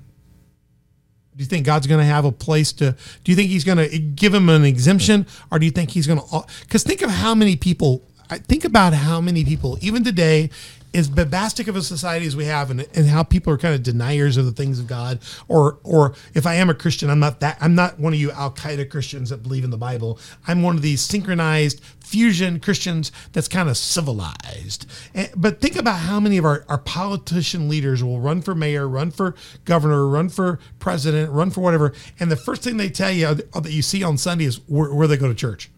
Do 1.35 1.43
you 1.43 1.47
think 1.47 1.65
God's 1.65 1.87
going 1.87 1.99
to 1.99 2.05
have 2.05 2.25
a 2.25 2.31
place 2.31 2.73
to? 2.73 2.95
Do 3.23 3.31
you 3.31 3.35
think 3.35 3.49
He's 3.49 3.63
going 3.63 3.77
to 3.77 3.97
give 3.97 4.33
him 4.33 4.49
an 4.49 4.65
exemption, 4.65 5.25
or 5.51 5.59
do 5.59 5.65
you 5.65 5.71
think 5.71 5.91
He's 5.91 6.07
going 6.07 6.19
to? 6.19 6.43
Because 6.61 6.83
think 6.83 7.01
of 7.01 7.09
how 7.09 7.33
many 7.33 7.55
people. 7.55 8.03
I 8.31 8.37
think 8.37 8.63
about 8.63 8.93
how 8.93 9.19
many 9.19 9.43
people, 9.43 9.77
even 9.81 10.05
today, 10.05 10.51
as 10.93 11.09
bombastic 11.09 11.67
of 11.67 11.75
a 11.75 11.81
society 11.81 12.25
as 12.25 12.33
we 12.35 12.45
have, 12.45 12.71
and, 12.71 12.87
and 12.95 13.07
how 13.07 13.23
people 13.23 13.51
are 13.51 13.57
kind 13.57 13.75
of 13.75 13.83
deniers 13.83 14.37
of 14.37 14.45
the 14.45 14.53
things 14.53 14.79
of 14.79 14.87
God, 14.87 15.19
or 15.49 15.79
or 15.83 16.15
if 16.33 16.45
I 16.45 16.55
am 16.55 16.69
a 16.69 16.73
Christian, 16.73 17.09
I'm 17.09 17.19
not 17.19 17.41
that. 17.41 17.57
I'm 17.59 17.75
not 17.75 17.99
one 17.99 18.13
of 18.13 18.19
you 18.19 18.31
Al 18.31 18.51
Qaeda 18.51 18.89
Christians 18.89 19.31
that 19.31 19.43
believe 19.43 19.65
in 19.65 19.69
the 19.69 19.77
Bible. 19.77 20.17
I'm 20.47 20.63
one 20.63 20.77
of 20.77 20.81
these 20.81 21.01
synchronized 21.01 21.81
fusion 21.99 22.61
Christians 22.61 23.11
that's 23.33 23.49
kind 23.49 23.67
of 23.67 23.75
civilized. 23.75 24.85
And, 25.13 25.29
but 25.35 25.59
think 25.59 25.75
about 25.75 25.99
how 25.99 26.21
many 26.21 26.37
of 26.37 26.45
our, 26.45 26.63
our 26.69 26.77
politician 26.77 27.67
leaders 27.67 28.01
will 28.01 28.21
run 28.21 28.41
for 28.41 28.55
mayor, 28.55 28.87
run 28.87 29.11
for 29.11 29.35
governor, 29.65 30.07
run 30.07 30.29
for 30.29 30.57
president, 30.79 31.31
run 31.31 31.51
for 31.51 31.59
whatever, 31.59 31.93
and 32.17 32.31
the 32.31 32.37
first 32.37 32.63
thing 32.63 32.77
they 32.77 32.89
tell 32.89 33.11
you 33.11 33.27
uh, 33.27 33.59
that 33.59 33.71
you 33.71 33.81
see 33.81 34.03
on 34.03 34.17
Sunday 34.17 34.45
is 34.45 34.61
where, 34.67 34.93
where 34.93 35.07
they 35.07 35.17
go 35.17 35.27
to 35.27 35.35
church 35.35 35.69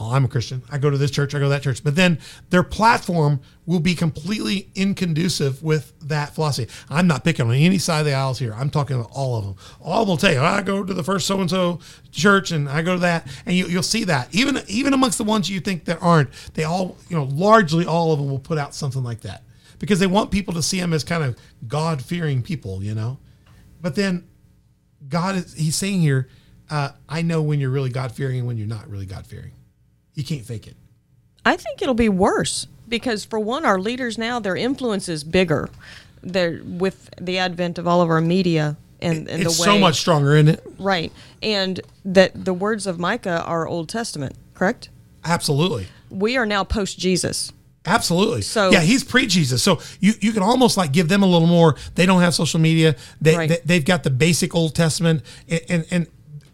oh, 0.00 0.12
I'm 0.12 0.24
a 0.24 0.28
Christian. 0.28 0.62
I 0.70 0.78
go 0.78 0.88
to 0.88 0.96
this 0.96 1.10
church, 1.10 1.34
I 1.34 1.38
go 1.38 1.44
to 1.44 1.50
that 1.50 1.62
church. 1.62 1.84
But 1.84 1.94
then 1.94 2.18
their 2.48 2.62
platform 2.62 3.40
will 3.66 3.80
be 3.80 3.94
completely 3.94 4.70
inconducive 4.74 5.62
with 5.62 5.92
that 6.08 6.34
philosophy. 6.34 6.72
I'm 6.88 7.06
not 7.06 7.22
picking 7.22 7.46
on 7.46 7.54
any 7.54 7.78
side 7.78 8.00
of 8.00 8.06
the 8.06 8.14
aisles 8.14 8.38
here. 8.38 8.54
I'm 8.54 8.70
talking 8.70 8.98
about 8.98 9.10
all 9.12 9.36
of 9.36 9.44
them. 9.44 9.56
All 9.80 10.06
will 10.06 10.16
tell 10.16 10.32
you, 10.32 10.40
I 10.40 10.62
go 10.62 10.82
to 10.82 10.94
the 10.94 11.04
first 11.04 11.26
so 11.26 11.40
and 11.40 11.50
so 11.50 11.80
church 12.10 12.50
and 12.50 12.68
I 12.68 12.80
go 12.80 12.94
to 12.94 13.00
that. 13.00 13.26
And 13.44 13.54
you, 13.54 13.66
you'll 13.66 13.82
see 13.82 14.04
that. 14.04 14.34
Even 14.34 14.62
even 14.68 14.94
amongst 14.94 15.18
the 15.18 15.24
ones 15.24 15.50
you 15.50 15.60
think 15.60 15.84
that 15.84 15.98
aren't, 16.00 16.30
they 16.54 16.64
all, 16.64 16.96
you 17.08 17.16
know, 17.16 17.24
largely 17.24 17.84
all 17.84 18.12
of 18.12 18.18
them 18.18 18.30
will 18.30 18.38
put 18.38 18.56
out 18.56 18.74
something 18.74 19.04
like 19.04 19.20
that 19.20 19.44
because 19.78 20.00
they 20.00 20.06
want 20.06 20.30
people 20.30 20.54
to 20.54 20.62
see 20.62 20.80
them 20.80 20.94
as 20.94 21.04
kind 21.04 21.22
of 21.22 21.36
God 21.68 22.02
fearing 22.02 22.42
people, 22.42 22.82
you 22.82 22.94
know? 22.94 23.18
But 23.82 23.94
then 23.96 24.28
God 25.08 25.36
is, 25.36 25.54
he's 25.54 25.76
saying 25.76 26.00
here, 26.00 26.28
uh, 26.70 26.90
I 27.08 27.22
know 27.22 27.42
when 27.42 27.60
you're 27.60 27.70
really 27.70 27.90
God 27.90 28.12
fearing 28.12 28.38
and 28.38 28.46
when 28.46 28.56
you're 28.56 28.66
not 28.66 28.88
really 28.88 29.06
God 29.06 29.26
fearing. 29.26 29.52
You 30.14 30.24
can't 30.24 30.44
fake 30.44 30.66
it. 30.66 30.76
I 31.44 31.56
think 31.56 31.80
it'll 31.82 31.94
be 31.94 32.08
worse 32.08 32.66
because, 32.88 33.24
for 33.24 33.38
one, 33.38 33.64
our 33.64 33.78
leaders 33.78 34.18
now 34.18 34.38
their 34.40 34.56
influence 34.56 35.08
is 35.08 35.24
bigger. 35.24 35.70
They're 36.22 36.60
with 36.64 37.10
the 37.20 37.38
advent 37.38 37.78
of 37.78 37.86
all 37.88 38.02
of 38.02 38.10
our 38.10 38.20
media 38.20 38.76
and, 39.00 39.28
and 39.30 39.42
it's 39.42 39.56
the 39.56 39.62
way 39.62 39.66
so 39.66 39.78
much 39.78 39.98
stronger, 39.98 40.34
isn't 40.36 40.48
it? 40.48 40.66
right, 40.78 41.10
and 41.42 41.80
that 42.04 42.44
the 42.44 42.52
words 42.52 42.86
of 42.86 42.98
Micah 42.98 43.42
are 43.44 43.66
Old 43.66 43.88
Testament, 43.88 44.36
correct? 44.54 44.90
Absolutely. 45.24 45.86
We 46.10 46.36
are 46.36 46.44
now 46.44 46.64
post 46.64 46.98
Jesus. 46.98 47.52
Absolutely. 47.86 48.42
So- 48.42 48.70
yeah, 48.70 48.80
he's 48.80 49.02
pre 49.02 49.26
Jesus. 49.26 49.62
So 49.62 49.80
you, 50.00 50.12
you 50.20 50.32
can 50.32 50.42
almost 50.42 50.76
like 50.76 50.92
give 50.92 51.08
them 51.08 51.22
a 51.22 51.26
little 51.26 51.48
more. 51.48 51.76
They 51.94 52.04
don't 52.04 52.20
have 52.20 52.34
social 52.34 52.60
media. 52.60 52.94
They, 53.22 53.36
Right. 53.36 53.60
they 53.64 53.74
have 53.76 53.86
got 53.86 54.02
the 54.02 54.10
basic 54.10 54.54
Old 54.54 54.74
Testament, 54.74 55.22
and 55.48 55.60
and, 55.70 55.86
and 55.90 56.06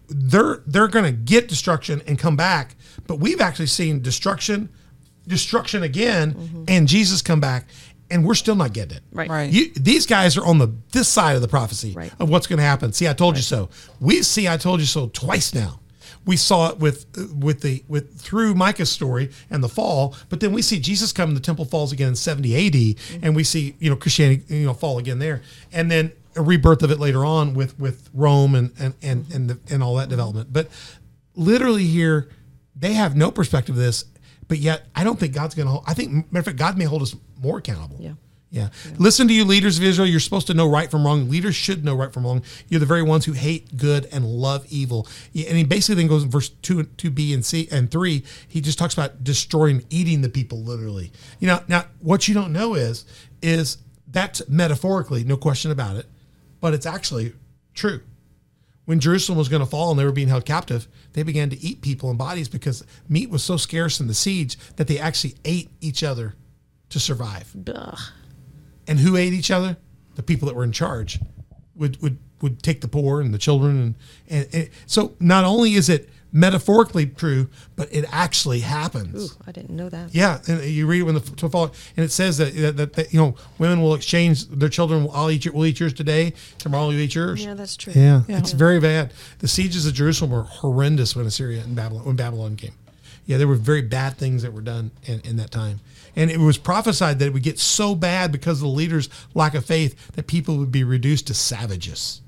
they're 0.09 0.63
they're 0.67 0.87
going 0.89 1.05
to 1.05 1.13
get 1.13 1.49
destruction 1.49 2.01
and 2.07 2.17
come 2.17 2.37
back. 2.37 2.77
But 3.07 3.17
we've 3.21 3.41
actually 3.41 3.67
seen 3.67 4.03
destruction, 4.03 4.69
destruction 5.27 5.83
again, 5.83 6.65
and 6.69 6.87
Jesus 6.89 7.23
come 7.23 7.41
back, 7.41 7.69
and 8.11 8.25
we're 8.25 8.35
still 8.35 8.55
not 8.55 8.73
getting 8.73 8.99
it. 8.99 9.03
Right. 9.13 9.29
Right. 9.29 9.51
You, 9.53 9.73
these 9.75 10.07
guys 10.07 10.37
are 10.37 10.45
on 10.47 10.59
the 10.59 10.69
this 10.93 11.09
side 11.09 11.37
of 11.37 11.43
the 11.43 11.49
prophecy 11.49 11.93
Right. 11.93 12.13
of 12.21 12.29
what's 12.29 12.47
going 12.47 12.59
to 12.59 12.65
happen. 12.65 12.93
See, 12.93 13.09
I 13.09 13.13
told 13.13 13.37
you 13.37 13.43
so. 13.43 13.69
We 14.01 14.23
see, 14.23 14.47
I 14.49 14.57
told 14.57 14.81
you 14.81 14.87
so 14.87 15.09
twice 15.09 15.55
now. 15.55 15.81
We 16.25 16.37
saw 16.37 16.71
it 16.71 16.79
with 16.79 17.07
with 17.39 17.61
the 17.61 17.85
with 17.87 18.21
through 18.21 18.55
Micah's 18.55 18.91
story 18.91 19.31
and 19.49 19.63
the 19.63 19.69
fall, 19.69 20.17
but 20.29 20.41
then 20.41 20.53
we 20.53 20.61
see 20.61 20.81
Jesus 20.81 21.13
come. 21.13 21.35
The 21.35 21.41
temple 21.41 21.65
falls 21.65 21.93
again 21.93 22.09
in 22.09 22.17
seventy 22.17 22.55
A.D. 22.55 22.97
and 23.23 23.37
we 23.37 23.45
see 23.45 23.77
you 23.79 23.91
know 23.91 23.97
Christianity 23.97 24.43
you 24.57 24.67
know 24.67 24.75
fall 24.75 24.99
again 24.99 25.21
there, 25.21 25.43
and 25.73 25.89
then 25.91 26.11
a 26.35 26.43
rebirth 26.43 26.83
of 26.83 26.91
it 26.91 26.99
later 26.99 27.25
on 27.25 27.55
with 27.55 27.79
with 27.79 28.09
Rome 28.13 28.57
and 28.57 28.73
and 28.79 28.95
and 29.03 29.33
and, 29.33 29.51
the, 29.51 29.59
and 29.73 29.85
all 29.85 29.95
that 29.97 30.09
development. 30.09 30.53
But 30.53 30.69
literally 31.37 31.85
here, 31.87 32.29
they 32.79 32.93
have 32.93 33.17
no 33.17 33.31
perspective 33.31 33.75
of 33.75 33.81
this, 33.81 34.05
but 34.49 34.59
yet 34.59 34.87
I 34.95 35.05
don't 35.05 35.19
think 35.19 35.35
God's 35.35 35.55
going 35.55 35.67
to. 35.67 35.73
hold. 35.73 35.85
I 35.87 35.95
think 35.95 36.31
matter 36.33 36.41
of 36.41 36.45
fact, 36.45 36.59
God 36.59 36.79
may 36.79 36.85
hold 36.85 37.03
us 37.03 37.17
more 37.41 37.59
accountable. 37.59 37.97
Yeah. 38.01 38.13
Yeah. 38.49 38.69
Listen 38.97 39.27
to 39.29 39.35
you, 39.35 39.45
leaders 39.45 39.77
of 39.77 39.85
Israel. 39.85 40.09
You're 40.09 40.21
supposed 40.21 40.47
to 40.47 40.55
know 40.55 40.71
right 40.71 40.91
from 40.91 41.05
wrong. 41.05 41.29
Leaders 41.29 41.57
should 41.57 41.85
know 41.85 41.95
right 41.95 42.13
from 42.13 42.25
wrong. 42.25 42.43
You're 42.69 42.81
the 42.81 42.87
very 42.87 43.03
ones 43.03 43.25
who 43.25 43.33
hate 43.33 43.77
good 43.77 44.07
and 44.13 44.25
love 44.25 44.65
evil. 44.71 45.09
And 45.35 45.59
he 45.59 45.65
basically 45.65 45.97
then 45.97 46.07
goes 46.07 46.23
in 46.23 46.31
verse 46.31 46.49
two, 46.49 46.85
two 46.85 47.11
B 47.11 47.35
and 47.35 47.45
C 47.45 47.69
and 47.73 47.91
three. 47.91 48.23
He 48.47 48.61
just 48.61 48.79
talks 48.79 48.95
about 48.95 49.25
destroying, 49.25 49.85
eating 49.91 50.23
the 50.23 50.29
people 50.29 50.63
literally. 50.63 51.13
You 51.41 51.49
know, 51.49 51.63
now 51.67 51.87
what 52.01 52.29
you 52.29 52.35
don't 52.35 52.53
know 52.53 52.75
is, 52.75 53.05
is 53.43 53.79
that's 54.07 54.49
metaphorically, 54.49 55.25
no 55.25 55.37
question 55.37 55.71
about 55.71 55.97
it, 55.97 56.07
but 56.61 56.73
it's 56.73 56.87
actually 56.87 57.35
true. 57.75 58.01
When 58.87 59.01
Jerusalem 59.01 59.37
was 59.37 59.49
going 59.49 59.61
to 59.61 59.67
fall 59.67 59.91
and 59.91 59.99
they 59.99 60.05
were 60.05 60.13
being 60.13 60.29
held 60.29 60.47
captive, 60.47 60.89
they 61.13 61.25
began 61.25 61.51
to 61.51 61.61
eat 61.61 61.83
people 61.83 62.09
and 62.09 62.19
bodies 62.19 62.49
because 62.49 62.85
meat 63.09 63.29
was 63.29 63.43
so 63.43 63.57
scarce 63.57 64.01
in 64.01 64.07
the 64.07 64.15
siege 64.15 64.57
that 64.77 64.87
they 64.87 64.99
actually 64.99 65.35
ate 65.45 65.71
each 65.81 66.03
other 66.03 66.35
to 66.91 67.01
survive. 67.01 67.55
Ugh. 67.75 67.99
And 68.87 69.01
who 69.01 69.17
ate 69.17 69.33
each 69.33 69.51
other? 69.51 69.77
The 70.15 70.23
people 70.23 70.47
that 70.47 70.55
were 70.55 70.65
in 70.65 70.73
charge 70.73 71.19
would 71.75 72.01
would 72.01 72.19
would 72.41 72.63
take 72.63 72.81
the 72.81 72.89
poor 72.89 73.21
and 73.21 73.35
the 73.35 73.39
children 73.39 73.77
and 73.77 73.95
and, 74.29 74.55
and 74.55 74.71
so 74.87 75.15
not 75.21 75.45
only 75.45 75.75
is 75.75 75.89
it 75.89 76.09
metaphorically 76.37 77.07
true, 77.07 77.49
but 77.77 77.93
it 77.93 78.05
actually 78.13 78.61
happens. 78.61 79.33
Ooh, 79.33 79.37
I 79.47 79.53
didn't 79.53 79.75
know 79.75 79.89
that. 79.89 80.15
Yeah, 80.15 80.41
and 80.47 80.63
you 80.63 80.87
read 80.87 81.01
it 81.01 81.05
when 81.05 81.15
the 81.15 81.21
to 81.21 81.49
fall, 81.49 81.73
and 81.97 82.05
it 82.05 82.13
says 82.13 82.37
that, 82.39 82.55
that, 82.55 82.77
that, 82.77 82.93
that 82.93 83.13
you 83.13 83.19
know 83.19 83.35
women 83.59 83.81
will 83.81 83.95
exchange 83.95 84.47
their 84.49 84.69
children. 84.69 85.09
I'll 85.13 85.31
eat 85.31 85.47
your, 85.47 85.55
we'll 85.55 85.67
eat 85.67 85.81
yours 85.81 85.95
today. 85.95 86.35
Tomorrow 86.59 86.91
you 86.91 86.99
eat 87.01 87.15
yours. 87.15 87.43
Yeah, 87.43 87.55
that's 87.55 87.77
true. 87.77 87.95
Yeah, 87.95 88.23
it's 88.29 88.53
very 88.53 88.79
bad. 88.79 89.15
The 89.39 89.49
sieges 89.49 89.87
of 89.87 89.95
Jerusalem 89.95 90.31
were 90.31 90.43
horrendous 90.43 91.17
when 91.17 91.27
Assyria 91.27 91.63
and 91.63 91.75
Babylon 91.75 92.05
when 92.05 92.17
Babylon 92.17 92.57
came. 92.57 92.75
Yeah, 93.25 93.39
there 93.39 93.49
were 93.49 93.57
very 93.57 93.83
bad 93.83 94.17
things 94.19 94.43
that 94.43 94.53
were 94.53 94.61
done 94.61 94.93
in, 95.05 95.21
in 95.21 95.37
that 95.39 95.51
time. 95.51 95.81
And 96.15 96.31
it 96.31 96.39
was 96.39 96.59
prophesied 96.59 97.19
that 97.19 97.27
it 97.27 97.33
would 97.33 97.43
get 97.43 97.59
so 97.59 97.95
bad 97.95 98.31
because 98.31 98.59
of 98.59 98.69
the 98.69 98.69
leaders' 98.69 99.09
lack 99.35 99.55
of 99.55 99.65
faith 99.65 100.13
that 100.13 100.27
people 100.27 100.57
would 100.59 100.71
be 100.71 100.85
reduced 100.85 101.27
to 101.27 101.35
savages. 101.35 102.23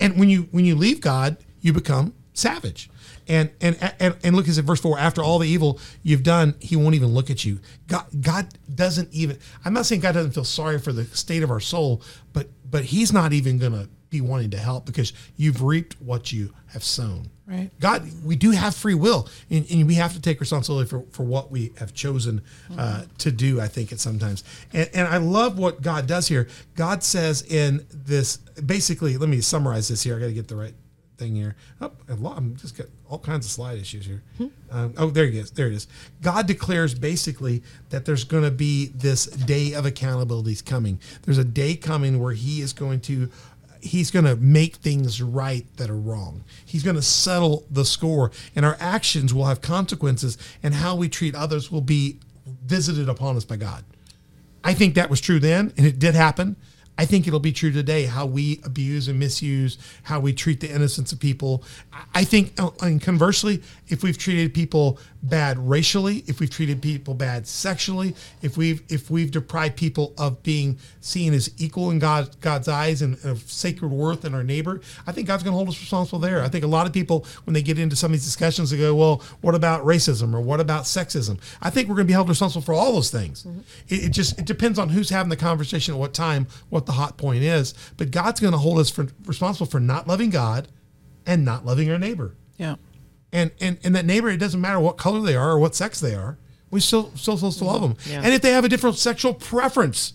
And 0.00 0.18
when 0.18 0.28
you 0.28 0.48
when 0.52 0.64
you 0.64 0.74
leave 0.74 1.00
God, 1.00 1.36
you 1.60 1.72
become 1.72 2.14
savage. 2.32 2.89
And 3.30 3.50
and 3.60 3.78
and, 4.00 4.16
and 4.24 4.34
look 4.34 4.48
at 4.48 4.54
verse 4.56 4.80
four. 4.80 4.98
After 4.98 5.22
all 5.22 5.38
the 5.38 5.48
evil 5.48 5.78
you've 6.02 6.24
done, 6.24 6.56
He 6.58 6.74
won't 6.74 6.96
even 6.96 7.14
look 7.14 7.30
at 7.30 7.44
you. 7.44 7.60
God 7.86 8.06
God 8.20 8.48
doesn't 8.74 9.14
even. 9.14 9.38
I'm 9.64 9.72
not 9.72 9.86
saying 9.86 10.00
God 10.00 10.12
doesn't 10.12 10.32
feel 10.32 10.44
sorry 10.44 10.80
for 10.80 10.92
the 10.92 11.04
state 11.04 11.44
of 11.44 11.50
our 11.50 11.60
soul, 11.60 12.02
but 12.32 12.48
but 12.68 12.84
He's 12.84 13.12
not 13.12 13.32
even 13.32 13.58
going 13.58 13.72
to 13.72 13.88
be 14.10 14.20
wanting 14.20 14.50
to 14.50 14.58
help 14.58 14.84
because 14.84 15.12
you've 15.36 15.62
reaped 15.62 15.94
what 16.02 16.32
you 16.32 16.52
have 16.72 16.82
sown. 16.82 17.30
Right. 17.46 17.70
God, 17.80 18.08
we 18.24 18.36
do 18.36 18.50
have 18.50 18.74
free 18.74 18.94
will, 18.94 19.28
and, 19.48 19.64
and 19.70 19.86
we 19.86 19.94
have 19.94 20.12
to 20.14 20.20
take 20.20 20.40
responsibility 20.40 20.88
for, 20.88 21.04
for 21.10 21.24
what 21.24 21.50
we 21.50 21.72
have 21.78 21.94
chosen 21.94 22.42
uh, 22.76 23.04
to 23.18 23.32
do. 23.32 23.60
I 23.60 23.68
think 23.68 23.92
it 23.92 24.00
sometimes, 24.00 24.44
and, 24.72 24.88
and 24.92 25.08
I 25.08 25.16
love 25.16 25.58
what 25.58 25.82
God 25.82 26.06
does 26.06 26.28
here. 26.28 26.48
God 26.76 27.02
says 27.02 27.42
in 27.42 27.86
this, 27.92 28.36
basically, 28.36 29.16
let 29.16 29.28
me 29.28 29.40
summarize 29.40 29.88
this 29.88 30.02
here. 30.02 30.16
I 30.16 30.20
got 30.20 30.26
to 30.26 30.32
get 30.32 30.48
the 30.48 30.56
right 30.56 30.74
thing 31.20 31.36
here. 31.36 31.54
Oh, 31.80 31.92
I'm 32.08 32.56
just 32.56 32.76
got 32.76 32.86
all 33.08 33.18
kinds 33.18 33.46
of 33.46 33.52
slide 33.52 33.78
issues 33.78 34.06
here. 34.06 34.22
Um, 34.70 34.94
oh, 34.96 35.10
there 35.10 35.26
it 35.26 35.34
is. 35.34 35.50
There 35.52 35.66
it 35.66 35.74
is. 35.74 35.86
God 36.22 36.46
declares 36.46 36.94
basically 36.94 37.62
that 37.90 38.06
there's 38.06 38.24
going 38.24 38.42
to 38.42 38.50
be 38.50 38.86
this 38.86 39.26
day 39.26 39.74
of 39.74 39.86
accountability 39.86 40.52
is 40.52 40.62
coming. 40.62 40.98
There's 41.22 41.38
a 41.38 41.44
day 41.44 41.76
coming 41.76 42.18
where 42.18 42.32
He 42.32 42.60
is 42.60 42.72
going 42.72 43.00
to 43.02 43.30
he's 43.82 44.10
going 44.10 44.26
to 44.26 44.36
make 44.36 44.76
things 44.76 45.22
right 45.22 45.64
that 45.78 45.88
are 45.88 45.96
wrong. 45.96 46.44
He's 46.66 46.82
going 46.82 46.96
to 46.96 47.02
settle 47.02 47.64
the 47.70 47.86
score, 47.86 48.30
and 48.54 48.66
our 48.66 48.76
actions 48.78 49.32
will 49.32 49.46
have 49.46 49.62
consequences, 49.62 50.36
and 50.62 50.74
how 50.74 50.96
we 50.96 51.08
treat 51.08 51.34
others 51.34 51.72
will 51.72 51.80
be 51.80 52.18
visited 52.66 53.08
upon 53.08 53.36
us 53.38 53.44
by 53.46 53.56
God. 53.56 53.84
I 54.62 54.74
think 54.74 54.96
that 54.96 55.08
was 55.08 55.20
true 55.20 55.38
then, 55.38 55.72
and 55.78 55.86
it 55.86 55.98
did 55.98 56.14
happen. 56.14 56.56
I 57.00 57.06
think 57.06 57.26
it'll 57.26 57.40
be 57.40 57.50
true 57.50 57.72
today 57.72 58.04
how 58.04 58.26
we 58.26 58.60
abuse 58.62 59.08
and 59.08 59.18
misuse, 59.18 59.78
how 60.02 60.20
we 60.20 60.34
treat 60.34 60.60
the 60.60 60.70
innocence 60.70 61.12
of 61.12 61.18
people. 61.18 61.64
I- 62.14 62.24
think, 62.24 62.52
uh, 62.60 62.72
and 62.82 63.00
conversely, 63.00 63.62
if 63.88 64.02
we've 64.02 64.18
treated 64.18 64.52
people 64.52 65.00
bad 65.22 65.58
racially, 65.58 66.24
if 66.26 66.40
we've 66.40 66.50
treated 66.50 66.80
people 66.80 67.14
bad 67.14 67.46
sexually, 67.46 68.14
if 68.42 68.56
we've 68.56 68.82
if 68.88 69.10
we've 69.10 69.30
deprived 69.30 69.76
people 69.76 70.14
of 70.16 70.42
being 70.42 70.78
seen 71.00 71.34
as 71.34 71.50
equal 71.58 71.90
in 71.90 71.98
God 71.98 72.40
God's 72.40 72.68
eyes 72.68 73.02
and 73.02 73.22
of 73.24 73.42
sacred 73.50 73.90
worth 73.90 74.24
in 74.24 74.34
our 74.34 74.42
neighbor, 74.42 74.80
I 75.06 75.12
think 75.12 75.26
God's 75.26 75.42
going 75.42 75.52
to 75.52 75.56
hold 75.56 75.68
us 75.68 75.78
responsible 75.78 76.18
there. 76.18 76.42
I 76.42 76.48
think 76.48 76.64
a 76.64 76.68
lot 76.68 76.86
of 76.86 76.92
people 76.92 77.26
when 77.44 77.54
they 77.54 77.62
get 77.62 77.78
into 77.78 77.96
some 77.96 78.08
of 78.08 78.12
these 78.12 78.24
discussions, 78.24 78.70
they 78.70 78.78
go, 78.78 78.94
"Well, 78.94 79.22
what 79.40 79.54
about 79.54 79.84
racism 79.84 80.34
or 80.34 80.40
what 80.40 80.60
about 80.60 80.84
sexism?" 80.84 81.38
I 81.60 81.70
think 81.70 81.88
we're 81.88 81.96
going 81.96 82.06
to 82.06 82.10
be 82.10 82.14
held 82.14 82.28
responsible 82.28 82.62
for 82.62 82.74
all 82.74 82.92
those 82.92 83.10
things. 83.10 83.42
Mm-hmm. 83.42 83.60
It, 83.88 84.04
it 84.04 84.10
just 84.10 84.38
it 84.38 84.46
depends 84.46 84.78
on 84.78 84.88
who's 84.88 85.10
having 85.10 85.30
the 85.30 85.36
conversation 85.36 85.94
at 85.94 86.00
what 86.00 86.14
time, 86.14 86.46
what 86.70 86.86
the 86.86 86.92
hot 86.92 87.18
point 87.18 87.42
is. 87.42 87.74
But 87.96 88.10
God's 88.10 88.40
going 88.40 88.52
to 88.52 88.58
hold 88.58 88.78
us 88.78 88.90
for, 88.90 89.08
responsible 89.26 89.66
for 89.66 89.80
not 89.80 90.08
loving 90.08 90.30
God 90.30 90.68
and 91.26 91.44
not 91.44 91.66
loving 91.66 91.90
our 91.90 91.98
neighbor 91.98 92.34
Yeah. 92.56 92.76
And 93.32 93.50
and 93.60 93.78
and 93.84 93.94
that 93.94 94.04
neighbor, 94.04 94.28
it 94.28 94.38
doesn't 94.38 94.60
matter 94.60 94.80
what 94.80 94.96
color 94.96 95.20
they 95.20 95.36
are 95.36 95.50
or 95.50 95.58
what 95.58 95.74
sex 95.74 96.00
they 96.00 96.14
are, 96.14 96.38
we 96.70 96.80
still 96.80 97.12
still 97.16 97.36
supposed 97.36 97.58
to 97.58 97.64
love 97.64 97.82
them. 97.82 97.96
Yeah. 98.06 98.22
And 98.22 98.32
if 98.32 98.42
they 98.42 98.52
have 98.52 98.64
a 98.64 98.68
different 98.68 98.96
sexual 98.96 99.34
preference, 99.34 100.14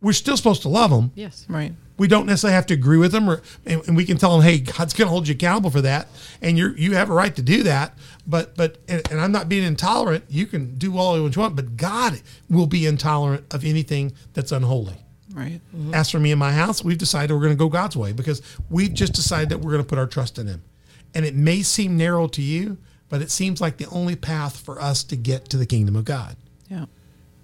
we're 0.00 0.12
still 0.12 0.36
supposed 0.36 0.62
to 0.62 0.68
love 0.68 0.90
them. 0.90 1.12
Yes. 1.14 1.46
Right. 1.48 1.72
We 1.96 2.08
don't 2.08 2.26
necessarily 2.26 2.54
have 2.54 2.66
to 2.66 2.74
agree 2.74 2.98
with 2.98 3.12
them, 3.12 3.30
or 3.30 3.40
and, 3.64 3.86
and 3.86 3.96
we 3.96 4.04
can 4.04 4.18
tell 4.18 4.36
them, 4.36 4.42
"Hey, 4.42 4.58
God's 4.58 4.94
going 4.94 5.06
to 5.06 5.10
hold 5.10 5.28
you 5.28 5.34
accountable 5.34 5.70
for 5.70 5.80
that, 5.82 6.08
and 6.42 6.58
you 6.58 6.74
you 6.76 6.94
have 6.94 7.08
a 7.08 7.14
right 7.14 7.34
to 7.36 7.42
do 7.42 7.62
that." 7.62 7.96
But 8.26 8.56
but 8.56 8.78
and, 8.88 9.08
and 9.10 9.20
I'm 9.20 9.30
not 9.30 9.48
being 9.48 9.62
intolerant. 9.62 10.24
You 10.28 10.46
can 10.46 10.76
do 10.76 10.98
all 10.98 11.16
you 11.16 11.40
want, 11.40 11.54
but 11.54 11.76
God 11.76 12.20
will 12.50 12.66
be 12.66 12.86
intolerant 12.86 13.44
of 13.54 13.64
anything 13.64 14.12
that's 14.32 14.50
unholy. 14.50 14.96
Right. 15.32 15.60
As 15.92 16.10
for 16.10 16.20
me 16.20 16.30
and 16.30 16.38
my 16.38 16.52
house, 16.52 16.84
we've 16.84 16.98
decided 16.98 17.32
we're 17.34 17.40
going 17.40 17.52
to 17.52 17.56
go 17.56 17.68
God's 17.68 17.96
way 17.96 18.12
because 18.12 18.40
we've 18.70 18.94
just 18.94 19.14
decided 19.14 19.48
that 19.48 19.58
we're 19.58 19.72
going 19.72 19.82
to 19.82 19.88
put 19.88 19.98
our 19.98 20.06
trust 20.06 20.38
in 20.38 20.46
Him. 20.46 20.62
And 21.14 21.24
it 21.24 21.34
may 21.34 21.62
seem 21.62 21.96
narrow 21.96 22.26
to 22.28 22.42
you, 22.42 22.78
but 23.08 23.22
it 23.22 23.30
seems 23.30 23.60
like 23.60 23.76
the 23.76 23.88
only 23.88 24.16
path 24.16 24.58
for 24.58 24.80
us 24.80 25.04
to 25.04 25.16
get 25.16 25.48
to 25.50 25.56
the 25.56 25.66
kingdom 25.66 25.94
of 25.96 26.04
God. 26.04 26.36
Yeah. 26.68 26.86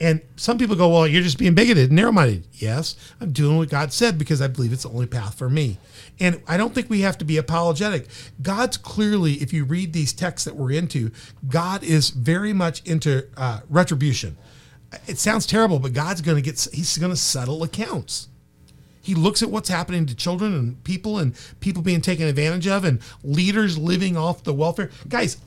And 0.00 0.22
some 0.36 0.56
people 0.56 0.76
go, 0.76 0.88
well, 0.88 1.06
you're 1.06 1.22
just 1.22 1.38
being 1.38 1.54
bigoted, 1.54 1.92
narrow 1.92 2.10
minded. 2.10 2.46
Yes, 2.54 2.96
I'm 3.20 3.32
doing 3.32 3.58
what 3.58 3.68
God 3.68 3.92
said 3.92 4.18
because 4.18 4.40
I 4.40 4.48
believe 4.48 4.72
it's 4.72 4.84
the 4.84 4.88
only 4.88 5.06
path 5.06 5.36
for 5.36 5.50
me. 5.50 5.76
And 6.18 6.42
I 6.48 6.56
don't 6.56 6.74
think 6.74 6.88
we 6.88 7.02
have 7.02 7.18
to 7.18 7.24
be 7.24 7.36
apologetic. 7.36 8.08
God's 8.40 8.78
clearly, 8.78 9.34
if 9.34 9.52
you 9.52 9.64
read 9.64 9.92
these 9.92 10.14
texts 10.14 10.46
that 10.46 10.56
we're 10.56 10.72
into, 10.72 11.10
God 11.48 11.84
is 11.84 12.10
very 12.10 12.54
much 12.54 12.82
into 12.86 13.26
uh, 13.36 13.60
retribution. 13.68 14.38
It 15.06 15.18
sounds 15.18 15.46
terrible, 15.46 15.78
but 15.78 15.92
God's 15.92 16.22
going 16.22 16.36
to 16.36 16.42
get, 16.42 16.66
he's 16.72 16.96
going 16.96 17.12
to 17.12 17.16
settle 17.16 17.62
accounts. 17.62 18.28
He 19.02 19.14
looks 19.14 19.42
at 19.42 19.50
what's 19.50 19.68
happening 19.68 20.06
to 20.06 20.14
children 20.14 20.54
and 20.54 20.82
people 20.84 21.18
and 21.18 21.34
people 21.60 21.82
being 21.82 22.00
taken 22.00 22.26
advantage 22.26 22.66
of 22.66 22.84
and 22.84 23.00
leaders 23.22 23.78
living 23.78 24.16
off 24.16 24.44
the 24.44 24.52
welfare. 24.52 24.90
Guys, 25.08 25.38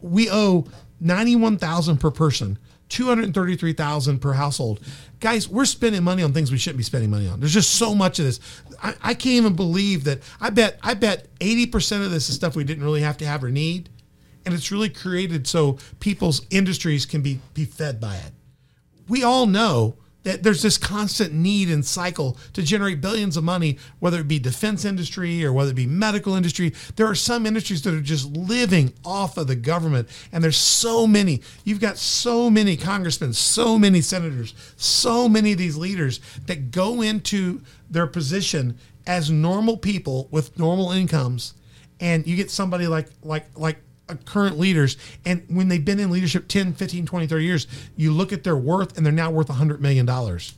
we 0.00 0.30
owe 0.30 0.66
91,000 1.00 1.98
per 1.98 2.10
person, 2.10 2.58
233,000 2.88 4.18
per 4.20 4.32
household. 4.32 4.80
Guys, 5.18 5.48
we're 5.48 5.64
spending 5.64 6.04
money 6.04 6.22
on 6.22 6.32
things 6.32 6.52
we 6.52 6.58
shouldn't 6.58 6.78
be 6.78 6.84
spending 6.84 7.10
money 7.10 7.28
on. 7.28 7.40
There's 7.40 7.54
just 7.54 7.74
so 7.74 7.94
much 7.94 8.18
of 8.18 8.26
this. 8.26 8.40
I, 8.82 8.94
I 9.02 9.14
can't 9.14 9.36
even 9.36 9.56
believe 9.56 10.04
that. 10.04 10.20
I 10.40 10.50
bet 10.50 10.78
I 10.82 10.94
bet 10.94 11.36
80% 11.38 12.04
of 12.04 12.10
this 12.10 12.28
is 12.28 12.36
stuff 12.36 12.54
we 12.54 12.64
didn't 12.64 12.84
really 12.84 13.02
have 13.02 13.16
to 13.18 13.26
have 13.26 13.42
or 13.42 13.50
need. 13.50 13.90
And 14.46 14.54
it's 14.54 14.72
really 14.72 14.88
created 14.88 15.46
so 15.46 15.78
people's 16.00 16.46
industries 16.50 17.04
can 17.04 17.20
be, 17.20 17.40
be 17.52 17.66
fed 17.66 18.00
by 18.00 18.16
it 18.16 18.32
we 19.10 19.24
all 19.24 19.46
know 19.46 19.96
that 20.22 20.42
there's 20.42 20.62
this 20.62 20.76
constant 20.76 21.32
need 21.32 21.70
and 21.70 21.84
cycle 21.84 22.36
to 22.52 22.62
generate 22.62 23.00
billions 23.00 23.36
of 23.36 23.44
money, 23.44 23.78
whether 23.98 24.20
it 24.20 24.28
be 24.28 24.38
defense 24.38 24.84
industry 24.84 25.44
or 25.44 25.52
whether 25.52 25.70
it 25.70 25.76
be 25.76 25.86
medical 25.86 26.34
industry. 26.34 26.72
There 26.96 27.06
are 27.06 27.14
some 27.14 27.46
industries 27.46 27.82
that 27.82 27.94
are 27.94 28.00
just 28.00 28.26
living 28.36 28.92
off 29.04 29.36
of 29.36 29.46
the 29.46 29.56
government, 29.56 30.08
and 30.32 30.44
there's 30.44 30.56
so 30.56 31.06
many. 31.06 31.42
You've 31.64 31.80
got 31.80 31.96
so 31.96 32.50
many 32.50 32.76
congressmen, 32.76 33.32
so 33.32 33.78
many 33.78 34.00
senators, 34.00 34.54
so 34.76 35.28
many 35.28 35.52
of 35.52 35.58
these 35.58 35.76
leaders 35.76 36.20
that 36.46 36.70
go 36.70 37.00
into 37.00 37.62
their 37.88 38.06
position 38.06 38.78
as 39.06 39.30
normal 39.30 39.76
people 39.76 40.28
with 40.30 40.58
normal 40.58 40.92
incomes, 40.92 41.54
and 41.98 42.26
you 42.26 42.36
get 42.36 42.50
somebody 42.50 42.86
like 42.86 43.08
like 43.22 43.46
like 43.56 43.78
Uh, 44.10 44.14
current 44.24 44.58
leaders 44.58 44.96
and 45.24 45.42
when 45.48 45.68
they've 45.68 45.84
been 45.84 46.00
in 46.00 46.10
leadership 46.10 46.48
10 46.48 46.72
15 46.74 47.06
20 47.06 47.26
30 47.26 47.44
years 47.44 47.66
you 47.96 48.12
look 48.12 48.32
at 48.32 48.42
their 48.44 48.56
worth 48.56 48.96
and 48.96 49.06
they're 49.06 49.12
now 49.12 49.30
worth 49.30 49.48
100 49.48 49.80
million 49.80 50.04
dollars 50.04 50.54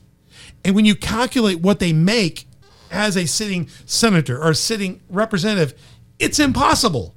and 0.65 0.75
when 0.75 0.85
you 0.85 0.95
calculate 0.95 1.61
what 1.61 1.79
they 1.79 1.93
make 1.93 2.47
as 2.91 3.17
a 3.17 3.27
sitting 3.27 3.69
senator 3.87 4.43
or 4.43 4.55
sitting 4.55 5.01
representative 5.11 5.75
it's 6.19 6.39
impossible 6.39 7.15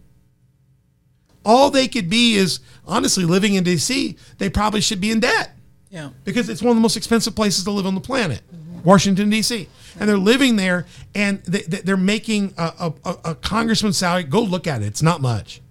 all 1.45 1.69
they 1.69 1.88
could 1.88 2.10
be 2.10 2.36
is 2.36 2.60
honestly 2.86 3.24
living 3.24 3.54
in 3.54 3.63
DC 3.63 4.17
they 4.38 4.50
probably 4.50 4.82
should 4.82 5.00
be 5.02 5.12
in 5.12 5.19
debt 5.19 5.52
Yeah. 5.89 6.10
because 6.24 6.50
it's 6.50 6.62
one 6.62 6.71
of 6.71 6.76
the 6.76 6.82
most 6.82 6.98
expensive 6.98 7.36
places 7.36 7.63
to 7.65 7.71
live 7.71 7.86
on 7.86 7.95
the 7.95 8.02
planet, 8.02 8.41
Washington 8.84 9.30
D.C. 9.30 9.67
And 10.00 10.10
they're 10.10 10.17
living 10.17 10.58
there, 10.58 10.86
and 11.13 11.41
they, 11.43 11.62
they- 11.62 11.82
they're 11.82 11.98
making 11.98 12.54
a, 12.58 12.91
a, 13.06 13.15
a 13.32 13.36
congressman's 13.36 13.98
salary. 13.98 14.24
Go 14.24 14.41
look 14.41 14.67
at 14.67 14.82
it; 14.82 14.88
it's 14.88 15.02
not 15.02 15.21
much. 15.21 15.62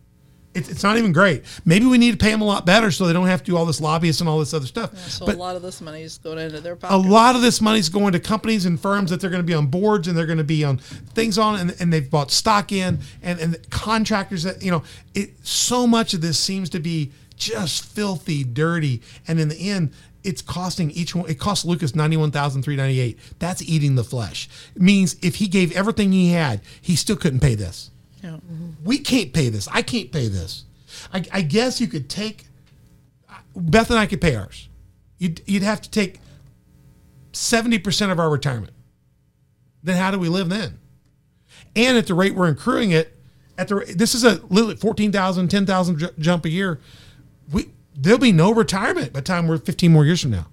It's, 0.54 0.68
it's 0.68 0.82
not 0.82 0.96
even 0.96 1.12
great. 1.12 1.44
Maybe 1.64 1.84
we 1.86 1.98
need 1.98 2.12
to 2.12 2.16
pay 2.16 2.30
them 2.30 2.40
a 2.40 2.44
lot 2.44 2.64
better 2.64 2.90
so 2.90 3.06
they 3.06 3.12
don't 3.12 3.26
have 3.26 3.42
to 3.42 3.50
do 3.50 3.56
all 3.56 3.66
this 3.66 3.80
lobbyists 3.80 4.20
and 4.20 4.28
all 4.28 4.38
this 4.38 4.54
other 4.54 4.66
stuff. 4.66 4.96
So 5.10 5.26
but 5.26 5.34
a 5.34 5.38
lot 5.38 5.56
of 5.56 5.62
this 5.62 5.80
money 5.80 6.02
is 6.02 6.18
going 6.18 6.38
into 6.38 6.60
their 6.60 6.78
a 6.84 6.96
lot 6.96 7.34
of 7.34 7.42
this 7.42 7.60
money's 7.60 7.88
going 7.88 8.12
to 8.12 8.20
companies 8.20 8.64
and 8.64 8.78
firms 8.78 9.10
that 9.10 9.20
they're 9.20 9.30
going 9.30 9.42
to 9.42 9.46
be 9.46 9.54
on 9.54 9.66
boards 9.66 10.06
and 10.06 10.16
they're 10.16 10.26
going 10.26 10.38
to 10.38 10.44
be 10.44 10.64
on 10.64 10.78
things 10.78 11.38
on 11.38 11.58
and, 11.58 11.74
and 11.80 11.92
they've 11.92 12.08
bought 12.08 12.30
stock 12.30 12.72
in 12.72 13.00
and, 13.22 13.40
and 13.40 13.70
contractors 13.70 14.44
that 14.44 14.62
you 14.62 14.70
know 14.70 14.82
it 15.14 15.34
so 15.46 15.86
much 15.86 16.14
of 16.14 16.20
this 16.20 16.38
seems 16.38 16.70
to 16.70 16.78
be 16.78 17.10
just 17.36 17.84
filthy 17.84 18.44
dirty. 18.44 19.02
And 19.26 19.40
in 19.40 19.48
the 19.48 19.70
end 19.70 19.92
it's 20.22 20.40
costing 20.40 20.90
each 20.92 21.14
one 21.14 21.28
it 21.28 21.38
cost 21.38 21.64
lucas 21.64 21.94
91398 21.94 23.18
that's 23.38 23.62
eating 23.62 23.96
the 23.96 24.04
flesh. 24.04 24.48
It 24.74 24.82
means 24.82 25.16
if 25.20 25.36
he 25.36 25.48
gave 25.48 25.72
everything 25.72 26.12
he 26.12 26.30
had 26.30 26.60
he 26.80 26.96
still 26.96 27.16
couldn't 27.16 27.40
pay 27.40 27.54
this 27.54 27.90
Yeah. 28.24 28.38
we 28.82 28.98
can't 28.98 29.34
pay 29.34 29.50
this. 29.50 29.68
I 29.70 29.82
can't 29.82 30.10
pay 30.10 30.28
this. 30.28 30.64
I, 31.12 31.24
I 31.30 31.42
guess 31.42 31.78
you 31.78 31.86
could 31.86 32.08
take 32.08 32.46
Beth 33.54 33.90
and 33.90 33.98
I 33.98 34.06
could 34.06 34.20
pay 34.22 34.34
ours. 34.34 34.68
You'd, 35.18 35.42
you'd 35.46 35.62
have 35.62 35.82
to 35.82 35.90
take 35.90 36.20
seventy 37.32 37.78
percent 37.78 38.10
of 38.12 38.18
our 38.18 38.30
retirement. 38.30 38.72
Then 39.82 39.96
how 39.96 40.10
do 40.10 40.18
we 40.18 40.28
live 40.30 40.48
then? 40.48 40.78
And 41.76 41.98
at 41.98 42.06
the 42.06 42.14
rate 42.14 42.34
we're 42.34 42.48
accruing 42.48 42.92
it, 42.92 43.14
at 43.58 43.68
the 43.68 43.94
this 43.94 44.14
is 44.14 44.24
a 44.24 44.40
literally 44.48 44.76
14,000, 44.76 45.48
10,000 45.48 45.98
ju- 45.98 46.08
jump 46.18 46.44
a 46.46 46.48
year. 46.48 46.80
We 47.52 47.68
there'll 47.94 48.18
be 48.18 48.32
no 48.32 48.52
retirement 48.54 49.12
by 49.12 49.20
the 49.20 49.24
time 49.24 49.46
we're 49.46 49.58
15 49.58 49.92
more 49.92 50.06
years 50.06 50.22
from 50.22 50.30
now. 50.30 50.46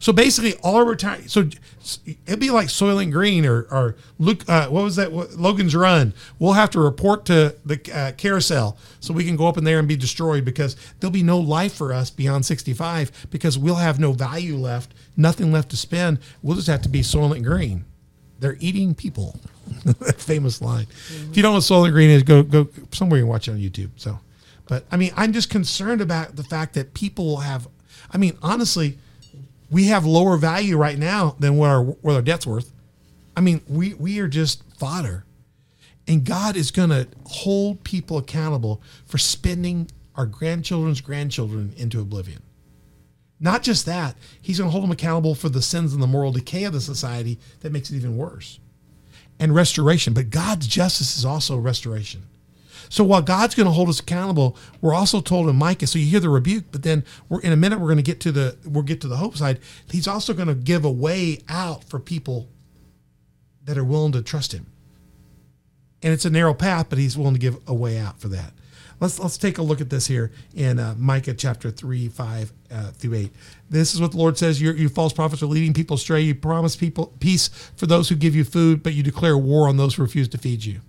So 0.00 0.12
basically, 0.12 0.54
all 0.56 0.76
our 0.76 0.84
retire. 0.84 1.22
So 1.28 1.48
it'd 2.26 2.40
be 2.40 2.50
like 2.50 2.66
Soylent 2.66 3.12
Green 3.12 3.46
or 3.46 3.62
or 3.70 3.96
Luke. 4.18 4.42
Uh, 4.48 4.66
what 4.68 4.82
was 4.82 4.96
that? 4.96 5.12
Logan's 5.12 5.76
Run. 5.76 6.14
We'll 6.40 6.54
have 6.54 6.70
to 6.70 6.80
report 6.80 7.24
to 7.26 7.56
the 7.64 7.80
uh, 7.94 8.12
carousel 8.12 8.76
so 8.98 9.14
we 9.14 9.24
can 9.24 9.36
go 9.36 9.46
up 9.46 9.56
in 9.56 9.62
there 9.62 9.78
and 9.78 9.86
be 9.86 9.94
destroyed 9.94 10.44
because 10.44 10.76
there'll 10.98 11.12
be 11.12 11.22
no 11.22 11.38
life 11.38 11.74
for 11.74 11.92
us 11.92 12.10
beyond 12.10 12.44
65 12.44 13.28
because 13.30 13.56
we'll 13.56 13.76
have 13.76 14.00
no 14.00 14.12
value 14.12 14.56
left, 14.56 14.94
nothing 15.16 15.52
left 15.52 15.70
to 15.70 15.76
spend. 15.76 16.18
We'll 16.42 16.56
just 16.56 16.68
have 16.68 16.82
to 16.82 16.88
be 16.88 17.02
Soylent 17.02 17.44
Green. 17.44 17.84
They're 18.40 18.56
eating 18.58 18.94
people. 18.96 19.38
famous 20.16 20.60
line. 20.60 20.88
If 21.30 21.36
you 21.36 21.42
don't 21.42 21.52
know 21.52 21.58
what 21.58 21.62
Soylent 21.62 21.92
Green 21.92 22.10
is, 22.10 22.24
go 22.24 22.42
go 22.42 22.68
somewhere 22.90 23.20
and 23.20 23.28
watch 23.28 23.46
it 23.46 23.52
on 23.52 23.58
YouTube. 23.58 23.90
So, 23.94 24.18
but 24.66 24.84
I 24.90 24.96
mean, 24.96 25.12
I'm 25.16 25.32
just 25.32 25.50
concerned 25.50 26.00
about 26.00 26.34
the 26.34 26.42
fact 26.42 26.74
that 26.74 26.94
people 26.94 27.26
will 27.26 27.36
have. 27.38 27.68
I 28.10 28.18
mean, 28.18 28.36
honestly 28.42 28.98
we 29.72 29.86
have 29.86 30.04
lower 30.04 30.36
value 30.36 30.76
right 30.76 30.98
now 30.98 31.34
than 31.40 31.56
what 31.56 31.70
our 31.70 31.82
what 31.82 32.14
our 32.14 32.22
debt's 32.22 32.46
worth. 32.46 32.72
I 33.36 33.40
mean, 33.40 33.62
we 33.66 33.94
we 33.94 34.20
are 34.20 34.28
just 34.28 34.62
fodder. 34.78 35.24
And 36.06 36.24
God 36.24 36.56
is 36.56 36.70
going 36.72 36.90
to 36.90 37.06
hold 37.24 37.84
people 37.84 38.18
accountable 38.18 38.82
for 39.06 39.18
spending 39.18 39.88
our 40.16 40.26
grandchildren's 40.26 41.00
grandchildren 41.00 41.72
into 41.76 42.00
oblivion. 42.00 42.42
Not 43.38 43.62
just 43.62 43.86
that, 43.86 44.16
he's 44.40 44.58
going 44.58 44.68
to 44.68 44.72
hold 44.72 44.82
them 44.82 44.90
accountable 44.90 45.36
for 45.36 45.48
the 45.48 45.62
sins 45.62 45.92
and 45.92 46.02
the 46.02 46.08
moral 46.08 46.32
decay 46.32 46.64
of 46.64 46.72
the 46.72 46.80
society 46.80 47.38
that 47.60 47.72
makes 47.72 47.90
it 47.90 47.96
even 47.96 48.16
worse. 48.16 48.58
And 49.38 49.54
restoration, 49.54 50.12
but 50.12 50.30
God's 50.30 50.66
justice 50.66 51.16
is 51.16 51.24
also 51.24 51.56
restoration. 51.56 52.24
So 52.92 53.04
while 53.04 53.22
God's 53.22 53.54
going 53.54 53.64
to 53.64 53.72
hold 53.72 53.88
us 53.88 54.00
accountable, 54.00 54.54
we're 54.82 54.92
also 54.92 55.22
told 55.22 55.48
in 55.48 55.56
Micah. 55.56 55.86
So 55.86 55.98
you 55.98 56.04
hear 56.04 56.20
the 56.20 56.28
rebuke, 56.28 56.64
but 56.70 56.82
then 56.82 57.04
we're 57.30 57.40
in 57.40 57.50
a 57.50 57.56
minute 57.56 57.80
we're 57.80 57.86
going 57.86 57.96
to 57.96 58.02
get 58.02 58.20
to 58.20 58.32
the 58.32 58.58
we'll 58.66 58.82
get 58.82 59.00
to 59.00 59.08
the 59.08 59.16
hope 59.16 59.34
side. 59.34 59.60
He's 59.90 60.06
also 60.06 60.34
going 60.34 60.48
to 60.48 60.54
give 60.54 60.84
a 60.84 60.90
way 60.90 61.38
out 61.48 61.84
for 61.84 61.98
people 61.98 62.50
that 63.64 63.78
are 63.78 63.84
willing 63.84 64.12
to 64.12 64.20
trust 64.20 64.52
Him. 64.52 64.66
And 66.02 66.12
it's 66.12 66.26
a 66.26 66.30
narrow 66.30 66.52
path, 66.52 66.90
but 66.90 66.98
He's 66.98 67.16
willing 67.16 67.32
to 67.32 67.40
give 67.40 67.56
a 67.66 67.72
way 67.72 67.96
out 67.96 68.20
for 68.20 68.28
that. 68.28 68.52
Let's 69.00 69.18
let's 69.18 69.38
take 69.38 69.56
a 69.56 69.62
look 69.62 69.80
at 69.80 69.88
this 69.88 70.06
here 70.06 70.30
in 70.54 70.78
uh, 70.78 70.94
Micah 70.98 71.32
chapter 71.32 71.70
three, 71.70 72.10
five 72.10 72.52
uh, 72.70 72.90
through 72.90 73.14
eight. 73.14 73.32
This 73.70 73.94
is 73.94 74.02
what 74.02 74.10
the 74.10 74.18
Lord 74.18 74.36
says: 74.36 74.60
you 74.60 74.90
false 74.90 75.14
prophets 75.14 75.42
are 75.42 75.46
leading 75.46 75.72
people 75.72 75.96
astray. 75.96 76.20
You 76.20 76.34
promise 76.34 76.76
people 76.76 77.14
peace 77.20 77.48
for 77.74 77.86
those 77.86 78.10
who 78.10 78.16
give 78.16 78.36
you 78.36 78.44
food, 78.44 78.82
but 78.82 78.92
you 78.92 79.02
declare 79.02 79.38
war 79.38 79.66
on 79.66 79.78
those 79.78 79.94
who 79.94 80.02
refuse 80.02 80.28
to 80.28 80.36
feed 80.36 80.66
you. 80.66 80.82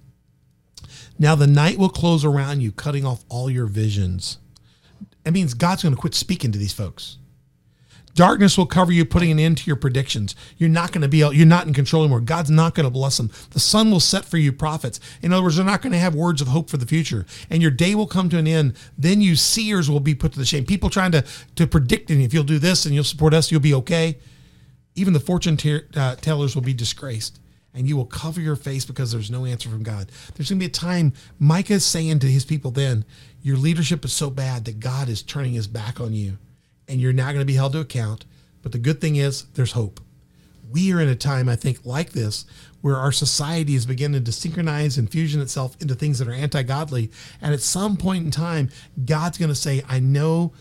Now 1.20 1.36
the 1.36 1.48
night 1.48 1.78
will 1.78 1.90
close 1.90 2.26
around 2.26 2.62
you, 2.62 2.72
cutting 2.72 3.06
off 3.06 3.24
all 3.30 3.50
your 3.50 3.68
visions. 3.68 4.40
That 5.24 5.34
means 5.34 5.54
God's 5.54 5.84
going 5.84 5.96
to 5.96 6.02
quit 6.02 6.16
speaking 6.16 6.52
to 6.52 6.60
these 6.60 6.74
folks. 6.74 7.18
Darkness 8.16 8.60
will 8.60 8.68
cover 8.68 8.92
you, 8.92 9.06
putting 9.06 9.32
an 9.32 9.40
end 9.40 9.58
to 9.58 9.66
your 9.66 9.76
predictions. 9.76 10.36
You're 10.58 10.70
not 10.70 10.92
going 10.92 11.02
to 11.02 11.08
be, 11.08 11.18
you're 11.18 11.46
not 11.48 11.66
in 11.66 11.74
control 11.74 12.04
anymore. 12.04 12.20
God's 12.20 12.52
not 12.52 12.76
going 12.76 12.84
to 12.84 12.92
bless 12.92 13.18
them. 13.18 13.32
The 13.52 13.60
sun 13.60 13.90
will 13.90 14.00
set 14.00 14.24
for 14.24 14.38
you 14.38 14.52
prophets. 14.52 15.00
In 15.24 15.34
other 15.34 15.42
words, 15.42 15.56
they're 15.56 15.66
not 15.66 15.82
going 15.82 15.94
to 15.94 16.00
have 16.00 16.14
words 16.14 16.40
of 16.40 16.48
hope 16.48 16.70
for 16.70 16.78
the 16.78 16.86
future. 16.86 17.26
And 17.50 17.62
your 17.62 17.72
day 17.72 17.96
will 17.96 18.06
come 18.06 18.30
to 18.30 18.38
an 18.38 18.46
end. 18.46 18.76
Then 18.98 19.22
you 19.22 19.36
seers 19.36 19.90
will 19.90 20.00
be 20.00 20.14
put 20.14 20.34
to 20.34 20.40
the 20.40 20.46
shame. 20.46 20.64
People 20.66 20.92
trying 20.92 21.12
to, 21.14 21.26
to 21.56 21.66
predict, 21.66 22.12
and 22.12 22.22
if 22.22 22.36
you'll 22.36 22.44
do 22.44 22.60
this 22.60 22.86
and 22.86 22.94
you'll 22.94 23.04
support 23.04 23.34
us, 23.34 23.52
you'll 23.52 23.62
be 23.62 23.74
okay. 23.74 24.20
Even 24.94 25.14
the 25.14 25.20
fortune 25.20 25.58
te- 25.58 25.82
uh, 25.96 26.16
tellers 26.18 26.54
will 26.54 26.62
be 26.62 26.74
disgraced 26.74 27.40
and 27.74 27.88
you 27.88 27.98
will 27.98 28.06
cover 28.06 28.40
your 28.40 28.56
face 28.56 28.86
because 28.86 29.12
there's 29.12 29.32
no 29.32 29.46
answer 29.46 29.70
from 29.70 29.84
God. 29.84 30.10
There's 30.36 30.50
going 30.50 30.60
to 30.60 30.66
be 30.66 30.70
a 30.70 30.70
time, 30.70 31.14
Micah 31.40 31.74
is 31.74 31.86
saying 31.86 32.20
to 32.20 32.28
his 32.28 32.46
people 32.46 32.72
then, 32.72 33.06
your 33.42 33.58
leadership 33.58 34.06
is 34.06 34.14
so 34.14 34.30
bad 34.30 34.66
that 34.66 34.80
God 34.80 35.10
is 35.10 35.22
turning 35.22 35.54
his 35.54 35.68
back 35.68 36.00
on 36.00 36.14
you 36.14 36.38
and 36.88 37.02
you're 37.02 37.14
now 37.14 37.28
going 37.28 37.40
to 37.40 37.46
be 37.46 37.56
held 37.56 37.74
to 37.74 37.80
account. 37.80 38.26
But 38.62 38.72
the 38.72 38.78
good 38.78 39.02
thing 39.02 39.16
is, 39.16 39.44
there's 39.56 39.74
hope. 39.74 40.00
We 40.72 40.94
are 40.94 41.00
in 41.00 41.10
a 41.10 41.16
time, 41.16 41.50
I 41.50 41.56
think, 41.56 41.86
like 41.86 42.12
this, 42.12 42.46
where 42.82 42.96
our 42.96 43.12
society 43.12 43.76
is 43.76 43.86
beginning 43.86 44.24
to 44.24 44.32
synchronize 44.32 44.98
and 44.98 45.10
fusion 45.10 45.42
itself 45.42 45.76
into 45.82 45.96
things 45.96 46.20
that 46.20 46.28
are 46.28 46.34
anti 46.34 46.64
godly. 46.64 47.12
And 47.42 47.54
at 47.54 47.62
some 47.62 47.98
point 47.98 48.26
in 48.26 48.32
time, 48.32 48.70
God's 49.06 49.38
going 49.38 49.50
to 49.50 49.56
say, 49.56 49.84
I 49.88 50.00
know 50.00 50.54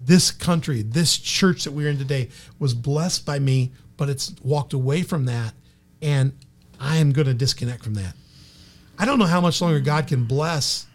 this 0.00 0.30
country, 0.30 0.82
this 0.82 1.18
church 1.18 1.64
that 1.64 1.72
we're 1.72 1.90
in 1.90 1.98
today 1.98 2.28
was 2.58 2.74
blessed 2.74 3.26
by 3.26 3.38
me, 3.38 3.72
but 3.96 4.08
it's 4.08 4.34
walked 4.42 4.72
away 4.72 5.02
from 5.02 5.24
that. 5.24 5.54
And 6.00 6.32
I 6.78 6.96
am 6.96 7.12
going 7.12 7.26
to 7.26 7.34
disconnect 7.34 7.84
from 7.84 7.94
that. 7.94 8.14
I 8.98 9.04
don't 9.04 9.18
know 9.18 9.26
how 9.26 9.40
much 9.40 9.60
longer 9.60 9.80
God 9.80 10.06
can 10.06 10.24
bless 10.24 10.86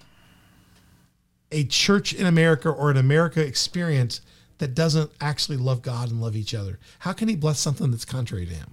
a 1.51 1.63
church 1.65 2.13
in 2.13 2.25
America 2.25 2.69
or 2.69 2.89
an 2.89 2.97
America 2.97 3.45
experience 3.45 4.21
that 4.57 4.75
doesn't 4.75 5.11
actually 5.19 5.57
love 5.57 5.81
God 5.81 6.09
and 6.09 6.21
love 6.21 6.35
each 6.35 6.53
other? 6.53 6.79
How 6.99 7.13
can 7.13 7.27
he 7.27 7.35
bless 7.35 7.59
something 7.59 7.91
that's 7.91 8.05
contrary 8.05 8.45
to 8.45 8.53
him? 8.53 8.69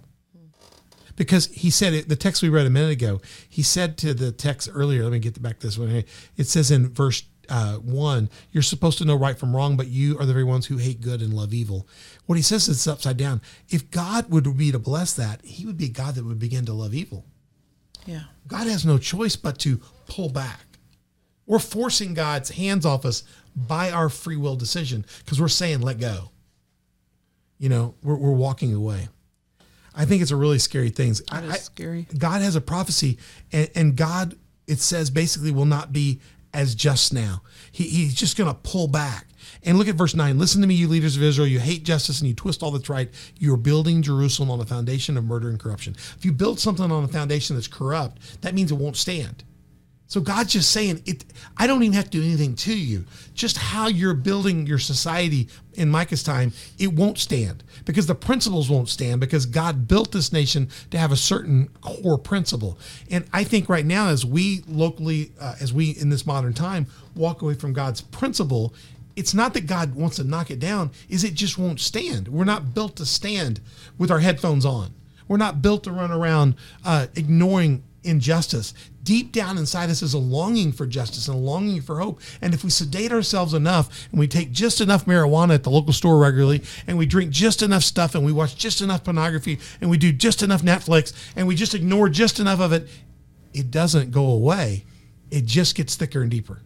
Because 1.17 1.47
he 1.49 1.69
said 1.69 1.93
it, 1.93 2.09
the 2.09 2.17
text 2.17 2.43
we 2.43 2.49
read 2.49 2.67
a 2.67 2.71
minute 2.71 2.93
ago, 2.93 3.21
he 3.49 3.63
said 3.63 3.99
to 3.99 4.15
the 4.15 4.33
text 4.33 4.71
earlier, 4.73 5.03
let 5.03 5.13
me 5.13 5.19
get 5.19 5.41
back 5.43 5.59
to 5.59 5.67
this 5.67 5.77
one. 5.77 6.05
It 6.37 6.47
says 6.47 6.71
in 6.71 6.89
verse 6.89 7.25
uh, 7.51 7.75
1, 7.75 8.31
you're 8.53 8.63
supposed 8.63 8.99
to 8.99 9.05
know 9.05 9.17
right 9.17 9.39
from 9.39 9.55
wrong, 9.55 9.77
but 9.77 9.89
you 9.89 10.19
are 10.19 10.25
the 10.25 10.33
very 10.33 10.45
ones 10.45 10.67
who 10.67 10.77
hate 10.77 11.01
good 11.01 11.21
and 11.21 11.35
love 11.35 11.53
evil. 11.53 11.87
What 12.27 12.37
he 12.37 12.43
says 12.43 12.69
is 12.69 12.87
upside 12.87 13.17
down. 13.17 13.43
If 13.69 13.91
God 13.91 14.31
would 14.31 14.57
be 14.57 14.73
to 14.73 14.79
bless 14.79 15.13
that, 15.15 15.45
he 15.45 15.67
would 15.67 15.77
be 15.77 15.87
a 15.87 15.89
God 15.89 16.15
that 16.15 16.25
would 16.25 16.39
begin 16.39 16.65
to 16.67 16.73
love 16.73 16.95
evil. 16.95 17.27
Yeah. 18.07 18.23
God 18.47 18.67
has 18.67 18.87
no 18.87 18.99
choice 18.99 19.37
but 19.37 19.59
to 19.61 19.81
pull 20.07 20.29
back. 20.29 20.61
We're 21.47 21.59
forcing 21.59 22.15
God's 22.15 22.51
hands 22.51 22.87
off 22.87 23.05
us 23.05 23.25
by 23.57 23.91
our 23.91 24.09
free 24.09 24.37
will 24.37 24.57
decision 24.57 25.05
because 25.25 25.41
we're 25.41 25.49
saying, 25.49 25.81
let 25.81 25.99
go. 25.99 26.31
You 27.59 27.69
know, 27.69 27.95
we're, 28.03 28.17
we're 28.17 28.31
walking 28.31 28.73
away. 28.73 29.09
I 29.95 30.05
think 30.05 30.23
it's 30.23 30.31
a 30.31 30.37
really 30.37 30.61
scary 30.61 30.91
thing. 30.91 31.15
That 31.31 31.45
is 31.45 31.63
scary. 31.63 32.07
God 32.17 32.43
has 32.43 32.55
a 32.55 32.61
prophecy, 32.61 33.19
and, 33.53 33.69
and 33.75 33.97
God, 33.97 34.37
it 34.67 34.79
says, 34.79 35.11
basically 35.11 35.51
will 35.51 35.65
not 35.65 35.93
be 35.93 36.21
as 36.53 36.75
just 36.75 37.13
now. 37.13 37.43
He, 37.71 37.85
he's 37.85 38.15
just 38.15 38.37
going 38.37 38.49
to 38.49 38.55
pull 38.55 38.89
back. 38.89 39.27
And 39.63 39.79
look 39.79 39.89
at 39.89 39.95
verse 39.95 40.15
9. 40.15 40.39
Listen 40.39 40.61
to 40.61 40.67
me, 40.67 40.75
you 40.75 40.89
leaders 40.89 41.17
of 41.17 41.23
Israel. 41.23 41.47
You 41.47 41.61
hate 41.61 41.83
justice 41.83 42.21
and 42.21 42.29
you 42.29 42.35
twist 42.35 42.63
all 42.63 42.71
that's 42.71 42.89
right. 42.89 43.11
You 43.39 43.53
are 43.55 43.59
building 43.59 44.03
Jerusalem 44.03 44.51
on 44.51 44.61
a 44.61 44.65
foundation 44.65 45.17
of 45.17 45.25
murder 45.25 45.49
and 45.49 45.59
corruption. 45.59 45.97
If 46.17 46.25
you 46.25 46.33
build 46.33 46.59
something 46.59 46.91
on 46.91 47.05
a 47.05 47.09
foundation 47.09 47.57
that's 47.57 47.69
corrupt, 47.69 48.43
that 48.43 48.55
means 48.55 48.71
it 48.71 48.77
won't 48.77 48.97
stand. 48.97 49.45
So 50.11 50.21
God's 50.21 50.55
just 50.55 50.73
saying 50.73 51.03
it. 51.07 51.25
I 51.57 51.69
don't 51.69 51.85
even 51.85 51.93
have 51.93 52.07
to 52.07 52.11
do 52.11 52.21
anything 52.21 52.57
to 52.57 52.77
you. 52.77 53.05
Just 53.33 53.57
how 53.57 53.87
you're 53.87 54.13
building 54.13 54.67
your 54.67 54.81
society 54.81 55.47
in 55.75 55.89
Micah's 55.89 56.25
time, 56.25 56.53
it 56.81 56.93
won't 56.93 57.17
stand 57.17 57.63
because 57.85 58.09
the 58.09 58.17
principles 58.17 58.69
won't 58.69 58.89
stand 58.89 59.21
because 59.21 59.47
God 59.47 59.87
built 59.87 60.11
this 60.11 60.33
nation 60.33 60.69
to 60.91 60.99
have 60.99 61.13
a 61.13 61.17
certain 61.17 61.69
core 61.81 62.19
principle. 62.19 62.77
And 63.09 63.25
I 63.33 63.45
think 63.45 63.69
right 63.69 63.87
now, 63.87 64.09
as 64.09 64.27
we 64.27 64.65
locally, 64.67 65.31
uh, 65.41 65.55
as 65.61 65.73
we 65.73 65.91
in 65.91 66.09
this 66.09 66.27
modern 66.27 66.55
time 66.55 66.89
walk 67.15 67.43
away 67.43 67.55
from 67.55 67.73
God's 67.73 68.01
principle, 68.01 68.75
it's 69.15 69.33
not 69.33 69.55
that 69.55 69.69
God 69.69 69.95
wants 69.95 70.17
to 70.17 70.25
knock 70.25 70.51
it 70.51 70.59
down; 70.59 70.91
is 71.09 71.23
it 71.23 71.35
just 71.35 71.57
won't 71.57 71.79
stand. 71.79 72.27
We're 72.27 72.43
not 72.43 72.75
built 72.75 72.97
to 72.97 73.07
stand 73.07 73.61
with 73.97 74.11
our 74.11 74.19
headphones 74.19 74.67
on. 74.67 74.93
We're 75.29 75.37
not 75.37 75.63
built 75.63 75.85
to 75.85 75.93
run 75.93 76.11
around 76.11 76.57
uh, 76.85 77.07
ignoring 77.15 77.85
injustice. 78.05 78.75
Deep 79.03 79.33
down 79.33 79.59
inside 79.59 79.91
us 79.91 80.03
is 80.03 80.15
a 80.15 80.19
longing 80.19 80.73
for 80.73 80.87
justice 80.87 81.29
and 81.29 81.37
a 81.37 81.41
longing 81.41 81.81
for 81.81 81.99
hope. 82.01 82.21
And 82.41 82.55
if 82.55 82.65
we 82.65 82.71
sedate 82.71 83.13
ourselves 83.13 83.55
enough 83.55 84.09
and 84.11 84.19
we 84.19 84.29
take 84.29 84.53
just 84.53 84.81
enough 84.81 85.07
marijuana 85.07 85.55
at 85.55 85.63
the 85.63 85.71
local 85.71 85.93
store 85.93 86.19
regularly 86.19 86.63
and 86.87 86.99
we 86.99 87.07
drink 87.07 87.31
just 87.31 87.63
enough 87.63 87.83
stuff 87.83 88.15
and 88.15 88.25
we 88.25 88.33
watch 88.33 88.57
just 88.57 88.81
enough 88.81 89.05
pornography 89.05 89.59
and 89.81 89.91
we 89.91 89.99
do 89.99 90.13
just 90.13 90.43
enough 90.43 90.63
Netflix 90.63 91.13
and 91.37 91.47
we 91.47 91.55
just 91.55 91.75
ignore 91.75 92.09
just 92.09 92.41
enough 92.41 92.61
of 92.61 92.73
it, 92.73 92.89
it 93.53 93.71
doesn't 93.71 94.11
go 94.11 94.27
away. 94.27 94.85
It 95.31 95.47
just 95.47 95.75
gets 95.75 95.95
thicker 95.95 96.23
and 96.23 96.31
deeper 96.31 96.61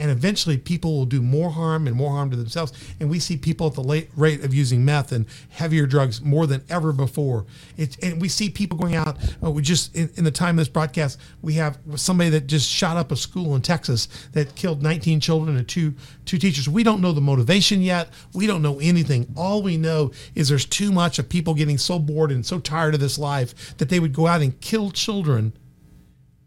and 0.00 0.10
eventually 0.10 0.56
people 0.56 0.96
will 0.96 1.04
do 1.04 1.20
more 1.20 1.50
harm 1.50 1.86
and 1.86 1.94
more 1.94 2.10
harm 2.10 2.30
to 2.30 2.36
themselves. 2.36 2.72
And 2.98 3.10
we 3.10 3.20
see 3.20 3.36
people 3.36 3.66
at 3.66 3.74
the 3.74 3.82
late 3.82 4.08
rate 4.16 4.42
of 4.42 4.54
using 4.54 4.82
meth 4.82 5.12
and 5.12 5.26
heavier 5.50 5.86
drugs 5.86 6.22
more 6.22 6.46
than 6.46 6.64
ever 6.70 6.90
before. 6.92 7.44
It's 7.76 7.96
and 7.98 8.20
we 8.20 8.28
see 8.28 8.48
people 8.48 8.78
going 8.78 8.96
out 8.96 9.18
uh, 9.44 9.50
we 9.50 9.60
just 9.60 9.94
in, 9.94 10.10
in, 10.16 10.24
the 10.24 10.30
time 10.30 10.58
of 10.58 10.62
this 10.62 10.68
broadcast 10.68 11.20
we 11.42 11.54
have 11.54 11.78
somebody 11.96 12.30
that 12.30 12.46
just 12.46 12.68
shot 12.68 12.96
up 12.96 13.12
a 13.12 13.16
school 13.16 13.54
in 13.54 13.60
texas 13.60 14.08
that 14.32 14.54
killed 14.54 14.82
19 14.82 15.20
children 15.20 15.56
and 15.56 15.68
two 15.68 15.94
two 16.24 16.38
teachers. 16.38 16.68
We 16.68 16.82
don't 16.82 17.02
know 17.02 17.12
the 17.12 17.20
motivation 17.20 17.82
yet. 17.82 18.08
We 18.32 18.46
don't 18.46 18.62
know 18.62 18.78
anything. 18.80 19.26
All 19.36 19.62
we 19.62 19.76
know 19.76 20.12
is 20.34 20.48
there's 20.48 20.64
too 20.64 20.92
much 20.92 21.18
of 21.18 21.28
people 21.28 21.52
getting 21.52 21.76
so 21.76 21.98
bored 21.98 22.32
and 22.32 22.46
so 22.46 22.58
tired 22.58 22.94
of 22.94 23.00
this 23.00 23.18
life 23.18 23.76
that 23.76 23.90
they 23.90 24.00
would 24.00 24.14
go 24.14 24.26
out 24.26 24.40
and 24.40 24.58
kill 24.60 24.90
children 24.90 25.52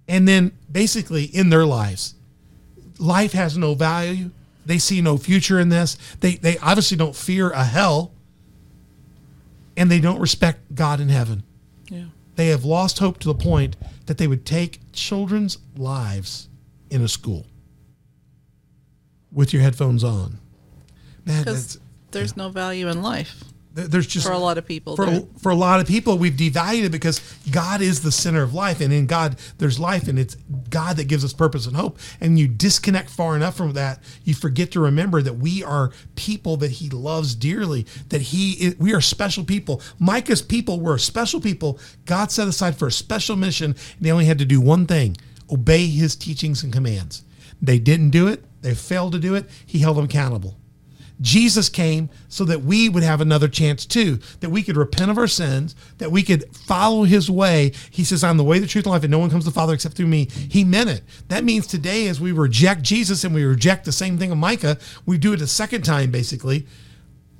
and 0.07 0.27
then 0.27 0.51
basically 0.71 1.25
in 1.25 1.49
their 1.49 1.65
lives 1.65 2.15
life 3.03 3.33
has 3.33 3.57
no 3.57 3.75
value. 3.75 4.31
They 4.65 4.77
see 4.77 5.01
no 5.01 5.17
future 5.17 5.59
in 5.59 5.69
this. 5.69 5.97
They 6.21 6.35
they 6.35 6.57
obviously 6.59 6.97
don't 6.97 7.15
fear 7.15 7.49
a 7.51 7.63
hell. 7.63 8.11
And 9.75 9.89
they 9.89 9.99
don't 9.99 10.19
respect 10.19 10.75
God 10.75 10.99
in 10.99 11.09
heaven. 11.09 11.43
Yeah. 11.89 12.05
They 12.35 12.47
have 12.47 12.63
lost 12.63 12.99
hope 12.99 13.17
to 13.19 13.27
the 13.27 13.33
point 13.35 13.75
that 14.05 14.17
they 14.19 14.27
would 14.27 14.45
take 14.45 14.79
children's 14.91 15.57
lives 15.75 16.47
in 16.91 17.01
a 17.01 17.07
school 17.07 17.47
with 19.31 19.51
your 19.51 19.63
headphones 19.63 20.03
on. 20.03 20.37
Man, 21.25 21.43
Because 21.43 21.79
there's 22.11 22.33
yeah. 22.37 22.43
no 22.43 22.49
value 22.49 22.87
in 22.87 23.01
life 23.01 23.43
there's 23.73 24.07
just 24.07 24.25
for 24.25 24.33
a 24.33 24.37
lot 24.37 24.57
of 24.57 24.65
people 24.65 24.95
for, 24.95 25.27
for 25.39 25.51
a 25.51 25.55
lot 25.55 25.79
of 25.79 25.87
people 25.87 26.17
we've 26.17 26.33
devalued 26.33 26.83
it 26.83 26.91
because 26.91 27.19
god 27.51 27.81
is 27.81 28.01
the 28.01 28.11
center 28.11 28.43
of 28.43 28.53
life 28.53 28.81
and 28.81 28.93
in 28.93 29.07
god 29.07 29.35
there's 29.57 29.79
life 29.79 30.07
and 30.07 30.19
it's 30.19 30.35
god 30.69 30.97
that 30.97 31.05
gives 31.05 31.23
us 31.23 31.33
purpose 31.33 31.65
and 31.65 31.75
hope. 31.75 31.99
And 32.19 32.37
you 32.37 32.47
disconnect 32.47 33.09
far 33.09 33.35
enough 33.35 33.55
from 33.55 33.73
that 33.73 34.01
you 34.23 34.33
forget 34.33 34.71
to 34.71 34.79
remember 34.79 35.21
that 35.21 35.35
we 35.35 35.63
are 35.63 35.91
people 36.15 36.57
that 36.57 36.71
he 36.71 36.89
loves 36.89 37.35
dearly 37.35 37.85
that 38.09 38.21
he 38.21 38.53
is, 38.53 38.77
we 38.77 38.93
are 38.93 39.01
special 39.01 39.43
people. 39.43 39.81
Micah's 39.99 40.41
people 40.41 40.79
were 40.79 40.97
special 40.97 41.39
people. 41.39 41.79
God 42.05 42.31
set 42.31 42.47
aside 42.47 42.75
for 42.75 42.87
a 42.87 42.91
special 42.91 43.35
mission 43.35 43.71
and 43.71 44.01
they 44.01 44.11
only 44.11 44.25
had 44.25 44.39
to 44.39 44.45
do 44.45 44.59
one 44.59 44.85
thing 44.85 45.17
obey 45.51 45.87
his 45.87 46.15
teachings 46.15 46.63
and 46.63 46.73
commands. 46.73 47.23
They 47.61 47.79
didn't 47.79 48.09
do 48.09 48.27
it. 48.27 48.43
They 48.61 48.73
failed 48.73 49.11
to 49.13 49.19
do 49.19 49.35
it. 49.35 49.49
He 49.65 49.79
held 49.79 49.97
them 49.97 50.05
accountable 50.05 50.57
Jesus 51.21 51.69
came 51.69 52.09
so 52.27 52.43
that 52.45 52.63
we 52.63 52.89
would 52.89 53.03
have 53.03 53.21
another 53.21 53.47
chance 53.47 53.85
too, 53.85 54.19
that 54.39 54.49
we 54.49 54.63
could 54.63 54.75
repent 54.75 55.11
of 55.11 55.17
our 55.17 55.27
sins, 55.27 55.75
that 55.99 56.11
we 56.11 56.23
could 56.23 56.43
follow 56.55 57.03
his 57.03 57.29
way. 57.29 57.71
He 57.91 58.03
says, 58.03 58.23
I'm 58.23 58.37
the 58.37 58.43
way, 58.43 58.59
the 58.59 58.67
truth, 58.67 58.85
and 58.85 58.91
life, 58.91 59.03
and 59.03 59.11
no 59.11 59.19
one 59.19 59.29
comes 59.29 59.43
to 59.45 59.49
the 59.49 59.53
Father 59.53 59.73
except 59.73 59.95
through 59.95 60.07
me. 60.07 60.25
He 60.25 60.63
meant 60.63 60.89
it. 60.89 61.03
That 61.29 61.43
means 61.43 61.67
today, 61.67 62.07
as 62.07 62.19
we 62.19 62.31
reject 62.31 62.81
Jesus 62.81 63.23
and 63.23 63.33
we 63.33 63.43
reject 63.43 63.85
the 63.85 63.91
same 63.91 64.17
thing 64.17 64.31
of 64.31 64.37
Micah, 64.37 64.77
we 65.05 65.17
do 65.17 65.33
it 65.33 65.41
a 65.41 65.47
second 65.47 65.83
time, 65.83 66.11
basically. 66.11 66.67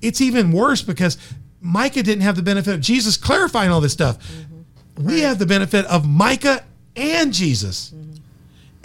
It's 0.01 0.21
even 0.21 0.51
worse 0.51 0.81
because 0.81 1.17
Micah 1.59 2.03
didn't 2.03 2.23
have 2.23 2.35
the 2.35 2.43
benefit 2.43 2.75
of 2.75 2.81
Jesus 2.81 3.17
clarifying 3.17 3.71
all 3.71 3.81
this 3.81 3.93
stuff. 3.93 4.17
Mm-hmm. 4.17 5.07
We 5.07 5.21
have 5.21 5.39
the 5.39 5.45
benefit 5.45 5.85
of 5.85 6.07
Micah 6.07 6.63
and 6.95 7.33
Jesus. 7.33 7.91
Mm-hmm. 7.95 8.11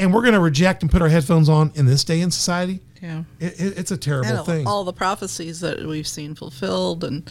And 0.00 0.14
we're 0.14 0.22
going 0.22 0.34
to 0.34 0.40
reject 0.40 0.82
and 0.82 0.90
put 0.90 1.02
our 1.02 1.08
headphones 1.08 1.48
on 1.48 1.72
in 1.74 1.86
this 1.86 2.04
day 2.04 2.20
in 2.20 2.30
society 2.30 2.80
yeah, 3.02 3.24
it, 3.40 3.60
it, 3.60 3.78
it's 3.78 3.90
a 3.90 3.96
terrible 3.96 4.38
and 4.38 4.46
thing. 4.46 4.66
All 4.66 4.84
the 4.84 4.92
prophecies 4.92 5.60
that 5.60 5.84
we've 5.84 6.08
seen 6.08 6.34
fulfilled, 6.34 7.04
and 7.04 7.30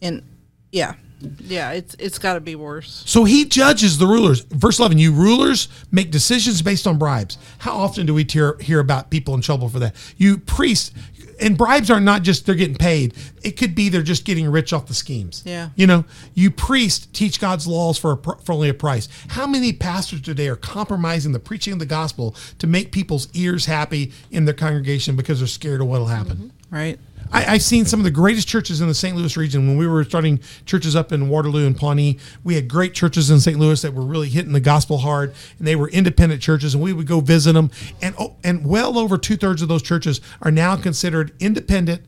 and 0.00 0.22
yeah, 0.70 0.94
yeah, 1.40 1.72
it's 1.72 1.94
it's 1.98 2.18
got 2.18 2.34
to 2.34 2.40
be 2.40 2.54
worse. 2.54 3.02
So 3.06 3.24
he 3.24 3.44
judges 3.44 3.98
the 3.98 4.06
rulers. 4.06 4.40
Verse 4.40 4.78
eleven: 4.78 4.98
You 4.98 5.12
rulers 5.12 5.68
make 5.90 6.10
decisions 6.10 6.62
based 6.62 6.86
on 6.86 6.98
bribes. 6.98 7.38
How 7.58 7.72
often 7.72 8.06
do 8.06 8.14
we 8.14 8.24
hear 8.24 8.56
hear 8.58 8.80
about 8.80 9.10
people 9.10 9.34
in 9.34 9.40
trouble 9.40 9.68
for 9.68 9.78
that? 9.80 9.94
You 10.16 10.38
priests, 10.38 10.92
and 11.40 11.58
bribes 11.58 11.90
are 11.90 12.00
not 12.00 12.22
just 12.22 12.46
they're 12.46 12.54
getting 12.54 12.76
paid. 12.76 13.14
It 13.42 13.52
could 13.52 13.74
be 13.74 13.88
they're 13.88 14.02
just 14.02 14.24
getting 14.24 14.48
rich 14.48 14.72
off 14.72 14.86
the 14.86 14.94
schemes. 14.94 15.42
Yeah. 15.44 15.70
You 15.76 15.86
know, 15.86 16.04
you 16.34 16.50
priests 16.50 17.06
teach 17.12 17.40
God's 17.40 17.66
laws 17.66 17.98
for 17.98 18.12
a, 18.12 18.16
for 18.16 18.52
only 18.52 18.68
a 18.68 18.74
price. 18.74 19.08
How 19.28 19.46
many 19.46 19.72
pastors 19.72 20.20
today 20.20 20.48
are 20.48 20.56
compromising 20.56 21.32
the 21.32 21.40
preaching 21.40 21.72
of 21.72 21.78
the 21.78 21.86
gospel 21.86 22.36
to 22.58 22.66
make 22.66 22.92
people's 22.92 23.28
ears 23.34 23.66
happy 23.66 24.12
in 24.30 24.44
their 24.44 24.54
congregation 24.54 25.16
because 25.16 25.38
they're 25.40 25.48
scared 25.48 25.80
of 25.80 25.86
what'll 25.88 26.06
happen? 26.06 26.36
Mm-hmm. 26.36 26.74
Right. 26.74 26.98
I, 27.32 27.40
have 27.42 27.62
seen 27.62 27.86
some 27.86 28.00
of 28.00 28.04
the 28.04 28.10
greatest 28.10 28.46
churches 28.46 28.80
in 28.80 28.88
the 28.88 28.94
St. 28.94 29.16
Louis 29.16 29.36
region. 29.36 29.66
When 29.66 29.76
we 29.78 29.86
were 29.86 30.04
starting 30.04 30.40
churches 30.66 30.94
up 30.94 31.12
in 31.12 31.28
Waterloo 31.28 31.66
and 31.66 31.76
Pawnee, 31.76 32.18
we 32.44 32.54
had 32.54 32.68
great 32.68 32.92
churches 32.92 33.30
in 33.30 33.40
St. 33.40 33.58
Louis 33.58 33.80
that 33.80 33.94
were 33.94 34.04
really 34.04 34.28
hitting 34.28 34.52
the 34.52 34.60
gospel 34.60 34.98
hard, 34.98 35.34
and 35.58 35.66
they 35.66 35.74
were 35.74 35.88
independent 35.88 36.42
churches, 36.42 36.74
and 36.74 36.82
we 36.82 36.92
would 36.92 37.06
go 37.06 37.20
visit 37.20 37.54
them. 37.54 37.70
And 38.02 38.14
oh, 38.18 38.36
and 38.44 38.66
well 38.66 38.98
over 38.98 39.16
two 39.16 39.36
thirds 39.36 39.62
of 39.62 39.68
those 39.68 39.82
churches 39.82 40.20
are 40.42 40.50
now 40.50 40.76
considered 40.76 41.32
independent 41.40 42.02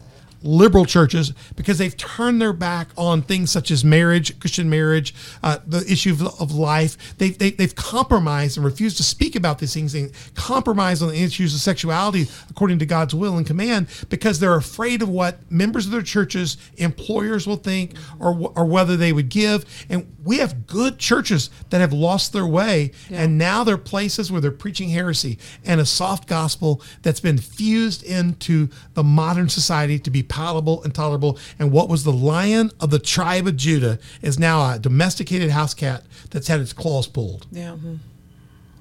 liberal 0.44 0.84
churches 0.84 1.32
because 1.56 1.78
they've 1.78 1.96
turned 1.96 2.40
their 2.40 2.52
back 2.52 2.88
on 2.96 3.22
things 3.22 3.50
such 3.50 3.70
as 3.70 3.84
marriage, 3.84 4.38
Christian 4.38 4.68
marriage, 4.70 5.14
uh, 5.42 5.58
the 5.66 5.84
issue 5.90 6.12
of, 6.12 6.22
of 6.40 6.52
life. 6.52 7.16
They've, 7.18 7.36
they, 7.36 7.46
have 7.46 7.56
they 7.56 7.64
have 7.64 7.74
compromised 7.74 8.56
and 8.56 8.64
refused 8.64 8.96
to 8.98 9.02
speak 9.02 9.34
about 9.34 9.58
these 9.58 9.74
things 9.74 9.94
and 9.94 10.12
compromise 10.34 11.02
on 11.02 11.08
the 11.08 11.22
issues 11.22 11.54
of 11.54 11.60
sexuality 11.60 12.26
according 12.50 12.78
to 12.80 12.86
God's 12.86 13.14
will 13.14 13.36
and 13.36 13.46
command 13.46 13.88
because 14.08 14.38
they're 14.38 14.54
afraid 14.54 15.02
of 15.02 15.08
what 15.08 15.50
members 15.50 15.86
of 15.86 15.92
their 15.92 16.02
churches, 16.02 16.56
employers 16.76 17.46
will 17.46 17.56
think, 17.56 17.94
or, 18.20 18.52
or 18.54 18.64
whether 18.64 18.96
they 18.96 19.12
would 19.12 19.28
give. 19.28 19.64
And 19.88 20.14
we 20.22 20.38
have 20.38 20.66
good 20.66 20.98
churches 20.98 21.50
that 21.70 21.80
have 21.80 21.92
lost 21.92 22.32
their 22.32 22.46
way, 22.46 22.92
yeah. 23.08 23.22
and 23.22 23.38
now 23.38 23.64
they're 23.64 23.78
places 23.78 24.30
where 24.30 24.40
they're 24.40 24.50
preaching 24.50 24.90
heresy 24.90 25.38
and 25.64 25.80
a 25.80 25.86
soft 25.86 26.28
gospel 26.28 26.82
that's 27.02 27.20
been 27.20 27.38
fused 27.38 28.02
into 28.02 28.68
the 28.94 29.04
modern 29.04 29.48
society 29.48 29.98
to 29.98 30.10
be 30.10 30.22
palatable 30.34 30.82
and 30.82 30.92
tolerable. 30.92 31.38
And 31.60 31.70
what 31.70 31.88
was 31.88 32.02
the 32.02 32.12
lion 32.12 32.72
of 32.80 32.90
the 32.90 32.98
tribe 32.98 33.46
of 33.46 33.56
Judah 33.56 34.00
is 34.20 34.36
now 34.36 34.72
a 34.72 34.80
domesticated 34.80 35.50
house 35.50 35.74
cat 35.74 36.02
that's 36.30 36.48
had 36.48 36.60
its 36.60 36.72
claws 36.72 37.06
pulled. 37.06 37.46
Yeah. 37.52 37.70
Mm-hmm. 37.70 37.94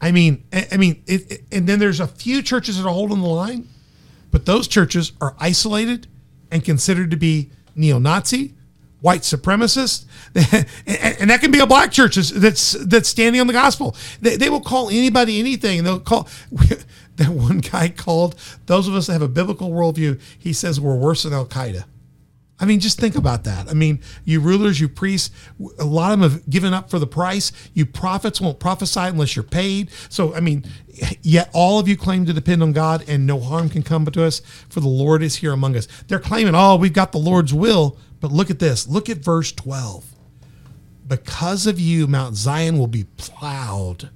I 0.01 0.11
mean, 0.11 0.43
I 0.71 0.77
mean, 0.77 1.03
it, 1.05 1.31
it, 1.31 1.41
and 1.51 1.69
then 1.69 1.77
there's 1.77 1.99
a 1.99 2.07
few 2.07 2.41
churches 2.41 2.77
that 2.77 2.89
are 2.89 2.93
holding 2.93 3.21
the 3.21 3.27
line, 3.27 3.69
but 4.31 4.47
those 4.47 4.67
churches 4.67 5.11
are 5.21 5.35
isolated 5.39 6.07
and 6.51 6.65
considered 6.65 7.11
to 7.11 7.17
be 7.17 7.51
neo-Nazi, 7.75 8.55
white 9.01 9.21
supremacist, 9.21 10.05
and, 10.87 11.29
that 11.29 11.39
can 11.39 11.51
be 11.51 11.59
a 11.59 11.67
black 11.67 11.91
church 11.91 12.15
that's 12.15 12.71
that's, 12.71 13.07
standing 13.07 13.39
on 13.39 13.45
the 13.45 13.53
gospel. 13.53 13.95
They, 14.21 14.37
they 14.37 14.49
will 14.49 14.61
call 14.61 14.89
anybody 14.89 15.39
anything. 15.39 15.79
And 15.79 15.87
they'll 15.87 15.99
call. 15.99 16.27
That 17.23 17.31
one 17.33 17.59
guy 17.59 17.89
called 17.89 18.35
those 18.65 18.87
of 18.87 18.95
us 18.95 19.07
that 19.07 19.13
have 19.13 19.21
a 19.21 19.27
biblical 19.27 19.71
worldview. 19.71 20.19
He 20.37 20.53
says 20.53 20.79
we're 20.79 20.95
worse 20.95 21.23
than 21.23 21.33
Al 21.33 21.45
Qaeda. 21.45 21.85
I 22.59 22.65
mean, 22.65 22.79
just 22.79 22.99
think 22.99 23.15
about 23.15 23.43
that. 23.43 23.67
I 23.67 23.73
mean, 23.73 23.99
you 24.23 24.39
rulers, 24.39 24.79
you 24.79 24.87
priests, 24.87 25.31
a 25.79 25.83
lot 25.83 26.13
of 26.13 26.19
them 26.19 26.31
have 26.31 26.49
given 26.49 26.73
up 26.73 26.89
for 26.89 26.99
the 26.99 27.07
price. 27.07 27.51
You 27.73 27.85
prophets 27.85 28.39
won't 28.39 28.59
prophesy 28.59 29.01
unless 29.01 29.35
you're 29.35 29.43
paid. 29.43 29.89
So, 30.07 30.33
I 30.33 30.39
mean, 30.39 30.63
yet 31.21 31.49
all 31.53 31.79
of 31.79 31.87
you 31.87 31.97
claim 31.97 32.25
to 32.25 32.31
depend 32.31 32.63
on 32.63 32.71
God 32.71 33.03
and 33.07 33.25
no 33.25 33.39
harm 33.39 33.69
can 33.69 33.83
come 33.83 34.05
to 34.05 34.23
us, 34.23 34.39
for 34.69 34.79
the 34.79 34.87
Lord 34.87 35.23
is 35.23 35.37
here 35.37 35.51
among 35.51 35.75
us. 35.75 35.87
They're 36.07 36.19
claiming, 36.19 36.53
oh, 36.55 36.75
we've 36.77 36.93
got 36.93 37.11
the 37.11 37.17
Lord's 37.17 37.53
will. 37.53 37.97
But 38.21 38.31
look 38.31 38.49
at 38.49 38.59
this. 38.59 38.87
Look 38.87 39.09
at 39.09 39.17
verse 39.17 39.51
12. 39.51 40.05
Because 41.05 41.67
of 41.67 41.79
you, 41.79 42.07
Mount 42.07 42.35
Zion 42.35 42.77
will 42.77 42.87
be 42.87 43.05
plowed. 43.17 44.09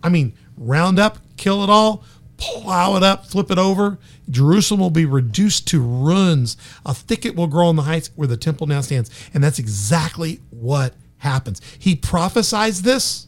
I 0.00 0.10
mean, 0.10 0.34
round 0.56 1.00
up, 1.00 1.18
kill 1.36 1.64
it 1.64 1.70
all, 1.70 2.04
plow 2.52 2.96
it 2.96 3.02
up, 3.02 3.26
flip 3.26 3.50
it 3.50 3.58
over. 3.58 3.98
Jerusalem 4.30 4.80
will 4.80 4.90
be 4.90 5.06
reduced 5.06 5.66
to 5.68 5.80
ruins. 5.80 6.56
A 6.84 6.94
thicket 6.94 7.34
will 7.34 7.46
grow 7.46 7.68
on 7.68 7.76
the 7.76 7.82
heights 7.82 8.10
where 8.16 8.28
the 8.28 8.36
temple 8.36 8.66
now 8.66 8.80
stands. 8.80 9.10
And 9.32 9.42
that's 9.42 9.58
exactly 9.58 10.40
what 10.50 10.94
happens. 11.18 11.60
He 11.78 11.96
prophesies 11.96 12.82
this, 12.82 13.26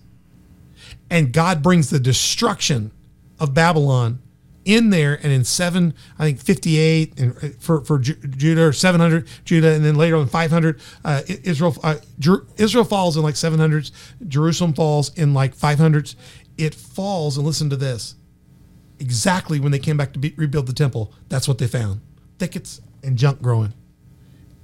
and 1.11 1.33
God 1.33 1.63
brings 1.63 1.91
the 1.91 2.01
destruction 2.01 2.91
of 3.39 3.55
Babylon 3.55 4.21
in 4.65 4.91
there. 4.91 5.15
And 5.23 5.33
in 5.33 5.45
seven, 5.45 5.95
I 6.19 6.25
think 6.25 6.41
58 6.41 7.21
and 7.21 7.37
uh, 7.37 7.49
for, 7.59 7.85
for 7.85 7.99
Judah 7.99 8.67
or 8.67 8.73
700 8.73 9.27
Judah, 9.45 9.73
and 9.73 9.85
then 9.85 9.95
later 9.95 10.17
on 10.17 10.27
500, 10.27 10.81
uh, 11.05 11.23
Israel, 11.27 11.77
uh, 11.83 11.97
Israel 12.59 12.85
falls 12.85 13.17
in 13.17 13.23
like 13.23 13.37
700s, 13.37 13.93
Jerusalem 14.27 14.75
falls 14.75 15.17
in 15.17 15.33
like 15.33 15.57
500s. 15.57 16.17
It 16.59 16.75
falls, 16.75 17.37
and 17.37 17.47
listen 17.47 17.71
to 17.71 17.77
this 17.77 18.16
exactly 18.99 19.61
when 19.61 19.73
they 19.73 19.79
came 19.79 19.97
back 19.97 20.13
to 20.13 20.19
be, 20.19 20.35
rebuild 20.37 20.67
the 20.67 20.73
temple, 20.73 21.13
that's 21.29 21.49
what 21.49 21.59
they 21.59 21.67
found 21.67 22.01
thickets 22.39 22.81
and 23.03 23.17
junk 23.17 23.41
growing, 23.41 23.73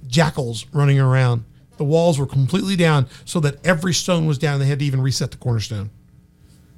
jackals 0.07 0.65
running 0.73 0.99
around. 0.99 1.43
The 1.77 1.83
walls 1.83 2.19
were 2.19 2.27
completely 2.27 2.75
down 2.75 3.07
so 3.25 3.39
that 3.39 3.65
every 3.65 3.93
stone 3.93 4.27
was 4.27 4.37
down. 4.37 4.59
They 4.59 4.67
had 4.67 4.79
to 4.79 4.85
even 4.85 5.01
reset 5.01 5.31
the 5.31 5.37
cornerstone. 5.37 5.89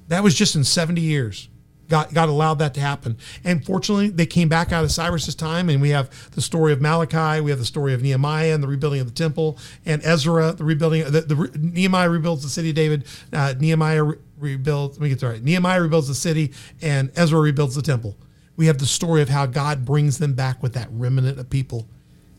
That 0.08 0.24
was 0.24 0.36
just 0.36 0.56
in 0.56 0.63
70 0.63 1.02
years. 1.02 1.50
God, 1.88 2.13
God 2.13 2.30
allowed 2.30 2.56
that 2.56 2.74
to 2.76 2.80
happen. 2.80 3.18
And 3.44 3.63
fortunately, 3.63 4.10
they 4.10 4.26
came 4.26 4.50
back 4.50 4.72
out 4.72 4.84
of 4.84 4.91
Cyrus's 4.91 5.36
time, 5.36 5.70
and 5.70 5.82
we 5.82 5.89
have 5.89 6.32
the 6.32 6.41
story 6.41 6.74
of 6.74 6.82
Malachi, 6.82 7.41
we 7.41 7.52
have 7.52 7.60
the 7.60 7.65
story 7.65 7.94
of 7.94 8.02
Nehemiah 8.02 8.54
and 8.54 8.63
the 8.63 8.68
rebuilding 8.68 9.02
of 9.02 9.08
the 9.08 9.13
temple, 9.13 9.58
and 9.86 10.04
Ezra, 10.04 10.54
the 10.54 10.63
rebuilding. 10.63 11.04
The, 11.04 11.22
the 11.22 11.52
Nehemiah 11.60 12.10
rebuilds 12.10 12.44
the 12.44 12.50
city 12.50 12.70
of 12.70 12.76
David. 12.76 13.06
Uh, 13.32 13.54
Nehemiah 13.60 14.13
rebuilds. 14.38 14.98
Let 14.98 15.04
me 15.04 15.10
get 15.10 15.21
right. 15.21 15.43
Nehemiah 15.43 15.82
rebuilds 15.82 16.08
the 16.08 16.15
city, 16.15 16.54
and 16.82 17.12
Ezra 17.15 17.39
rebuilds 17.39 17.76
the 17.76 17.82
temple. 17.82 18.15
We 18.58 18.67
have 18.67 18.78
the 18.78 18.86
story 18.86 19.21
of 19.21 19.30
how 19.30 19.45
God 19.45 19.86
brings 19.86 20.17
them 20.17 20.34
back 20.34 20.63
with 20.63 20.74
that 20.74 20.88
remnant 20.91 21.39
of 21.39 21.50
people. 21.50 21.88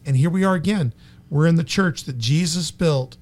And 0.05 0.17
here 0.17 0.31
we 0.31 0.45
are 0.45 0.55
again. 0.55 0.93
We're 1.29 1.47
in 1.47 1.57
the 1.57 1.65
church 1.65 2.05
that 2.05 2.19
Jesus 2.19 2.71
built. 2.71 3.17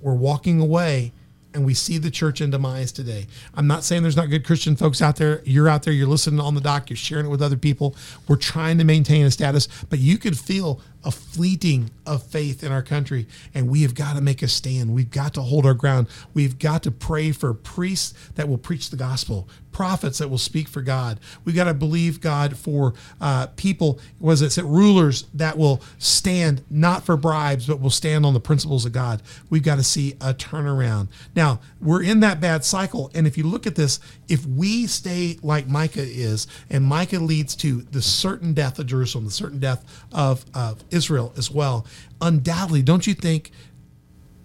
We're 0.00 0.14
walking 0.14 0.60
away 0.60 1.12
and 1.54 1.64
we 1.64 1.72
see 1.72 1.98
the 1.98 2.10
church 2.10 2.40
in 2.40 2.50
demise 2.50 2.90
today. 2.90 3.28
I'm 3.54 3.68
not 3.68 3.84
saying 3.84 4.02
there's 4.02 4.16
not 4.16 4.28
good 4.28 4.44
Christian 4.44 4.74
folks 4.74 5.00
out 5.00 5.16
there. 5.16 5.40
You're 5.44 5.68
out 5.68 5.84
there, 5.84 5.92
you're 5.92 6.08
listening 6.08 6.40
on 6.40 6.56
the 6.56 6.60
dock, 6.60 6.90
you're 6.90 6.96
sharing 6.96 7.26
it 7.26 7.28
with 7.28 7.40
other 7.40 7.56
people. 7.56 7.94
We're 8.26 8.36
trying 8.36 8.76
to 8.78 8.84
maintain 8.84 9.24
a 9.24 9.30
status, 9.30 9.68
but 9.88 10.00
you 10.00 10.18
could 10.18 10.36
feel 10.36 10.80
a 11.04 11.10
fleeting 11.10 11.90
of 12.06 12.22
faith 12.22 12.62
in 12.62 12.72
our 12.72 12.82
country, 12.82 13.26
and 13.52 13.68
we 13.68 13.82
have 13.82 13.94
got 13.94 14.16
to 14.16 14.22
make 14.22 14.42
a 14.42 14.48
stand. 14.48 14.94
We've 14.94 15.10
got 15.10 15.34
to 15.34 15.42
hold 15.42 15.66
our 15.66 15.74
ground. 15.74 16.08
We've 16.32 16.58
got 16.58 16.82
to 16.84 16.90
pray 16.90 17.32
for 17.32 17.54
priests 17.54 18.14
that 18.34 18.48
will 18.48 18.58
preach 18.58 18.90
the 18.90 18.96
gospel, 18.96 19.48
prophets 19.72 20.18
that 20.18 20.28
will 20.28 20.38
speak 20.38 20.68
for 20.68 20.82
God. 20.82 21.18
We've 21.44 21.56
got 21.56 21.64
to 21.64 21.74
believe 21.74 22.20
God 22.20 22.56
for 22.56 22.94
uh, 23.20 23.48
people, 23.56 23.98
was 24.20 24.40
it 24.40 24.50
said, 24.50 24.64
rulers 24.64 25.24
that 25.34 25.58
will 25.58 25.82
stand 25.98 26.62
not 26.70 27.04
for 27.04 27.16
bribes, 27.16 27.66
but 27.66 27.80
will 27.80 27.90
stand 27.90 28.24
on 28.24 28.34
the 28.34 28.40
principles 28.40 28.84
of 28.84 28.92
God. 28.92 29.22
We've 29.50 29.62
got 29.62 29.76
to 29.76 29.84
see 29.84 30.12
a 30.20 30.32
turnaround. 30.32 31.08
Now, 31.34 31.60
we're 31.80 32.02
in 32.02 32.20
that 32.20 32.40
bad 32.40 32.64
cycle. 32.64 33.10
And 33.14 33.26
if 33.26 33.36
you 33.36 33.44
look 33.44 33.66
at 33.66 33.74
this, 33.74 33.98
if 34.28 34.46
we 34.46 34.86
stay 34.86 35.38
like 35.42 35.66
Micah 35.66 36.04
is, 36.06 36.46
and 36.70 36.84
Micah 36.84 37.18
leads 37.18 37.56
to 37.56 37.82
the 37.82 38.02
certain 38.02 38.54
death 38.54 38.78
of 38.78 38.86
Jerusalem, 38.86 39.24
the 39.24 39.30
certain 39.30 39.58
death 39.58 39.84
of, 40.12 40.44
of 40.54 40.84
Israel 40.94 41.32
as 41.36 41.50
well, 41.50 41.86
undoubtedly, 42.20 42.82
don't 42.82 43.06
you 43.06 43.14
think 43.14 43.50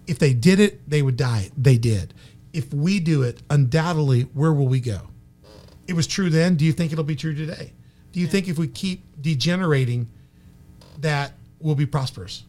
if 0.06 0.18
they 0.18 0.34
did 0.34 0.60
it, 0.60 0.88
they 0.88 1.02
would 1.02 1.16
die? 1.16 1.50
They 1.56 1.78
did. 1.78 2.12
If 2.52 2.74
we 2.74 2.98
do 2.98 3.22
it, 3.22 3.42
undoubtedly, 3.48 4.22
where 4.34 4.52
will 4.52 4.66
we 4.66 4.80
go? 4.80 5.02
It 5.86 5.94
was 5.94 6.06
true 6.06 6.30
then. 6.30 6.56
Do 6.56 6.64
you 6.64 6.72
think 6.72 6.92
it'll 6.92 7.04
be 7.04 7.16
true 7.16 7.34
today? 7.34 7.72
Do 8.12 8.20
you 8.20 8.26
think 8.26 8.48
if 8.48 8.58
we 8.58 8.66
keep 8.66 9.04
degenerating, 9.20 10.08
that 10.98 11.34
we'll 11.60 11.76
be 11.76 11.86
prosperous? 11.86 12.44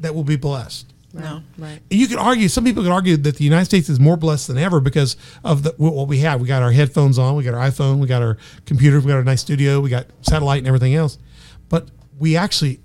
That 0.00 0.14
we'll 0.14 0.24
be 0.24 0.36
blessed? 0.36 0.92
No. 1.14 1.42
Right. 1.56 1.80
And 1.90 2.00
you 2.00 2.08
could 2.08 2.18
argue, 2.18 2.48
some 2.48 2.64
people 2.64 2.82
could 2.82 2.92
argue 2.92 3.16
that 3.16 3.36
the 3.36 3.44
United 3.44 3.66
States 3.66 3.88
is 3.88 4.00
more 4.00 4.16
blessed 4.16 4.48
than 4.48 4.58
ever 4.58 4.80
because 4.80 5.16
of 5.44 5.62
the, 5.62 5.74
what 5.78 6.08
we 6.08 6.18
have. 6.18 6.40
We 6.40 6.48
got 6.48 6.62
our 6.62 6.72
headphones 6.72 7.18
on, 7.18 7.36
we 7.36 7.44
got 7.44 7.54
our 7.54 7.70
iPhone, 7.70 7.98
we 7.98 8.08
got 8.08 8.20
our 8.20 8.36
computer, 8.66 8.98
we 9.00 9.06
got 9.06 9.16
our 9.16 9.24
nice 9.24 9.40
studio, 9.40 9.80
we 9.80 9.90
got 9.90 10.06
satellite 10.22 10.58
and 10.58 10.66
everything 10.66 10.94
else. 10.94 11.18
But 11.68 11.88
we 12.18 12.36
actually 12.36 12.80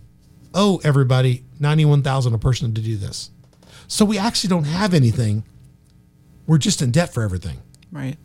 owe 0.54 0.82
everybody 0.84 1.44
91,000 1.60 2.34
a 2.34 2.38
person 2.38 2.74
to 2.74 2.82
do 2.82 2.98
this. 2.98 3.30
So 3.88 4.06
we 4.06 4.18
actually 4.18 4.50
don't 4.50 4.66
have 4.66 4.94
anything. 4.94 5.44
We're 6.48 6.58
just 6.58 6.82
in 6.82 6.92
debt 6.92 7.14
for 7.14 7.24
everything. 7.24 7.58
Right. 7.92 8.18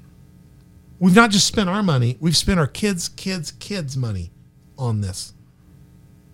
We've 0.99 1.15
not 1.15 1.31
just 1.31 1.47
spent 1.47 1.69
our 1.69 1.83
money, 1.83 2.17
we've 2.21 2.37
spent 2.37 2.59
our 2.59 2.67
kids, 2.67 3.09
kids, 3.09 3.53
kids' 3.53 3.97
money 3.97 4.31
on 4.79 5.01
this. 5.01 5.33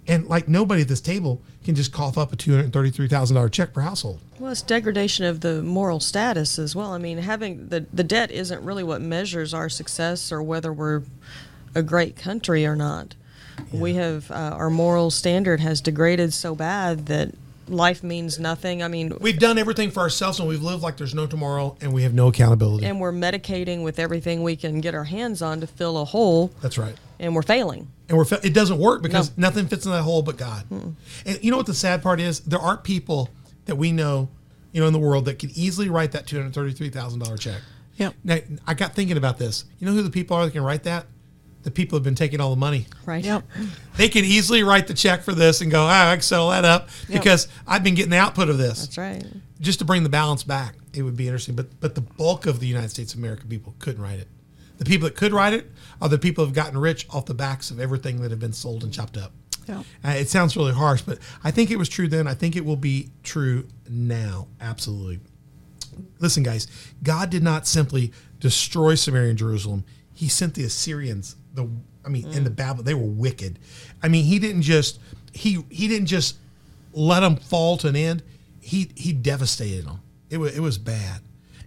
And 0.07 0.27
like 0.27 0.49
nobody 0.49 0.83
at 0.83 0.89
this 0.89 1.01
table 1.01 1.43
can 1.65 1.75
just 1.75 1.93
cough 1.93 2.19
up 2.19 2.33
a 2.33 2.37
$233,000 2.37 3.53
check 3.53 3.73
per 3.73 3.81
household. 3.81 4.21
Well, 4.39 4.51
it's 4.51 4.63
degradation 4.63 5.25
of 5.25 5.41
the 5.41 5.63
moral 5.63 6.01
status 6.01 6.59
as 6.59 6.75
well. 6.75 6.93
I 6.93 6.99
mean, 6.99 7.19
having 7.19 7.69
the 7.69 7.87
the 7.93 8.03
debt 8.03 8.31
isn't 8.31 8.65
really 8.65 8.83
what 8.83 9.01
measures 9.03 9.53
our 9.55 9.69
success 9.69 10.33
or 10.33 10.43
whether 10.43 10.73
we're 10.73 11.03
a 11.75 11.83
great 11.83 12.17
country 12.17 12.67
or 12.67 12.75
not. 12.75 13.15
We 13.73 13.95
have 13.95 14.31
uh, 14.31 14.35
our 14.35 14.71
moral 14.71 15.11
standard 15.11 15.61
has 15.61 15.81
degraded 15.81 16.33
so 16.35 16.55
bad 16.55 17.07
that 17.07 17.33
life 17.69 18.03
means 18.03 18.41
nothing. 18.41 18.83
I 18.83 18.89
mean, 18.89 19.13
We've 19.21 19.39
done 19.39 19.57
everything 19.57 19.91
for 19.93 20.01
ourselves 20.01 20.41
and 20.41 20.49
we've 20.49 20.63
lived 20.63 20.83
like 20.83 20.97
there's 20.97 21.15
no 21.15 21.27
tomorrow 21.29 21.77
and 21.81 21.93
we 21.93 22.03
have 22.03 22.13
no 22.15 22.27
accountability. 22.29 22.85
and 22.87 22.99
we're 23.01 23.13
medicating 23.13 23.85
with 23.85 23.99
everything 24.01 24.43
we 24.43 24.57
can 24.57 24.81
get 24.81 24.95
our 24.95 25.05
hands 25.05 25.41
on 25.41 25.61
to 25.61 25.67
fill 25.69 25.99
a 25.99 26.05
hole, 26.05 26.51
That's 26.63 26.79
right. 26.79 26.97
and 27.21 27.35
we're 27.35 27.43
failing. 27.43 27.87
And 28.09 28.19
we're 28.19 28.25
it 28.43 28.55
doesn't 28.55 28.79
work 28.79 29.03
because 29.03 29.29
No. 29.37 29.43
nothing 29.49 29.69
fits 29.69 29.85
in 29.87 29.93
that 29.93 30.03
hole 30.03 30.23
but 30.23 30.37
God. 30.37 30.65
And 30.71 30.99
you 31.43 31.53
know 31.53 31.57
what 31.59 31.67
the 31.67 31.75
sad 31.75 32.03
part 32.03 32.19
is? 32.21 32.41
There 32.41 32.59
aren't 32.59 32.83
people 32.83 33.31
that 33.67 33.77
we 33.77 33.93
know, 33.93 34.31
you 34.73 34.81
know, 34.81 34.89
in 34.89 34.93
the 34.93 34.99
world 34.99 35.27
that 35.27 35.39
could 35.39 35.51
easily 35.57 35.89
write 35.89 36.11
that 36.13 36.27
two 36.27 36.39
hundred 36.39 36.55
thirty-three 36.55 36.91
thousand 36.91 37.21
dollar 37.21 37.37
check. 37.37 37.61
Yeah. 37.97 38.11
Now 38.25 38.39
I 38.67 38.75
got 38.75 38.97
thinking 38.97 39.17
about 39.17 39.39
this. 39.39 39.65
You 39.79 39.87
know 39.87 39.93
who 39.93 40.03
the 40.03 40.11
people 40.11 40.37
are 40.37 40.45
that 40.45 40.51
can 40.51 40.65
write 40.65 40.83
that? 40.85 41.07
The 41.63 41.71
people 41.71 41.97
who've 41.99 42.05
been 42.05 42.15
taking 42.15 42.41
all 42.41 42.51
the 42.51 42.57
money. 42.57 42.87
Right. 43.05 43.23
Yep. 43.25 43.45
They 43.97 44.09
can 44.09 44.25
easily 44.25 44.63
write 44.63 44.87
the 44.87 44.95
check 44.95 45.23
for 45.23 45.35
this 45.35 45.61
and 45.61 45.71
go, 45.71 45.83
ah, 45.83 46.11
I 46.11 46.15
can 46.15 46.23
settle 46.23 46.49
that 46.51 46.65
up 46.65 46.89
Yep. 47.09 47.21
because 47.21 47.49
I've 47.67 47.85
been 47.85 47.95
getting 47.95 48.11
the 48.11 48.17
output 48.19 48.49
of 48.49 48.57
this. 48.57 48.81
That's 48.87 48.97
right. 48.99 49.25
just 49.61 49.79
to 49.81 49.85
bring 49.85 50.03
the 50.03 50.09
balance 50.09 50.43
back, 50.43 50.77
it 50.95 51.03
would 51.03 51.17
be 51.17 51.27
interesting. 51.27 51.55
But 51.55 51.79
but 51.81 51.95
the 51.95 52.01
bulk 52.01 52.47
of 52.47 52.61
the 52.61 52.67
United 52.67 52.89
States 52.89 53.13
of 53.13 53.19
America 53.21 53.45
people 53.47 53.75
couldn't 53.79 54.03
write 54.03 54.19
it. 54.21 54.29
The 54.79 54.87
people 54.87 55.07
that 55.09 55.17
could 55.17 55.33
write 55.35 55.53
it 55.53 55.71
are 56.01 56.09
the 56.09 56.17
people 56.19 56.45
who've 56.47 56.55
gotten 56.55 56.79
rich 56.79 57.07
off 57.11 57.27
the 57.27 57.35
backs 57.35 57.71
of 57.71 57.79
everything 57.79 58.23
that 58.23 58.31
have 58.31 58.41
been 58.41 58.55
sold 58.55 58.83
and 58.83 58.91
chopped 58.91 59.19
up. 59.19 59.33
Yeah. 59.69 59.83
Uh, 60.03 60.09
it 60.13 60.31
sounds 60.31 60.57
really 60.57 60.73
harsh, 60.73 61.03
but 61.03 61.19
I 61.45 61.51
think 61.51 61.71
it 61.71 61.77
was 61.77 61.91
true 61.91 62.09
then. 62.09 62.27
I 62.27 62.33
think 62.33 62.57
it 62.57 62.65
will 62.65 62.77
be 62.77 63.11
true 63.23 63.69
now. 63.91 64.49
Absolutely. 64.63 65.21
Listen, 66.19 66.43
guys, 66.43 66.67
God 67.03 67.29
did 67.29 67.43
not 67.43 67.67
simply 67.67 68.13
destroy 68.39 68.95
Samaria 68.95 69.29
and 69.31 69.39
Jerusalem. 69.39 69.85
He 70.15 70.29
sent 70.29 70.55
the 70.55 70.65
Assyrians, 70.65 71.37
the 71.55 71.69
I 72.05 72.09
mean, 72.09 72.27
in 72.29 72.45
the 72.45 72.51
mm. 72.51 72.57
Babylon. 72.57 72.85
They 72.85 72.95
were 72.95 73.03
wicked. 73.03 73.59
I 74.03 74.09
mean, 74.09 74.25
he 74.25 74.39
didn't 74.39 74.63
just 74.63 74.99
he 75.33 75.65
he 75.69 75.89
didn't 75.89 76.07
just 76.07 76.37
let 76.93 77.21
them 77.21 77.37
fall 77.37 77.77
to 77.79 77.89
an 77.89 77.97
end. 77.97 78.23
He 78.61 78.91
he 78.95 79.13
devastated 79.13 79.87
them. 79.87 80.01
It 80.29 80.39
was 80.39 80.57
it 80.57 80.61
was 80.61 80.79
bad, 80.79 81.21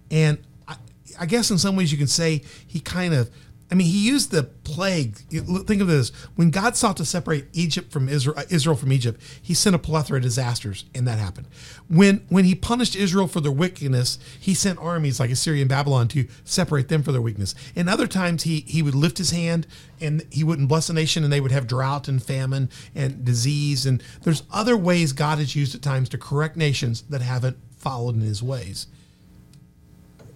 and 0.09 0.38
I, 0.67 0.75
I 1.19 1.25
guess 1.25 1.51
in 1.51 1.57
some 1.57 1.75
ways 1.75 1.91
you 1.91 1.97
can 1.97 2.07
say 2.07 2.43
he 2.67 2.79
kind 2.79 3.13
of 3.13 3.29
I 3.74 3.76
mean, 3.76 3.88
he 3.88 4.07
used 4.07 4.30
the 4.30 4.43
plague. 4.43 5.15
Think 5.15 5.82
of 5.82 5.88
this: 5.88 6.11
when 6.36 6.51
God 6.51 6.76
sought 6.76 6.95
to 6.97 7.05
separate 7.05 7.47
Egypt 7.53 7.91
from 7.91 8.07
Israel, 8.07 8.38
uh, 8.38 8.43
Israel 8.51 8.76
from 8.76 8.93
Egypt, 8.93 9.19
He 9.41 9.55
sent 9.55 9.76
a 9.76 9.80
plethora 9.80 10.17
of 10.17 10.21
disasters, 10.21 10.86
and 10.93 11.07
that 11.07 11.17
happened. 11.17 11.47
When 11.89 12.24
when 12.30 12.45
He 12.45 12.53
punished 12.53 12.95
Israel 12.95 13.28
for 13.28 13.41
their 13.41 13.51
wickedness, 13.51 14.19
He 14.39 14.53
sent 14.53 14.78
armies 14.78 15.19
like 15.19 15.32
Assyria 15.32 15.61
and 15.61 15.69
Babylon 15.69 16.07
to 16.09 16.28
separate 16.43 16.88
them 16.88 17.01
for 17.01 17.11
their 17.11 17.19
weakness. 17.19 17.55
And 17.76 17.89
other 17.89 18.05
times, 18.05 18.43
He 18.43 18.59
He 18.67 18.84
would 18.84 18.93
lift 18.93 19.17
His 19.17 19.32
hand 19.32 19.65
and 19.99 20.24
He 20.30 20.43
wouldn't 20.43 20.69
bless 20.69 20.88
a 20.91 20.93
nation, 20.93 21.24
and 21.24 21.34
they 21.34 21.41
would 21.41 21.51
have 21.51 21.65
drought 21.65 22.07
and 22.07 22.21
famine 22.21 22.69
and 22.93 23.26
disease. 23.26 23.88
And 23.88 24.03
there's 24.21 24.43
other 24.51 24.78
ways 24.78 25.13
God 25.13 25.39
has 25.39 25.55
used 25.55 25.74
at 25.74 25.82
times 25.82 26.09
to 26.09 26.19
correct 26.19 26.55
nations 26.55 27.01
that 27.09 27.24
haven't 27.24 27.57
followed 27.76 28.13
in 28.13 28.21
His 28.21 28.43
ways. 28.43 28.86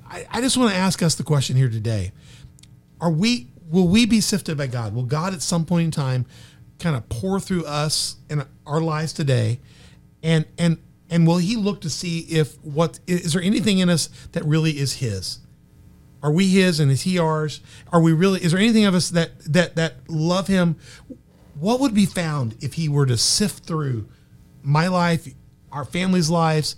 I, 0.10 0.26
I 0.32 0.42
just 0.42 0.58
want 0.58 0.72
to 0.72 0.76
ask 0.76 1.04
us 1.04 1.14
the 1.14 1.24
question 1.24 1.56
here 1.56 1.70
today 1.70 2.14
are 3.00 3.12
we 3.12 3.48
will 3.70 3.88
we 3.88 4.06
be 4.06 4.22
sifted 4.22 4.58
by 4.58 4.68
God? 4.68 4.94
Will 4.94 5.04
God 5.04 5.34
at 5.34 5.42
some 5.42 5.66
point 5.66 5.86
in 5.86 5.92
time 5.92 6.26
kind 6.80 6.96
of 6.96 7.08
pour 7.10 7.40
through 7.40 7.66
us 7.66 8.18
in 8.30 8.44
our 8.66 8.82
lives 8.82 9.14
today 9.14 9.60
and 10.24 10.46
and 10.58 10.78
and 11.10 11.26
will 11.26 11.38
he 11.38 11.56
look 11.56 11.82
to 11.82 11.90
see 11.90 12.20
if 12.20 12.58
what 12.64 13.00
is 13.08 13.34
there 13.34 13.42
anything 13.42 13.80
in 13.80 13.90
us 13.90 14.08
that 14.34 14.44
really 14.46 14.78
is 14.78 14.94
his? 14.94 15.40
Are 16.22 16.32
we 16.32 16.48
his 16.50 16.80
and 16.80 16.92
is 16.92 17.04
he 17.04 17.18
ours? 17.20 17.62
Are 17.92 18.02
we 18.02 18.12
really 18.12 18.44
is 18.44 18.52
there 18.52 18.62
anything 18.62 18.86
of 18.86 18.96
us 18.96 19.10
that 19.12 19.40
that 19.46 19.76
that 19.76 20.10
love 20.10 20.48
him? 20.48 20.78
What 21.60 21.80
would 21.80 21.94
be 21.94 22.06
found 22.06 22.56
if 22.62 22.74
he 22.74 22.90
were 22.90 23.06
to 23.06 23.18
sift 23.18 23.66
through 23.66 24.08
my 24.62 24.88
life, 24.88 25.28
our 25.72 25.86
family's 25.86 26.30
lives, 26.30 26.76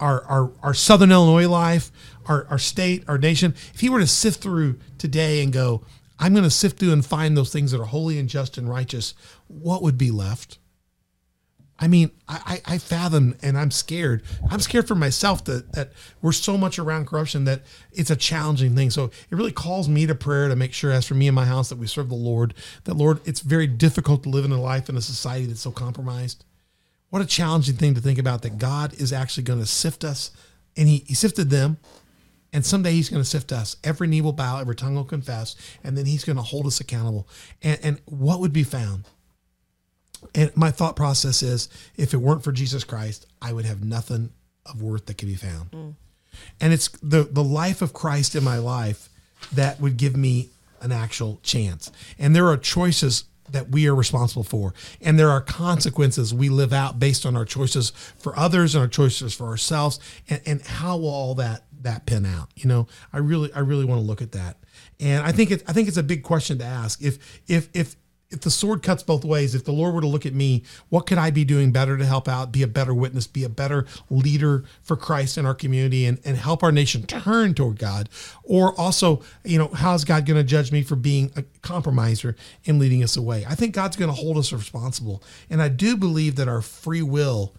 our 0.00 0.24
our, 0.24 0.52
our 0.62 0.74
Southern 0.74 1.12
Illinois 1.12 1.48
life, 1.48 1.90
our, 2.28 2.46
our 2.50 2.58
state, 2.58 3.04
our 3.08 3.18
nation, 3.18 3.54
if 3.74 3.80
he 3.80 3.88
were 3.88 4.00
to 4.00 4.06
sift 4.06 4.42
through 4.42 4.78
today 4.98 5.42
and 5.42 5.52
go, 5.52 5.82
I'm 6.18 6.32
going 6.32 6.44
to 6.44 6.50
sift 6.50 6.78
through 6.78 6.92
and 6.92 7.04
find 7.04 7.36
those 7.36 7.52
things 7.52 7.72
that 7.72 7.80
are 7.80 7.86
holy 7.86 8.18
and 8.18 8.28
just 8.28 8.58
and 8.58 8.68
righteous, 8.68 9.14
what 9.46 9.82
would 9.82 9.96
be 9.96 10.10
left? 10.10 10.58
I 11.80 11.86
mean, 11.86 12.10
I, 12.28 12.60
I, 12.66 12.78
fathom 12.78 13.36
and 13.40 13.56
I'm 13.56 13.70
scared. 13.70 14.24
I'm 14.50 14.58
scared 14.58 14.88
for 14.88 14.96
myself 14.96 15.44
that, 15.44 15.72
that 15.74 15.92
we're 16.20 16.32
so 16.32 16.58
much 16.58 16.76
around 16.76 17.06
corruption 17.06 17.44
that 17.44 17.62
it's 17.92 18.10
a 18.10 18.16
challenging 18.16 18.74
thing. 18.74 18.90
So 18.90 19.04
it 19.04 19.12
really 19.30 19.52
calls 19.52 19.88
me 19.88 20.04
to 20.06 20.14
prayer 20.16 20.48
to 20.48 20.56
make 20.56 20.72
sure, 20.72 20.90
as 20.90 21.06
for 21.06 21.14
me 21.14 21.28
and 21.28 21.36
my 21.36 21.44
house, 21.44 21.68
that 21.68 21.78
we 21.78 21.86
serve 21.86 22.08
the 22.08 22.16
Lord. 22.16 22.54
That, 22.82 22.94
Lord, 22.94 23.20
it's 23.24 23.40
very 23.40 23.68
difficult 23.68 24.24
to 24.24 24.28
live 24.28 24.44
in 24.44 24.50
a 24.50 24.60
life 24.60 24.88
in 24.88 24.96
a 24.96 25.00
society 25.00 25.46
that's 25.46 25.60
so 25.60 25.70
compromised. 25.70 26.44
What 27.10 27.22
a 27.22 27.26
challenging 27.26 27.76
thing 27.76 27.94
to 27.94 28.00
think 28.00 28.18
about 28.18 28.42
that 28.42 28.58
God 28.58 28.92
is 28.94 29.12
actually 29.12 29.44
going 29.44 29.60
to 29.60 29.66
sift 29.66 30.02
us. 30.02 30.32
And 30.76 30.88
he, 30.88 31.04
he 31.06 31.14
sifted 31.14 31.48
them. 31.48 31.78
And 32.52 32.64
someday 32.64 32.92
he's 32.92 33.10
going 33.10 33.22
to 33.22 33.28
sift 33.28 33.52
us. 33.52 33.76
Every 33.84 34.08
knee 34.08 34.20
will 34.20 34.32
bow, 34.32 34.58
every 34.58 34.74
tongue 34.74 34.94
will 34.94 35.04
confess, 35.04 35.54
and 35.84 35.98
then 35.98 36.06
he's 36.06 36.24
going 36.24 36.36
to 36.36 36.42
hold 36.42 36.66
us 36.66 36.80
accountable. 36.80 37.28
And, 37.62 37.78
and 37.82 38.00
what 38.06 38.40
would 38.40 38.52
be 38.52 38.64
found? 38.64 39.04
And 40.34 40.56
my 40.56 40.70
thought 40.70 40.96
process 40.96 41.42
is 41.42 41.68
if 41.96 42.14
it 42.14 42.18
weren't 42.18 42.42
for 42.42 42.52
Jesus 42.52 42.84
Christ, 42.84 43.26
I 43.40 43.52
would 43.52 43.64
have 43.64 43.84
nothing 43.84 44.30
of 44.66 44.82
worth 44.82 45.06
that 45.06 45.18
could 45.18 45.28
be 45.28 45.34
found. 45.34 45.70
Mm. 45.70 45.94
And 46.60 46.72
it's 46.72 46.88
the, 47.02 47.24
the 47.24 47.44
life 47.44 47.82
of 47.82 47.92
Christ 47.92 48.34
in 48.34 48.44
my 48.44 48.58
life 48.58 49.08
that 49.52 49.80
would 49.80 49.96
give 49.96 50.16
me 50.16 50.50
an 50.80 50.92
actual 50.92 51.40
chance. 51.42 51.90
And 52.18 52.34
there 52.34 52.46
are 52.46 52.56
choices 52.56 53.24
that 53.50 53.70
we 53.70 53.88
are 53.88 53.94
responsible 53.94 54.44
for. 54.44 54.74
And 55.00 55.18
there 55.18 55.30
are 55.30 55.40
consequences 55.40 56.34
we 56.34 56.48
live 56.48 56.72
out 56.72 56.98
based 56.98 57.24
on 57.24 57.36
our 57.36 57.44
choices 57.44 57.90
for 57.90 58.38
others 58.38 58.74
and 58.74 58.82
our 58.82 58.88
choices 58.88 59.34
for 59.34 59.46
ourselves. 59.46 59.98
And, 60.28 60.40
and 60.44 60.62
how 60.62 60.98
will 60.98 61.08
all 61.08 61.34
that 61.36 61.64
that 61.82 62.06
pin 62.06 62.26
out? 62.26 62.48
You 62.56 62.68
know, 62.68 62.86
I 63.12 63.18
really 63.18 63.52
I 63.52 63.60
really 63.60 63.84
want 63.84 64.00
to 64.00 64.06
look 64.06 64.22
at 64.22 64.32
that. 64.32 64.58
And 65.00 65.24
I 65.24 65.32
think 65.32 65.50
it's, 65.50 65.64
I 65.68 65.72
think 65.72 65.88
it's 65.88 65.96
a 65.96 66.02
big 66.02 66.22
question 66.22 66.58
to 66.58 66.64
ask. 66.64 67.02
If 67.02 67.42
if 67.46 67.68
if 67.74 67.96
if 68.30 68.42
the 68.42 68.50
sword 68.50 68.82
cuts 68.82 69.02
both 69.02 69.24
ways, 69.24 69.54
if 69.54 69.64
the 69.64 69.72
Lord 69.72 69.94
were 69.94 70.00
to 70.02 70.06
look 70.06 70.26
at 70.26 70.34
me, 70.34 70.62
what 70.90 71.06
could 71.06 71.16
I 71.16 71.30
be 71.30 71.44
doing 71.44 71.72
better 71.72 71.96
to 71.96 72.04
help 72.04 72.28
out, 72.28 72.52
be 72.52 72.62
a 72.62 72.66
better 72.66 72.92
witness, 72.92 73.26
be 73.26 73.42
a 73.42 73.48
better 73.48 73.86
leader 74.10 74.64
for 74.82 74.96
Christ 74.96 75.38
in 75.38 75.46
our 75.46 75.54
community 75.54 76.04
and, 76.04 76.20
and 76.24 76.36
help 76.36 76.62
our 76.62 76.72
nation 76.72 77.04
turn 77.04 77.54
toward 77.54 77.78
God? 77.78 78.10
Or 78.44 78.78
also, 78.78 79.22
you 79.44 79.58
know, 79.58 79.68
how's 79.68 80.04
God 80.04 80.26
going 80.26 80.36
to 80.36 80.44
judge 80.44 80.72
me 80.72 80.82
for 80.82 80.96
being 80.96 81.32
a 81.36 81.44
compromiser 81.62 82.36
and 82.66 82.78
leading 82.78 83.02
us 83.02 83.16
away? 83.16 83.46
I 83.48 83.54
think 83.54 83.74
God's 83.74 83.96
going 83.96 84.10
to 84.10 84.16
hold 84.16 84.36
us 84.36 84.52
responsible. 84.52 85.22
And 85.48 85.62
I 85.62 85.68
do 85.68 85.96
believe 85.96 86.36
that 86.36 86.48
our 86.48 86.60
free 86.60 87.02
will 87.02 87.54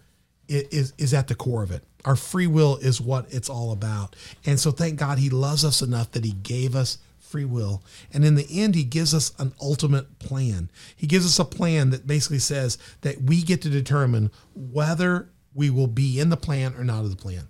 is, 0.50 0.92
is 0.98 1.14
at 1.14 1.28
the 1.28 1.34
core 1.34 1.62
of 1.62 1.70
it. 1.70 1.84
Our 2.04 2.16
free 2.16 2.46
will 2.46 2.76
is 2.76 3.00
what 3.00 3.32
it's 3.32 3.48
all 3.48 3.72
about. 3.72 4.16
And 4.44 4.58
so 4.58 4.70
thank 4.70 4.98
God 4.98 5.18
he 5.18 5.30
loves 5.30 5.64
us 5.64 5.82
enough 5.82 6.12
that 6.12 6.24
he 6.24 6.32
gave 6.32 6.74
us 6.74 6.98
free 7.18 7.44
will. 7.44 7.82
And 8.12 8.24
in 8.24 8.34
the 8.34 8.46
end, 8.50 8.74
he 8.74 8.82
gives 8.82 9.14
us 9.14 9.32
an 9.38 9.52
ultimate 9.60 10.18
plan. 10.18 10.70
He 10.96 11.06
gives 11.06 11.24
us 11.24 11.38
a 11.38 11.44
plan 11.44 11.90
that 11.90 12.06
basically 12.06 12.40
says 12.40 12.78
that 13.02 13.22
we 13.22 13.42
get 13.42 13.62
to 13.62 13.70
determine 13.70 14.30
whether 14.54 15.28
we 15.54 15.70
will 15.70 15.86
be 15.86 16.18
in 16.18 16.30
the 16.30 16.36
plan 16.36 16.74
or 16.76 16.84
not 16.84 17.04
of 17.04 17.10
the 17.10 17.16
plan. 17.16 17.48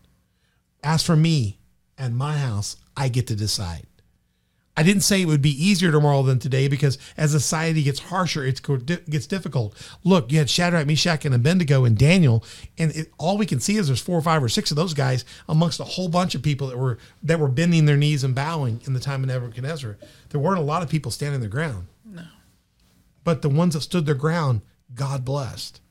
As 0.82 1.02
for 1.02 1.16
me 1.16 1.58
and 1.96 2.16
my 2.16 2.36
house, 2.36 2.76
I 2.96 3.08
get 3.08 3.26
to 3.28 3.36
decide. 3.36 3.86
I 4.80 4.82
didn't 4.82 5.02
say 5.02 5.20
it 5.20 5.26
would 5.26 5.42
be 5.42 5.62
easier 5.62 5.92
tomorrow 5.92 6.22
than 6.22 6.38
today 6.38 6.66
because 6.66 6.96
as 7.18 7.32
society 7.32 7.82
gets 7.82 7.98
harsher, 7.98 8.46
it 8.46 8.62
gets 9.10 9.26
difficult. 9.26 9.76
Look, 10.04 10.32
you 10.32 10.38
had 10.38 10.48
Shadrach, 10.48 10.86
Meshach, 10.86 11.26
and 11.26 11.34
Abednego 11.34 11.84
and 11.84 11.98
Daniel, 11.98 12.42
and 12.78 12.90
it, 12.92 13.12
all 13.18 13.36
we 13.36 13.44
can 13.44 13.60
see 13.60 13.76
is 13.76 13.88
there's 13.88 14.00
four 14.00 14.16
or 14.16 14.22
five 14.22 14.42
or 14.42 14.48
six 14.48 14.70
of 14.70 14.78
those 14.78 14.94
guys 14.94 15.26
amongst 15.50 15.80
a 15.80 15.84
whole 15.84 16.08
bunch 16.08 16.34
of 16.34 16.42
people 16.42 16.68
that 16.68 16.78
were 16.78 16.96
that 17.22 17.38
were 17.38 17.48
bending 17.48 17.84
their 17.84 17.98
knees 17.98 18.24
and 18.24 18.34
bowing 18.34 18.80
in 18.86 18.94
the 18.94 19.00
time 19.00 19.22
of 19.22 19.28
Nebuchadnezzar. 19.28 19.98
There 20.30 20.40
weren't 20.40 20.60
a 20.60 20.62
lot 20.62 20.82
of 20.82 20.88
people 20.88 21.10
standing 21.10 21.40
their 21.40 21.50
ground. 21.50 21.88
No. 22.02 22.24
But 23.22 23.42
the 23.42 23.50
ones 23.50 23.74
that 23.74 23.82
stood 23.82 24.06
their 24.06 24.14
ground, 24.14 24.62
God 24.94 25.26
blessed. 25.26 25.82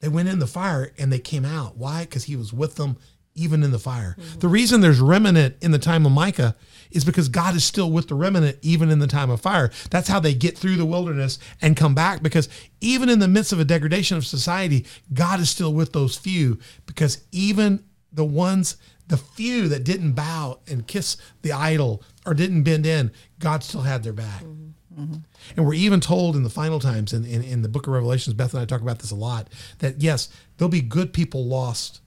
They 0.00 0.08
went 0.08 0.30
in 0.30 0.38
the 0.38 0.46
fire 0.46 0.92
and 0.96 1.12
they 1.12 1.18
came 1.18 1.44
out. 1.44 1.76
Why? 1.76 2.04
Because 2.04 2.24
he 2.24 2.36
was 2.36 2.54
with 2.54 2.76
them 2.76 2.96
even 3.34 3.62
in 3.62 3.70
the 3.70 3.78
fire. 3.78 4.16
Mm-hmm. 4.18 4.38
The 4.40 4.48
reason 4.48 4.80
there's 4.80 5.00
remnant 5.00 5.56
in 5.60 5.70
the 5.70 5.78
time 5.78 6.06
of 6.06 6.12
Micah 6.12 6.54
is 6.90 7.04
because 7.04 7.28
God 7.28 7.54
is 7.54 7.64
still 7.64 7.90
with 7.90 8.08
the 8.08 8.14
remnant 8.14 8.58
even 8.62 8.90
in 8.90 8.98
the 8.98 9.06
time 9.06 9.30
of 9.30 9.40
fire. 9.40 9.70
That's 9.90 10.08
how 10.08 10.20
they 10.20 10.34
get 10.34 10.56
through 10.58 10.76
the 10.76 10.84
wilderness 10.84 11.38
and 11.60 11.76
come 11.76 11.94
back 11.94 12.22
because 12.22 12.48
even 12.80 13.08
in 13.08 13.18
the 13.18 13.28
midst 13.28 13.52
of 13.52 13.60
a 13.60 13.64
degradation 13.64 14.16
of 14.16 14.26
society, 14.26 14.84
God 15.12 15.40
is 15.40 15.50
still 15.50 15.72
with 15.72 15.92
those 15.92 16.16
few 16.16 16.58
because 16.86 17.24
even 17.32 17.84
the 18.12 18.24
ones 18.24 18.76
the 19.08 19.16
few 19.16 19.68
that 19.68 19.84
didn't 19.84 20.12
bow 20.12 20.60
and 20.66 20.86
kiss 20.86 21.16
the 21.42 21.52
idol 21.52 22.02
or 22.24 22.34
didn't 22.34 22.62
bend 22.62 22.86
in, 22.86 23.10
God 23.38 23.62
still 23.62 23.82
had 23.82 24.02
their 24.02 24.12
back. 24.12 24.42
Mm-hmm. 24.42 24.68
Mm-hmm. 24.98 25.16
And 25.56 25.66
we're 25.66 25.74
even 25.74 26.00
told 26.00 26.36
in 26.36 26.42
the 26.42 26.50
final 26.50 26.78
times 26.78 27.12
in, 27.12 27.24
in, 27.24 27.42
in 27.42 27.62
the 27.62 27.68
book 27.68 27.86
of 27.86 27.94
Revelations, 27.94 28.34
Beth 28.34 28.52
and 28.52 28.62
I 28.62 28.66
talk 28.66 28.82
about 28.82 28.98
this 28.98 29.10
a 29.10 29.16
lot, 29.16 29.48
that 29.78 30.00
yes, 30.00 30.28
there'll 30.56 30.70
be 30.70 30.82
good 30.82 31.12
people 31.12 31.46
lost 31.46 32.01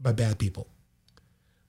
by 0.00 0.12
bad 0.12 0.38
people. 0.38 0.68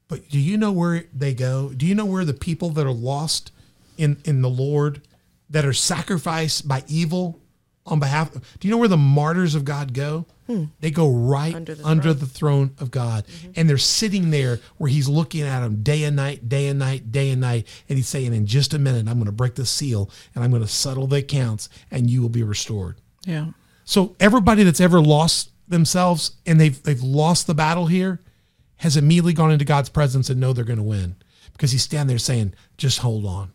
But 0.08 0.30
do 0.30 0.40
you 0.40 0.58
know 0.58 0.72
where 0.72 1.06
they 1.14 1.34
go? 1.34 1.70
Do 1.70 1.86
you 1.86 1.96
know 1.96 2.06
where 2.06 2.26
the 2.26 2.34
people 2.34 2.70
that 2.72 2.86
are 2.86 2.92
lost 2.92 3.52
in, 3.98 4.18
in 4.24 4.42
the 4.42 4.50
Lord, 4.50 5.02
that 5.50 5.66
are 5.66 5.74
sacrificed 5.74 6.68
by 6.68 6.84
evil 6.88 7.42
on 7.88 8.00
behalf 8.00 8.34
do 8.34 8.68
you 8.68 8.72
know 8.72 8.78
where 8.78 8.88
the 8.88 8.98
martyrs 8.98 9.56
of 9.56 9.66
God 9.66 9.94
go? 9.94 10.26
Hmm. 10.46 10.66
They 10.80 10.92
go 10.92 11.10
right 11.10 11.56
under 11.56 11.76
Under 11.84 12.14
the, 12.14 12.26
the 12.26 12.26
throne 12.26 12.74
of 12.80 12.92
God. 12.92 13.26
Mm-hmm. 13.26 13.52
And 13.56 13.70
they're 13.70 13.78
sitting 13.78 14.30
there 14.30 14.60
where 14.78 14.90
he's 14.90 15.10
looking 15.10 15.42
at 15.42 15.62
them 15.62 15.84
day 15.84 16.04
and 16.04 16.16
night, 16.16 16.48
day 16.48 16.68
and 16.68 16.80
night, 16.80 17.12
day 17.12 17.32
and 17.32 17.42
night. 17.42 17.68
And 17.90 17.98
he's 17.98 18.08
saying, 18.08 18.34
In 18.34 18.46
just 18.46 18.74
a 18.74 18.80
minute, 18.80 19.08
I'm 19.08 19.16
going 19.16 19.26
to 19.26 19.32
break 19.32 19.56
the 19.56 19.66
seal 19.66 20.10
and 20.36 20.44
I'm 20.44 20.52
going 20.52 20.62
to 20.62 20.68
settle 20.68 21.08
the 21.08 21.18
accounts 21.18 21.70
and 21.92 22.10
you 22.10 22.22
will 22.22 22.30
be 22.30 22.44
restored. 22.44 22.98
Yeah. 23.26 23.48
So 23.84 24.16
everybody 24.20 24.64
that's 24.64 24.82
ever 24.82 25.02
lost 25.02 25.52
themselves 25.68 26.32
and 26.46 26.60
they've 26.60 26.82
they've 26.84 27.02
lost 27.02 27.48
the 27.48 27.54
battle 27.56 27.88
here 27.88 28.20
has 28.78 28.96
immediately 28.98 29.34
gone 29.34 29.52
into 29.52 29.66
God's 29.66 29.90
presence 29.90 30.30
and 30.30 30.40
know 30.40 30.54
they're 30.54 30.64
going 30.64 30.78
to 30.78 30.84
win 30.84 31.16
because 31.54 31.72
he's 31.72 31.84
standing 31.84 32.08
there 32.08 32.18
saying, 32.18 32.54
"Just 32.78 33.00
hold 33.00 33.26
on, 33.26 33.52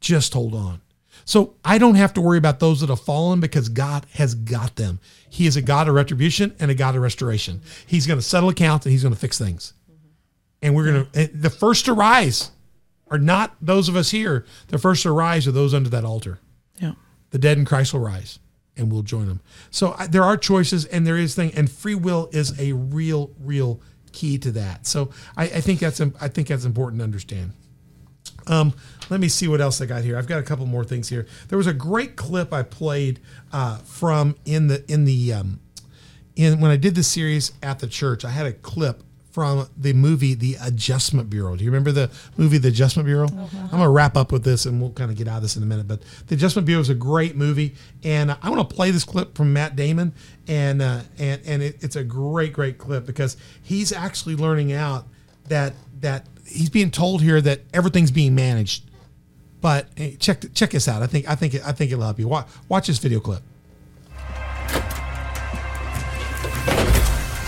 just 0.00 0.34
hold 0.34 0.54
on." 0.54 0.80
So 1.24 1.54
I 1.64 1.78
don't 1.78 1.94
have 1.94 2.12
to 2.14 2.20
worry 2.20 2.38
about 2.38 2.58
those 2.58 2.80
that 2.80 2.88
have 2.88 3.00
fallen 3.00 3.38
because 3.40 3.68
God 3.68 4.06
has 4.14 4.34
got 4.34 4.76
them. 4.76 4.98
He 5.30 5.46
is 5.46 5.56
a 5.56 5.62
God 5.62 5.88
of 5.88 5.94
retribution 5.94 6.54
and 6.58 6.70
a 6.70 6.74
God 6.74 6.96
of 6.96 7.02
restoration. 7.02 7.60
He's 7.86 8.06
going 8.06 8.18
to 8.18 8.24
settle 8.24 8.48
accounts 8.48 8.86
and 8.86 8.92
he's 8.92 9.02
going 9.02 9.14
to 9.14 9.20
fix 9.20 9.38
things. 9.38 9.72
And 10.60 10.74
we're 10.74 10.84
going 10.92 11.06
to 11.06 11.26
the 11.28 11.50
first 11.50 11.84
to 11.86 11.92
rise 11.92 12.50
are 13.08 13.18
not 13.18 13.56
those 13.60 13.88
of 13.88 13.96
us 13.96 14.10
here. 14.10 14.46
The 14.68 14.78
first 14.78 15.02
to 15.04 15.12
rise 15.12 15.46
are 15.46 15.52
those 15.52 15.74
under 15.74 15.90
that 15.90 16.04
altar 16.04 16.40
Yeah. 16.80 16.92
the 17.30 17.38
dead 17.38 17.58
in 17.58 17.64
Christ 17.64 17.92
will 17.92 18.00
rise 18.00 18.38
and 18.76 18.90
we'll 18.90 19.02
join 19.02 19.26
them. 19.26 19.40
So 19.70 19.94
I, 19.98 20.06
there 20.06 20.24
are 20.24 20.36
choices 20.36 20.84
and 20.86 21.06
there 21.06 21.16
is 21.16 21.34
thing 21.34 21.52
and 21.54 21.70
free 21.70 21.94
will 21.94 22.28
is 22.32 22.58
a 22.58 22.72
real, 22.72 23.30
real 23.40 23.80
key 24.12 24.38
to 24.38 24.50
that. 24.52 24.86
So 24.86 25.10
I, 25.36 25.44
I 25.44 25.60
think 25.60 25.80
that's 25.80 26.00
I 26.00 26.28
think 26.28 26.48
that's 26.48 26.64
important 26.64 27.00
to 27.00 27.04
understand. 27.04 27.52
Um, 28.46 28.74
let 29.08 29.20
me 29.20 29.28
see 29.28 29.46
what 29.46 29.60
else 29.60 29.80
I 29.80 29.86
got 29.86 30.02
here. 30.02 30.16
I've 30.16 30.26
got 30.26 30.40
a 30.40 30.42
couple 30.42 30.66
more 30.66 30.84
things 30.84 31.08
here. 31.08 31.26
There 31.48 31.58
was 31.58 31.66
a 31.66 31.72
great 31.72 32.16
clip 32.16 32.52
I 32.52 32.62
played 32.62 33.20
uh, 33.52 33.78
from 33.78 34.36
in 34.44 34.68
the 34.68 34.84
in 34.90 35.04
the 35.04 35.32
um, 35.32 35.60
in 36.34 36.60
when 36.60 36.70
I 36.70 36.76
did 36.76 36.94
the 36.94 37.02
series 37.02 37.52
at 37.62 37.78
the 37.78 37.86
church. 37.86 38.24
I 38.24 38.30
had 38.30 38.46
a 38.46 38.52
clip 38.52 39.02
from 39.32 39.66
the 39.76 39.94
movie 39.94 40.34
The 40.34 40.56
Adjustment 40.62 41.30
Bureau. 41.30 41.56
Do 41.56 41.64
you 41.64 41.70
remember 41.70 41.90
the 41.90 42.10
movie 42.36 42.58
The 42.58 42.68
Adjustment 42.68 43.06
Bureau? 43.06 43.26
I'm 43.28 43.70
going 43.70 43.82
to 43.82 43.88
wrap 43.88 44.16
up 44.16 44.30
with 44.30 44.44
this 44.44 44.66
and 44.66 44.80
we'll 44.80 44.92
kind 44.92 45.10
of 45.10 45.16
get 45.16 45.26
out 45.26 45.36
of 45.36 45.42
this 45.42 45.56
in 45.56 45.62
a 45.62 45.66
minute. 45.66 45.88
But 45.88 46.02
The 46.26 46.34
Adjustment 46.34 46.66
Bureau 46.66 46.82
is 46.82 46.90
a 46.90 46.94
great 46.94 47.34
movie. 47.34 47.74
And 48.04 48.36
I 48.42 48.50
want 48.50 48.68
to 48.68 48.74
play 48.76 48.90
this 48.90 49.04
clip 49.04 49.34
from 49.34 49.52
Matt 49.52 49.74
Damon. 49.74 50.12
And, 50.46 50.82
uh, 50.82 51.00
and, 51.18 51.40
and 51.46 51.62
it, 51.62 51.82
it's 51.82 51.96
a 51.96 52.04
great, 52.04 52.52
great 52.52 52.76
clip 52.76 53.06
because 53.06 53.38
he's 53.62 53.90
actually 53.90 54.36
learning 54.36 54.72
out 54.72 55.06
that, 55.48 55.72
that 56.00 56.26
he's 56.46 56.70
being 56.70 56.90
told 56.90 57.22
here 57.22 57.40
that 57.40 57.60
everything's 57.72 58.10
being 58.10 58.34
managed. 58.34 58.84
But 59.62 59.86
check 60.18 60.42
check 60.54 60.70
this 60.70 60.88
out. 60.88 61.02
I 61.02 61.06
think 61.06 61.30
I 61.30 61.36
think 61.36 61.54
I 61.64 61.70
think 61.70 61.92
it'll 61.92 62.02
help 62.02 62.18
you. 62.18 62.26
Watch, 62.26 62.48
watch 62.68 62.88
this 62.88 62.98
video 62.98 63.20
clip. 63.20 63.42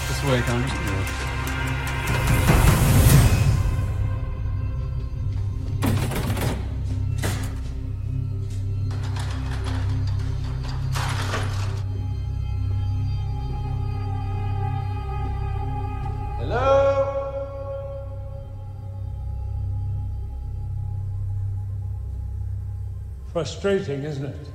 This 0.07 0.25
way, 0.25 0.41
Connie. 0.43 1.24
Frustrating, 23.35 24.05
isn't 24.05 24.27
it? 24.27 24.49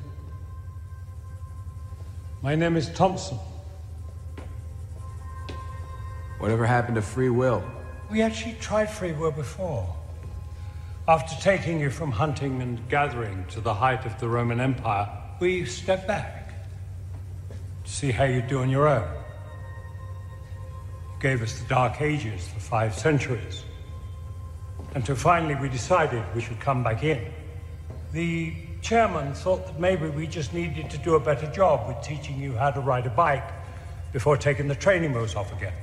My 2.41 2.55
name 2.55 2.77
is 2.77 2.88
Thompson. 2.91 3.38
Whatever 6.38 6.65
happened 6.65 6.95
to 6.95 7.01
free 7.01 7.27
will? 7.27 7.61
We 8.09 8.21
actually 8.21 8.55
tried 8.61 8.89
free 8.89 9.11
will 9.11 9.32
before. 9.32 9.93
After 11.09 11.36
taking 11.41 11.82
you 11.82 11.89
from 11.89 12.09
hunting 12.09 12.61
and 12.61 12.80
gathering 12.88 13.43
to 13.49 13.59
the 13.59 13.73
height 13.73 14.05
of 14.05 14.17
the 14.17 14.30
Roman 14.30 14.61
Empire, 14.61 15.09
we 15.41 15.65
stepped 15.65 16.07
back 16.07 16.53
to 17.84 17.91
see 17.91 18.11
how 18.11 18.23
you 18.23 18.41
do 18.41 18.59
on 18.59 18.69
your 18.69 18.88
own. 18.88 19.13
You 21.15 21.21
gave 21.21 21.41
us 21.41 21.59
the 21.59 21.67
Dark 21.67 21.99
Ages 21.99 22.47
for 22.47 22.61
five 22.61 22.95
centuries. 22.95 23.65
Until 24.95 25.17
finally 25.17 25.55
we 25.55 25.67
decided 25.67 26.23
we 26.34 26.39
should 26.39 26.61
come 26.61 26.82
back 26.82 27.03
in. 27.03 27.30
The 28.13 28.68
chairman 28.82 29.34
thought 29.34 29.65
that 29.65 29.80
maybe 29.80 30.09
we 30.09 30.27
just 30.27 30.53
needed 30.53 30.89
to 30.89 30.97
do 30.97 31.15
a 31.15 31.19
better 31.19 31.47
job 31.51 31.88
with 31.88 32.01
teaching 32.03 32.39
you 32.39 32.53
how 32.53 32.71
to 32.71 32.80
ride 32.80 33.05
a 33.05 33.09
bike 33.09 33.47
before 34.11 34.38
taking 34.38 34.67
the 34.67 34.75
training 34.75 35.13
wheels 35.13 35.36
off 35.36 35.51
again. 35.53 35.73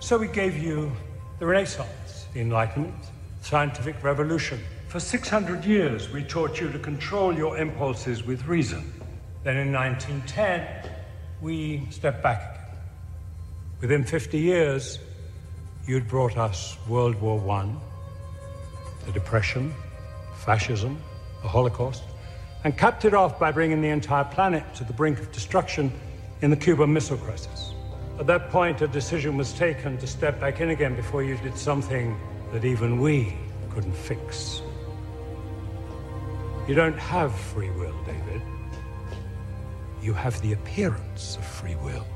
So 0.00 0.16
we 0.18 0.28
gave 0.28 0.56
you 0.56 0.92
the 1.38 1.46
Renaissance, 1.46 2.26
the 2.32 2.40
Enlightenment, 2.40 2.94
scientific 3.42 4.02
revolution. 4.02 4.60
For 4.88 5.00
600 5.00 5.64
years, 5.64 6.10
we 6.10 6.22
taught 6.22 6.60
you 6.60 6.70
to 6.70 6.78
control 6.78 7.34
your 7.34 7.58
impulses 7.58 8.24
with 8.24 8.46
reason. 8.46 8.92
Then 9.44 9.56
in 9.56 9.72
1910, 9.72 10.90
we 11.40 11.86
stepped 11.90 12.22
back 12.22 12.54
again. 12.54 12.78
Within 13.80 14.04
50 14.04 14.38
years, 14.38 14.98
you'd 15.86 16.08
brought 16.08 16.36
us 16.36 16.76
World 16.88 17.20
War 17.20 17.38
I, 17.50 17.68
the 19.04 19.12
Depression, 19.12 19.74
fascism, 20.36 20.98
the 21.46 21.52
Holocaust, 21.52 22.02
and 22.64 22.76
capped 22.76 23.04
it 23.04 23.14
off 23.14 23.38
by 23.38 23.52
bringing 23.52 23.80
the 23.80 23.88
entire 23.88 24.24
planet 24.24 24.64
to 24.74 24.82
the 24.82 24.92
brink 24.92 25.20
of 25.20 25.30
destruction 25.30 25.92
in 26.42 26.50
the 26.50 26.56
Cuban 26.56 26.92
Missile 26.92 27.18
Crisis. 27.18 27.72
At 28.18 28.26
that 28.26 28.50
point, 28.50 28.82
a 28.82 28.88
decision 28.88 29.36
was 29.36 29.52
taken 29.52 29.96
to 29.98 30.08
step 30.08 30.40
back 30.40 30.60
in 30.60 30.70
again 30.70 30.96
before 30.96 31.22
you 31.22 31.36
did 31.38 31.56
something 31.56 32.18
that 32.52 32.64
even 32.64 33.00
we 33.00 33.36
couldn't 33.70 33.94
fix. 33.94 34.60
You 36.66 36.74
don't 36.74 36.98
have 36.98 37.32
free 37.32 37.70
will, 37.70 37.94
David. 38.04 38.42
You 40.02 40.14
have 40.14 40.40
the 40.42 40.52
appearance 40.54 41.36
of 41.36 41.44
free 41.46 41.76
will. 41.76 42.06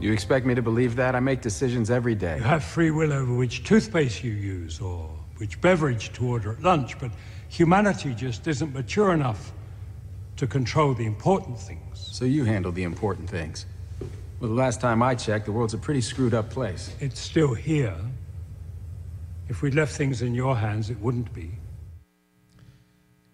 You 0.00 0.10
expect 0.10 0.46
me 0.46 0.54
to 0.54 0.62
believe 0.62 0.96
that? 0.96 1.14
I 1.14 1.20
make 1.20 1.42
decisions 1.42 1.90
every 1.90 2.14
day. 2.14 2.38
You 2.38 2.44
have 2.44 2.64
free 2.64 2.90
will 2.90 3.12
over 3.12 3.34
which 3.34 3.62
toothpaste 3.64 4.24
you 4.24 4.32
use 4.32 4.80
or 4.80 5.15
which 5.38 5.60
beverage 5.60 6.12
to 6.14 6.26
order 6.26 6.52
at 6.52 6.62
lunch, 6.62 6.98
but 6.98 7.10
humanity 7.48 8.14
just 8.14 8.46
isn't 8.46 8.72
mature 8.72 9.12
enough 9.12 9.52
to 10.36 10.46
control 10.46 10.94
the 10.94 11.06
important 11.06 11.58
things. 11.58 11.80
So 11.94 12.24
you 12.24 12.44
handle 12.44 12.72
the 12.72 12.82
important 12.82 13.28
things. 13.28 13.66
Well, 14.40 14.50
the 14.50 14.56
last 14.56 14.80
time 14.80 15.02
I 15.02 15.14
checked, 15.14 15.46
the 15.46 15.52
world's 15.52 15.74
a 15.74 15.78
pretty 15.78 16.02
screwed 16.02 16.34
up 16.34 16.50
place. 16.50 16.94
It's 17.00 17.18
still 17.18 17.54
here. 17.54 17.96
If 19.48 19.62
we'd 19.62 19.74
left 19.74 19.96
things 19.96 20.22
in 20.22 20.34
your 20.34 20.56
hands, 20.56 20.90
it 20.90 20.98
wouldn't 21.00 21.32
be. 21.32 21.52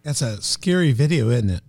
That's 0.03 0.23
a 0.23 0.41
scary 0.43 0.93
video, 0.93 1.31
isn't 1.31 1.51
it? 1.51 1.63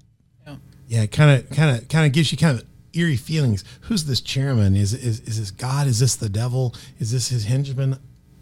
Yeah. 0.45 0.55
Yeah, 0.88 1.05
kind 1.07 1.31
of, 1.31 1.49
kind 1.49 1.77
of, 1.77 1.88
kind 1.88 2.05
of 2.05 2.11
gives 2.11 2.31
you 2.31 2.38
kind 2.38 2.59
of 2.59 2.65
eerie 2.93 3.17
feelings. 3.17 3.63
Who's 3.81 4.05
this 4.05 4.21
chairman? 4.21 4.75
Is 4.75 4.93
is 4.93 5.19
is 5.21 5.39
this 5.39 5.51
God? 5.51 5.88
Is 5.88 5.99
this 5.99 6.15
the 6.15 6.29
devil? 6.29 6.75
Is 6.99 7.11
this 7.11 7.29
his 7.29 7.45
henchman? 7.45 7.99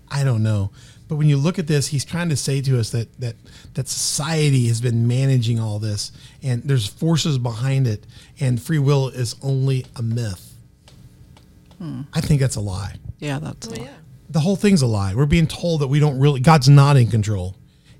I 0.09 0.23
don't 0.23 0.43
know. 0.43 0.71
But 1.11 1.17
when 1.17 1.27
you 1.27 1.35
look 1.35 1.59
at 1.59 1.67
this, 1.67 1.87
he's 1.87 2.05
trying 2.05 2.29
to 2.29 2.37
say 2.37 2.61
to 2.61 2.79
us 2.79 2.91
that 2.91 3.19
that 3.19 3.35
that 3.73 3.89
society 3.89 4.69
has 4.69 4.79
been 4.79 5.09
managing 5.09 5.59
all 5.59 5.77
this, 5.77 6.13
and 6.41 6.63
there's 6.63 6.87
forces 6.87 7.37
behind 7.37 7.85
it, 7.85 8.07
and 8.39 8.61
free 8.61 8.79
will 8.79 9.09
is 9.09 9.35
only 9.43 9.85
a 9.97 10.01
myth. 10.01 10.55
Hmm. 11.79 12.03
I 12.13 12.21
think 12.21 12.39
that's 12.39 12.55
a 12.55 12.61
lie. 12.61 12.95
Yeah, 13.19 13.39
that's 13.39 13.67
a 13.67 13.71
lot. 13.71 13.89
the 14.29 14.39
whole 14.39 14.55
thing's 14.55 14.81
a 14.81 14.87
lie. 14.87 15.13
We're 15.13 15.25
being 15.25 15.47
told 15.47 15.81
that 15.81 15.89
we 15.89 15.99
don't 15.99 16.17
really, 16.17 16.39
God's 16.39 16.69
not 16.69 16.95
in 16.95 17.07
control. 17.07 17.57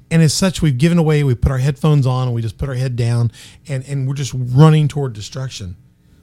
And 0.10 0.22
as 0.22 0.34
such, 0.34 0.62
we've 0.62 0.78
given 0.78 0.98
away, 0.98 1.26
we 1.26 1.36
put 1.36 1.52
our 1.52 1.58
headphones 1.58 2.08
on 2.08 2.28
and 2.30 2.34
we 2.34 2.42
just 2.42 2.58
put 2.58 2.70
our 2.70 2.76
head 2.76 2.96
down 2.96 3.34
and, 3.68 3.84
and 3.90 4.08
we're 4.08 4.14
just 4.14 4.34
running 4.34 4.88
toward 4.88 5.12
destruction. 5.12 5.76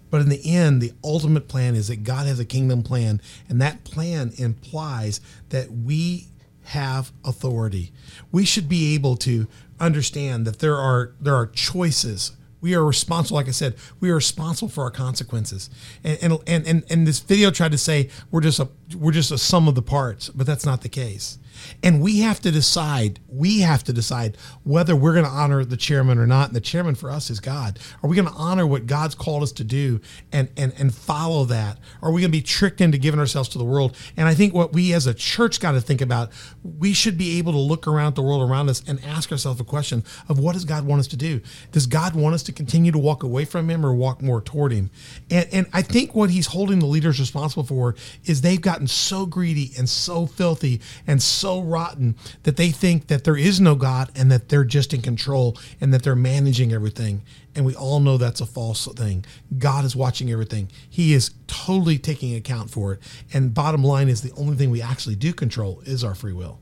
But 0.08 0.22
in 0.22 0.30
the 0.30 0.40
end, 0.42 0.80
the 0.80 0.92
ultimate 1.04 1.48
plan 1.48 1.74
is 1.74 1.88
that 1.88 2.02
God 2.02 2.26
has 2.26 2.40
a 2.40 2.46
kingdom 2.46 2.82
plan. 2.82 3.20
And 3.46 3.60
that 3.60 3.84
plan 3.84 4.32
implies 4.38 5.20
that 5.50 5.70
we 5.70 6.28
have 6.68 7.12
authority. 7.24 7.92
We 8.30 8.44
should 8.44 8.68
be 8.68 8.94
able 8.94 9.16
to 9.18 9.46
understand 9.80 10.46
that 10.46 10.58
there 10.58 10.76
are 10.76 11.12
there 11.20 11.34
are 11.34 11.46
choices. 11.46 12.32
We 12.60 12.74
are 12.74 12.84
responsible 12.84 13.36
like 13.36 13.48
i 13.48 13.52
said 13.52 13.76
we 14.00 14.10
are 14.10 14.16
responsible 14.16 14.68
for 14.68 14.84
our 14.84 14.90
consequences. 14.90 15.70
And 16.04 16.18
and 16.20 16.38
and, 16.46 16.66
and, 16.66 16.84
and 16.90 17.06
this 17.06 17.20
video 17.20 17.50
tried 17.50 17.72
to 17.72 17.78
say 17.78 18.10
we're 18.30 18.42
just 18.42 18.60
a 18.60 18.68
we're 18.96 19.12
just 19.12 19.30
a 19.30 19.38
sum 19.38 19.66
of 19.66 19.76
the 19.76 19.82
parts 19.82 20.28
but 20.28 20.46
that's 20.46 20.66
not 20.66 20.82
the 20.82 20.88
case 20.90 21.37
and 21.82 22.00
we 22.00 22.20
have 22.20 22.40
to 22.40 22.50
decide 22.50 23.20
we 23.28 23.60
have 23.60 23.84
to 23.84 23.92
decide 23.92 24.36
whether 24.64 24.96
we're 24.96 25.12
going 25.12 25.24
to 25.24 25.30
honor 25.30 25.64
the 25.64 25.76
chairman 25.76 26.18
or 26.18 26.26
not. 26.26 26.48
And 26.48 26.56
the 26.56 26.60
chairman 26.60 26.94
for 26.94 27.10
us 27.10 27.30
is 27.30 27.40
god. 27.40 27.78
Are 28.02 28.08
we 28.08 28.16
going 28.16 28.28
to 28.28 28.34
honor 28.34 28.66
what 28.66 28.86
god's 28.86 29.14
called 29.14 29.42
us 29.42 29.52
to 29.52 29.64
do 29.64 30.00
and 30.32 30.48
and 30.56 30.72
and 30.78 30.94
follow 30.94 31.44
that? 31.46 31.78
Are 32.02 32.10
we 32.10 32.20
going 32.20 32.30
to 32.30 32.38
be 32.38 32.42
tricked 32.42 32.80
into 32.80 32.98
giving 32.98 33.20
ourselves 33.20 33.48
to 33.50 33.58
the 33.58 33.64
world? 33.64 33.96
And 34.16 34.28
i 34.28 34.34
think 34.34 34.54
what 34.54 34.72
we 34.72 34.92
as 34.92 35.06
a 35.06 35.14
church 35.14 35.60
got 35.60 35.72
to 35.72 35.80
think 35.80 36.00
about 36.00 36.30
we 36.62 36.92
should 36.92 37.16
be 37.16 37.38
able 37.38 37.52
to 37.52 37.58
look 37.58 37.86
around 37.86 38.14
the 38.14 38.22
world 38.22 38.48
around 38.48 38.68
us 38.68 38.82
and 38.86 39.02
ask 39.04 39.30
ourselves 39.32 39.60
a 39.60 39.64
question 39.64 40.04
of 40.28 40.38
what 40.38 40.52
does 40.52 40.64
god 40.64 40.84
want 40.84 41.00
us 41.00 41.06
to 41.08 41.16
do? 41.16 41.40
Does 41.72 41.86
god 41.86 42.14
want 42.14 42.34
us 42.34 42.42
to 42.44 42.52
continue 42.52 42.92
to 42.92 42.98
walk 42.98 43.22
away 43.22 43.44
from 43.44 43.68
him 43.68 43.84
or 43.84 43.94
walk 43.94 44.22
more 44.22 44.40
toward 44.40 44.72
him? 44.72 44.90
And 45.30 45.48
and 45.52 45.66
i 45.72 45.82
think 45.82 46.14
what 46.14 46.30
he's 46.30 46.46
holding 46.46 46.78
the 46.78 46.86
leaders 46.86 47.18
responsible 47.20 47.64
for 47.64 47.94
is 48.24 48.40
they've 48.40 48.60
gotten 48.60 48.86
so 48.86 49.26
greedy 49.26 49.72
and 49.78 49.88
so 49.88 50.26
filthy 50.26 50.80
and 51.06 51.22
so 51.22 51.47
rotten 51.56 52.16
that 52.42 52.56
they 52.56 52.70
think 52.70 53.06
that 53.08 53.24
there 53.24 53.36
is 53.36 53.60
no 53.60 53.74
god 53.74 54.10
and 54.14 54.30
that 54.30 54.48
they're 54.48 54.64
just 54.64 54.92
in 54.92 55.02
control 55.02 55.56
and 55.80 55.92
that 55.92 56.02
they're 56.02 56.16
managing 56.16 56.72
everything 56.72 57.22
and 57.58 57.66
we 57.66 57.74
all 57.74 57.98
know 57.98 58.18
that's 58.18 58.40
a 58.40 58.46
false 58.46 58.86
thing. 58.86 59.24
God 59.58 59.84
is 59.84 59.96
watching 59.96 60.30
everything. 60.30 60.70
He 60.88 61.12
is 61.12 61.32
totally 61.48 61.98
taking 61.98 62.36
account 62.36 62.70
for 62.70 62.92
it. 62.92 63.00
And 63.32 63.52
bottom 63.52 63.82
line 63.82 64.08
is 64.08 64.20
the 64.20 64.30
only 64.34 64.56
thing 64.56 64.70
we 64.70 64.80
actually 64.80 65.16
do 65.16 65.32
control 65.32 65.82
is 65.84 66.04
our 66.04 66.14
free 66.14 66.32
will. 66.32 66.60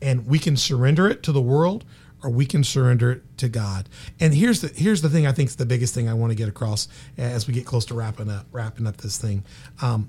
And 0.00 0.26
we 0.26 0.38
can 0.38 0.56
surrender 0.56 1.06
it 1.06 1.22
to 1.24 1.32
the 1.32 1.42
world 1.42 1.84
or 2.22 2.30
we 2.30 2.46
can 2.46 2.64
surrender 2.64 3.12
it 3.12 3.38
to 3.38 3.50
God. 3.50 3.90
And 4.18 4.32
here's 4.32 4.62
the 4.62 4.68
here's 4.68 5.02
the 5.02 5.10
thing 5.10 5.26
I 5.26 5.32
think 5.32 5.50
is 5.50 5.56
the 5.56 5.66
biggest 5.66 5.94
thing 5.94 6.08
I 6.08 6.14
want 6.14 6.30
to 6.30 6.34
get 6.34 6.48
across 6.48 6.88
as 7.18 7.46
we 7.46 7.52
get 7.52 7.66
close 7.66 7.84
to 7.86 7.94
wrapping 7.94 8.30
up 8.30 8.46
wrapping 8.52 8.86
up 8.86 8.96
this 8.98 9.18
thing. 9.18 9.44
Um, 9.82 10.08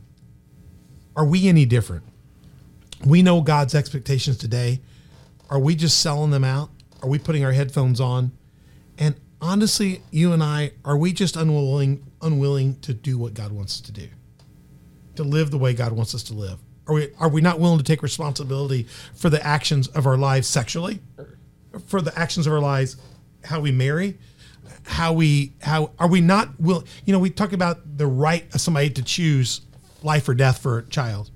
are 1.17 1.25
we 1.25 1.49
any 1.49 1.65
different? 1.65 2.05
We 3.05 3.21
know 3.21 3.41
God's 3.41 3.73
expectations 3.73 4.37
today. 4.37 4.81
Are 5.49 5.59
we 5.59 5.75
just 5.75 5.99
selling 5.99 6.31
them 6.31 6.43
out? 6.43 6.69
Are 7.01 7.09
we 7.09 7.19
putting 7.19 7.43
our 7.43 7.51
headphones 7.51 7.99
on? 7.99 8.31
And 8.97 9.15
honestly, 9.41 10.03
you 10.11 10.33
and 10.33 10.43
I, 10.43 10.73
are 10.85 10.97
we 10.97 11.13
just 11.13 11.35
unwilling 11.35 12.05
unwilling 12.21 12.79
to 12.81 12.93
do 12.93 13.17
what 13.17 13.33
God 13.33 13.51
wants 13.51 13.77
us 13.77 13.81
to 13.81 13.91
do? 13.91 14.07
To 15.15 15.23
live 15.23 15.49
the 15.51 15.57
way 15.57 15.73
God 15.73 15.91
wants 15.91 16.13
us 16.13 16.23
to 16.23 16.33
live? 16.33 16.59
Are 16.87 16.93
we 16.93 17.09
are 17.19 17.29
we 17.29 17.41
not 17.41 17.59
willing 17.59 17.79
to 17.79 17.83
take 17.83 18.03
responsibility 18.03 18.87
for 19.15 19.29
the 19.29 19.43
actions 19.45 19.87
of 19.89 20.05
our 20.05 20.17
lives 20.17 20.47
sexually? 20.47 20.99
For 21.87 22.01
the 22.01 22.17
actions 22.17 22.47
of 22.47 22.53
our 22.53 22.59
lives, 22.59 22.97
how 23.43 23.59
we 23.61 23.71
marry, 23.71 24.19
how 24.83 25.13
we 25.13 25.53
how 25.61 25.91
are 25.97 26.07
we 26.07 26.21
not 26.21 26.59
will 26.59 26.83
you 27.05 27.13
know, 27.13 27.19
we 27.19 27.29
talk 27.31 27.53
about 27.53 27.97
the 27.97 28.07
right 28.07 28.53
of 28.53 28.61
somebody 28.61 28.89
to 28.91 29.03
choose 29.03 29.61
life 30.03 30.29
or 30.29 30.33
death 30.35 30.59
for 30.59 30.79
a 30.79 30.83
child. 30.83 31.31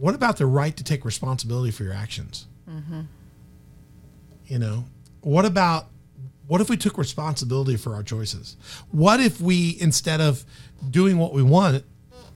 What 0.00 0.14
about 0.14 0.38
the 0.38 0.46
right 0.46 0.74
to 0.78 0.82
take 0.82 1.04
responsibility 1.04 1.70
for 1.70 1.84
your 1.84 1.92
actions? 1.92 2.46
Mm-hmm. 2.66 3.02
You 4.46 4.58
know, 4.58 4.86
what 5.20 5.44
about 5.44 5.88
what 6.46 6.62
if 6.62 6.70
we 6.70 6.78
took 6.78 6.96
responsibility 6.96 7.76
for 7.76 7.94
our 7.94 8.02
choices? 8.02 8.56
What 8.90 9.20
if 9.20 9.42
we 9.42 9.76
instead 9.78 10.22
of 10.22 10.42
doing 10.88 11.18
what 11.18 11.34
we 11.34 11.42
want, 11.42 11.84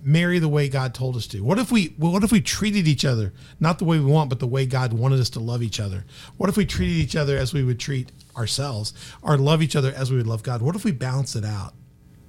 marry 0.03 0.39
the 0.39 0.49
way 0.49 0.69
God 0.69 0.93
told 0.95 1.17
us 1.17 1.27
to? 1.29 1.41
What 1.41 1.59
if 1.59 1.73
we 1.73 1.95
what 1.97 2.23
if 2.23 2.31
we 2.31 2.43
treated 2.43 2.87
each 2.87 3.07
other 3.07 3.33
not 3.59 3.79
the 3.79 3.87
way 3.87 3.99
we 3.99 4.05
want, 4.05 4.29
but 4.29 4.41
the 4.41 4.47
way 4.47 4.67
God 4.67 4.93
wanted 4.93 5.19
us 5.19 5.31
to 5.31 5.41
love 5.41 5.63
each 5.63 5.81
other? 5.81 6.05
What 6.37 6.51
if 6.51 6.59
we 6.59 6.67
treated 6.67 6.97
each 6.97 7.17
other 7.17 7.39
as 7.39 7.55
we 7.55 7.65
would 7.65 7.81
treat 7.81 8.13
ourselves, 8.37 8.93
or 9.23 9.39
love 9.39 9.63
each 9.63 9.75
other 9.75 9.93
as 9.97 10.11
we 10.11 10.19
would 10.19 10.27
love 10.27 10.43
God? 10.43 10.61
What 10.61 10.77
if 10.77 10.85
we 10.85 10.93
balance 10.93 11.35
it 11.35 11.47
out? 11.47 11.73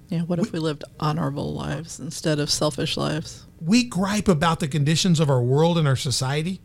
Yeah. 0.08 0.22
What 0.22 0.40
if 0.40 0.54
we 0.54 0.60
lived 0.60 0.86
honorable 0.98 1.54
lives 1.54 2.00
instead 2.00 2.40
of 2.40 2.50
selfish 2.50 2.96
lives? 2.96 3.46
We 3.66 3.84
gripe 3.84 4.28
about 4.28 4.60
the 4.60 4.68
conditions 4.68 5.20
of 5.20 5.30
our 5.30 5.42
world 5.42 5.78
and 5.78 5.88
our 5.88 5.96
society, 5.96 6.62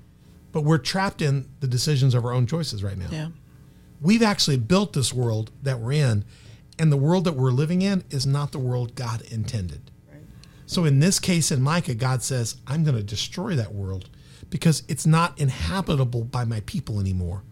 but 0.53 0.63
we're 0.63 0.79
trapped 0.79 1.23
in 1.23 1.49
the 1.61 1.67
decisions 1.67 2.15
of 2.15 2.25
our 2.25 2.33
own 2.33 2.47
choices 2.47 2.85
right 2.85 2.99
now. 2.99 3.09
Yeah. 3.11 3.29
We've 4.03 4.23
actually 4.23 4.59
built 4.59 4.93
this 4.93 5.13
world 5.13 5.51
that 5.63 5.81
we're 5.81 5.93
in, 5.93 6.25
and 6.79 6.93
the 6.93 6.97
world 6.97 7.25
that 7.25 7.33
we're 7.33 7.51
living 7.51 7.83
in 7.83 8.05
is 8.11 8.27
not 8.27 8.53
the 8.53 8.59
world 8.59 8.95
God 8.95 9.23
intended. 9.23 9.91
So 10.67 10.85
in 10.85 11.01
this 11.01 11.19
case 11.19 11.51
in 11.51 11.63
Micah, 11.63 11.95
God 11.95 12.23
says, 12.23 12.57
I'm 12.67 12.85
going 12.85 12.97
to 12.97 13.03
destroy 13.03 13.57
that 13.57 13.75
world 13.75 14.09
because 14.51 14.85
it's 14.89 15.05
not 15.05 15.39
inhabitable 15.41 16.25
by 16.25 16.45
my 16.45 16.61
people 16.61 17.01
anymore. 17.01 17.43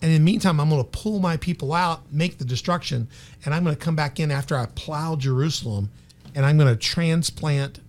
And 0.00 0.12
in 0.12 0.24
the 0.24 0.30
meantime, 0.30 0.60
I'm 0.60 0.68
going 0.68 0.84
to 0.84 0.88
pull 0.88 1.18
my 1.18 1.36
people 1.36 1.72
out, 1.72 2.12
make 2.12 2.38
the 2.38 2.44
destruction, 2.44 3.08
and 3.44 3.52
I'm 3.52 3.64
going 3.64 3.74
to 3.74 3.84
come 3.84 3.96
back 3.96 4.20
in 4.20 4.30
after 4.30 4.56
I 4.56 4.66
plow 4.66 5.16
Jerusalem, 5.16 5.90
and 6.36 6.46
I'm 6.46 6.56
going 6.56 6.72
to 6.72 6.76
transplant 6.76 7.80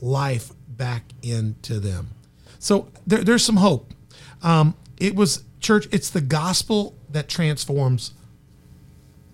life 0.00 0.52
back 0.76 1.04
into 1.22 1.80
them. 1.80 2.08
So 2.58 2.88
there, 3.06 3.22
there's 3.22 3.44
some 3.44 3.56
hope. 3.56 3.92
Um, 4.42 4.74
it 4.98 5.14
was 5.14 5.44
church. 5.60 5.88
It's 5.92 6.10
the 6.10 6.20
gospel 6.20 6.94
that 7.10 7.28
transforms 7.28 8.12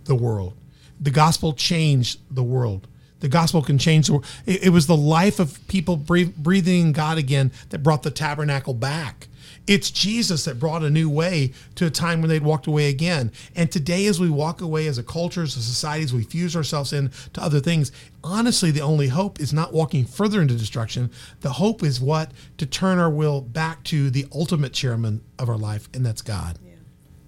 the 0.04 0.14
world. 0.14 0.54
The 1.00 1.10
gospel 1.10 1.52
changed 1.52 2.20
the 2.30 2.42
world. 2.42 2.86
The 3.20 3.28
gospel 3.28 3.62
can 3.62 3.78
change 3.78 4.06
the 4.06 4.14
world. 4.14 4.26
It, 4.46 4.64
it 4.64 4.68
was 4.70 4.86
the 4.86 4.96
life 4.96 5.38
of 5.38 5.66
people 5.68 5.96
breathing 5.96 6.92
God 6.92 7.18
again 7.18 7.52
that 7.70 7.82
brought 7.82 8.02
the 8.02 8.10
tabernacle 8.10 8.74
back. 8.74 9.28
It's 9.66 9.90
Jesus 9.90 10.44
that 10.44 10.58
brought 10.58 10.82
a 10.82 10.90
new 10.90 11.08
way 11.08 11.52
to 11.76 11.86
a 11.86 11.90
time 11.90 12.20
when 12.20 12.28
they'd 12.28 12.42
walked 12.42 12.66
away 12.66 12.88
again. 12.88 13.30
And 13.54 13.70
today, 13.70 14.06
as 14.06 14.18
we 14.18 14.28
walk 14.28 14.60
away 14.60 14.86
as 14.86 14.98
a 14.98 15.02
culture, 15.02 15.42
as 15.42 15.56
a 15.56 15.62
society, 15.62 16.04
as 16.04 16.12
we 16.12 16.24
fuse 16.24 16.56
ourselves 16.56 16.92
in 16.92 17.10
to 17.34 17.42
other 17.42 17.60
things, 17.60 17.92
honestly, 18.24 18.70
the 18.70 18.80
only 18.80 19.08
hope 19.08 19.40
is 19.40 19.52
not 19.52 19.72
walking 19.72 20.04
further 20.04 20.42
into 20.42 20.56
destruction. 20.56 21.10
The 21.40 21.52
hope 21.52 21.82
is 21.82 22.00
what? 22.00 22.32
To 22.58 22.66
turn 22.66 22.98
our 22.98 23.10
will 23.10 23.40
back 23.40 23.84
to 23.84 24.10
the 24.10 24.26
ultimate 24.32 24.72
chairman 24.72 25.22
of 25.38 25.48
our 25.48 25.58
life, 25.58 25.88
and 25.94 26.04
that's 26.04 26.22
God. 26.22 26.58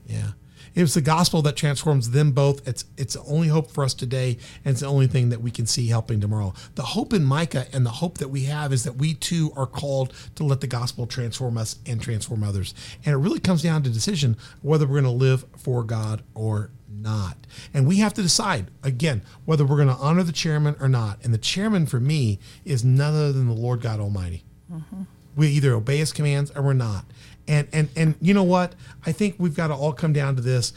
Yeah. 0.06 0.32
It 0.74 0.80
was 0.80 0.94
the 0.94 1.00
gospel 1.00 1.42
that 1.42 1.56
transforms 1.56 2.10
them 2.10 2.32
both. 2.32 2.66
It's 2.66 2.84
it's 2.96 3.14
the 3.14 3.22
only 3.22 3.48
hope 3.48 3.70
for 3.70 3.84
us 3.84 3.94
today, 3.94 4.38
and 4.64 4.72
it's 4.72 4.80
the 4.80 4.86
only 4.86 5.06
thing 5.06 5.28
that 5.30 5.40
we 5.40 5.50
can 5.50 5.66
see 5.66 5.88
helping 5.88 6.20
tomorrow. 6.20 6.54
The 6.74 6.82
hope 6.82 7.12
in 7.12 7.24
Micah 7.24 7.66
and 7.72 7.86
the 7.86 7.90
hope 7.90 8.18
that 8.18 8.28
we 8.28 8.44
have 8.44 8.72
is 8.72 8.84
that 8.84 8.96
we 8.96 9.14
too 9.14 9.52
are 9.56 9.66
called 9.66 10.12
to 10.34 10.44
let 10.44 10.60
the 10.60 10.66
gospel 10.66 11.06
transform 11.06 11.58
us 11.58 11.78
and 11.86 12.00
transform 12.00 12.42
others. 12.42 12.74
And 13.04 13.14
it 13.14 13.18
really 13.18 13.40
comes 13.40 13.62
down 13.62 13.82
to 13.84 13.90
decision 13.90 14.36
whether 14.62 14.86
we're 14.86 15.00
going 15.00 15.04
to 15.04 15.10
live 15.10 15.44
for 15.56 15.84
God 15.84 16.22
or 16.34 16.70
not. 16.88 17.36
And 17.72 17.86
we 17.86 17.96
have 17.98 18.14
to 18.14 18.22
decide 18.22 18.66
again 18.82 19.22
whether 19.44 19.64
we're 19.64 19.76
going 19.76 19.88
to 19.88 19.94
honor 19.94 20.22
the 20.22 20.32
chairman 20.32 20.76
or 20.80 20.88
not. 20.88 21.24
And 21.24 21.32
the 21.32 21.38
chairman 21.38 21.86
for 21.86 22.00
me 22.00 22.38
is 22.64 22.84
none 22.84 23.14
other 23.14 23.32
than 23.32 23.46
the 23.46 23.54
Lord 23.54 23.80
God 23.80 24.00
Almighty 24.00 24.44
mm-hmm. 24.72 25.02
we 25.36 25.48
either 25.48 25.74
obey 25.74 25.98
his 25.98 26.12
commands 26.12 26.50
or 26.52 26.62
we're 26.62 26.72
not 26.72 27.04
and 27.48 27.68
and 27.72 27.88
and 27.96 28.14
you 28.20 28.34
know 28.34 28.42
what? 28.42 28.74
I 29.06 29.12
think 29.12 29.36
we've 29.38 29.54
got 29.54 29.68
to 29.68 29.74
all 29.74 29.92
come 29.92 30.12
down 30.12 30.36
to 30.36 30.42
this. 30.42 30.72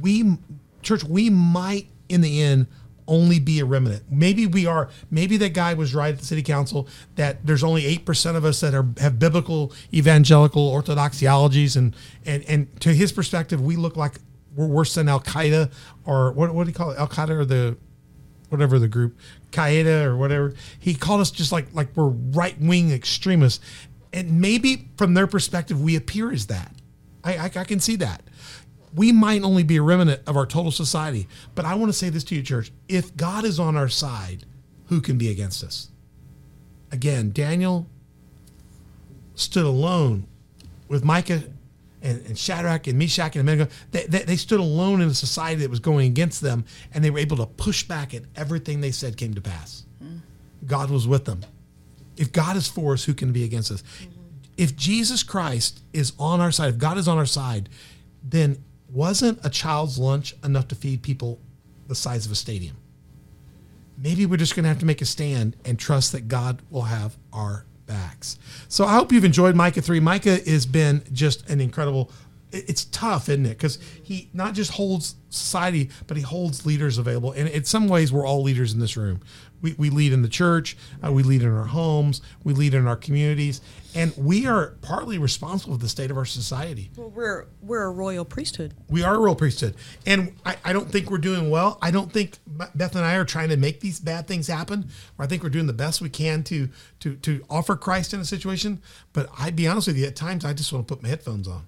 We 0.00 0.38
church 0.82 1.04
we 1.04 1.30
might 1.30 1.86
in 2.08 2.20
the 2.20 2.42
end 2.42 2.66
only 3.08 3.40
be 3.40 3.58
a 3.60 3.64
remnant. 3.64 4.04
Maybe 4.10 4.46
we 4.46 4.66
are 4.66 4.88
maybe 5.10 5.36
that 5.38 5.54
guy 5.54 5.74
was 5.74 5.94
right 5.94 6.12
at 6.12 6.20
the 6.20 6.24
city 6.24 6.42
council 6.42 6.88
that 7.16 7.44
there's 7.44 7.64
only 7.64 7.82
8% 7.96 8.36
of 8.36 8.44
us 8.44 8.60
that 8.60 8.74
are 8.74 8.86
have 8.98 9.18
biblical 9.18 9.72
evangelical 9.92 10.66
orthodox 10.68 11.18
theologies 11.18 11.76
and 11.76 11.96
and 12.24 12.44
and 12.48 12.80
to 12.80 12.94
his 12.94 13.12
perspective 13.12 13.60
we 13.60 13.76
look 13.76 13.96
like 13.96 14.14
we're 14.54 14.66
worse 14.66 14.94
than 14.94 15.08
al-qaeda 15.08 15.72
or 16.04 16.32
what, 16.32 16.54
what 16.54 16.64
do 16.64 16.70
you 16.70 16.74
call 16.74 16.90
it? 16.90 16.98
Al-qaeda 16.98 17.30
or 17.30 17.44
the 17.44 17.76
whatever 18.52 18.78
the 18.78 18.86
group, 18.86 19.18
Qaeda 19.50 20.04
or 20.04 20.16
whatever. 20.16 20.52
He 20.78 20.94
called 20.94 21.22
us 21.22 21.30
just 21.30 21.52
like 21.52 21.66
like 21.72 21.88
we're 21.96 22.08
right 22.08 22.60
wing 22.60 22.92
extremists, 22.92 23.64
and 24.12 24.40
maybe 24.40 24.88
from 24.96 25.14
their 25.14 25.26
perspective 25.26 25.80
we 25.80 25.96
appear 25.96 26.32
as 26.32 26.46
that. 26.46 26.72
I, 27.24 27.36
I 27.36 27.44
I 27.44 27.64
can 27.64 27.80
see 27.80 27.96
that. 27.96 28.22
We 28.94 29.10
might 29.10 29.42
only 29.42 29.62
be 29.62 29.78
a 29.78 29.82
remnant 29.82 30.20
of 30.26 30.36
our 30.36 30.44
total 30.44 30.70
society, 30.70 31.26
but 31.54 31.64
I 31.64 31.74
want 31.74 31.90
to 31.90 31.96
say 31.96 32.10
this 32.10 32.24
to 32.24 32.34
you, 32.34 32.42
church: 32.42 32.72
if 32.88 33.16
God 33.16 33.44
is 33.44 33.58
on 33.58 33.76
our 33.76 33.88
side, 33.88 34.44
who 34.86 35.00
can 35.00 35.18
be 35.18 35.30
against 35.30 35.64
us? 35.64 35.88
Again, 36.90 37.32
Daniel 37.32 37.86
stood 39.34 39.64
alone 39.64 40.26
with 40.88 41.04
Micah 41.04 41.42
and, 42.02 42.26
and 42.26 42.38
Shadrach 42.38 42.86
and 42.86 42.98
Meshach 42.98 43.34
and 43.36 43.48
Abednego. 43.48 43.70
They, 43.92 44.04
they, 44.06 44.24
they 44.24 44.36
stood 44.36 44.60
alone 44.60 45.00
in 45.00 45.08
a 45.08 45.14
society 45.14 45.62
that 45.62 45.70
was 45.70 45.80
going 45.80 46.06
against 46.08 46.42
them, 46.42 46.64
and 46.92 47.02
they 47.02 47.10
were 47.10 47.18
able 47.18 47.38
to 47.38 47.46
push 47.46 47.84
back, 47.84 48.12
and 48.12 48.26
everything 48.36 48.80
they 48.80 48.90
said 48.90 49.16
came 49.16 49.32
to 49.34 49.40
pass. 49.40 49.84
Hmm. 50.00 50.18
God 50.66 50.90
was 50.90 51.08
with 51.08 51.24
them. 51.24 51.40
If 52.16 52.32
God 52.32 52.56
is 52.56 52.68
for 52.68 52.92
us, 52.92 53.04
who 53.04 53.14
can 53.14 53.32
be 53.32 53.44
against 53.44 53.70
us? 53.70 53.82
If 54.56 54.76
Jesus 54.76 55.22
Christ 55.22 55.82
is 55.92 56.12
on 56.18 56.40
our 56.40 56.52
side, 56.52 56.70
if 56.70 56.78
God 56.78 56.98
is 56.98 57.08
on 57.08 57.18
our 57.18 57.26
side, 57.26 57.68
then 58.22 58.62
wasn't 58.90 59.44
a 59.44 59.50
child's 59.50 59.98
lunch 59.98 60.34
enough 60.44 60.68
to 60.68 60.74
feed 60.74 61.02
people 61.02 61.40
the 61.88 61.94
size 61.94 62.26
of 62.26 62.32
a 62.32 62.36
stadium? 62.36 62.76
maybe 64.02 64.26
we're 64.26 64.36
just 64.36 64.54
going 64.54 64.64
to 64.64 64.68
have 64.68 64.78
to 64.80 64.86
make 64.86 65.00
a 65.00 65.06
stand 65.06 65.56
and 65.64 65.78
trust 65.78 66.12
that 66.12 66.28
God 66.28 66.60
will 66.70 66.82
have 66.82 67.16
our 67.32 67.64
backs. 67.86 68.38
So 68.68 68.84
I 68.84 68.94
hope 68.94 69.12
you've 69.12 69.24
enjoyed 69.24 69.54
Micah 69.54 69.82
3. 69.82 70.00
Micah 70.00 70.38
has 70.46 70.66
been 70.66 71.02
just 71.12 71.48
an 71.48 71.60
incredible 71.60 72.10
it's 72.54 72.84
tough, 72.84 73.30
isn't 73.30 73.46
it? 73.46 73.56
Because 73.56 73.78
he 74.02 74.28
not 74.34 74.52
just 74.52 74.72
holds 74.72 75.14
society, 75.30 75.88
but 76.06 76.18
he 76.18 76.22
holds 76.22 76.66
leaders 76.66 76.98
available. 76.98 77.32
And 77.32 77.48
in 77.48 77.64
some 77.64 77.88
ways, 77.88 78.12
we're 78.12 78.26
all 78.26 78.42
leaders 78.42 78.74
in 78.74 78.78
this 78.78 78.94
room. 78.94 79.20
We, 79.62 79.74
we 79.74 79.90
lead 79.90 80.12
in 80.12 80.22
the 80.22 80.28
church, 80.28 80.76
uh, 81.04 81.12
we 81.12 81.22
lead 81.22 81.42
in 81.42 81.50
our 81.50 81.64
homes, 81.64 82.20
we 82.44 82.52
lead 82.52 82.74
in 82.74 82.86
our 82.86 82.96
communities, 82.96 83.60
and 83.94 84.12
we 84.16 84.46
are 84.46 84.74
partly 84.82 85.18
responsible 85.18 85.74
for 85.74 85.80
the 85.80 85.88
state 85.88 86.10
of 86.10 86.18
our 86.18 86.24
society. 86.24 86.90
Well, 86.96 87.10
we're 87.10 87.46
we're 87.62 87.84
a 87.84 87.90
royal 87.90 88.24
priesthood. 88.24 88.74
We 88.88 89.02
are 89.02 89.14
a 89.14 89.18
royal 89.18 89.36
priesthood. 89.36 89.74
And 90.04 90.34
I, 90.44 90.56
I 90.64 90.72
don't 90.72 90.90
think 90.90 91.10
we're 91.10 91.18
doing 91.18 91.48
well. 91.48 91.78
I 91.80 91.90
don't 91.90 92.12
think 92.12 92.38
Beth 92.46 92.96
and 92.96 93.04
I 93.04 93.14
are 93.14 93.24
trying 93.24 93.50
to 93.50 93.56
make 93.56 93.80
these 93.80 94.00
bad 94.00 94.26
things 94.26 94.48
happen. 94.48 94.88
I 95.18 95.26
think 95.26 95.42
we're 95.42 95.50
doing 95.50 95.66
the 95.68 95.72
best 95.72 96.00
we 96.00 96.08
can 96.10 96.42
to 96.44 96.68
to 97.00 97.14
to 97.16 97.44
offer 97.48 97.76
Christ 97.76 98.12
in 98.12 98.20
a 98.20 98.24
situation. 98.24 98.82
But 99.12 99.30
I'd 99.38 99.56
be 99.56 99.68
honest 99.68 99.86
with 99.86 99.96
you, 99.96 100.06
at 100.06 100.16
times 100.16 100.44
I 100.44 100.52
just 100.52 100.72
want 100.72 100.88
to 100.88 100.94
put 100.94 101.02
my 101.02 101.08
headphones 101.08 101.46
on. 101.46 101.66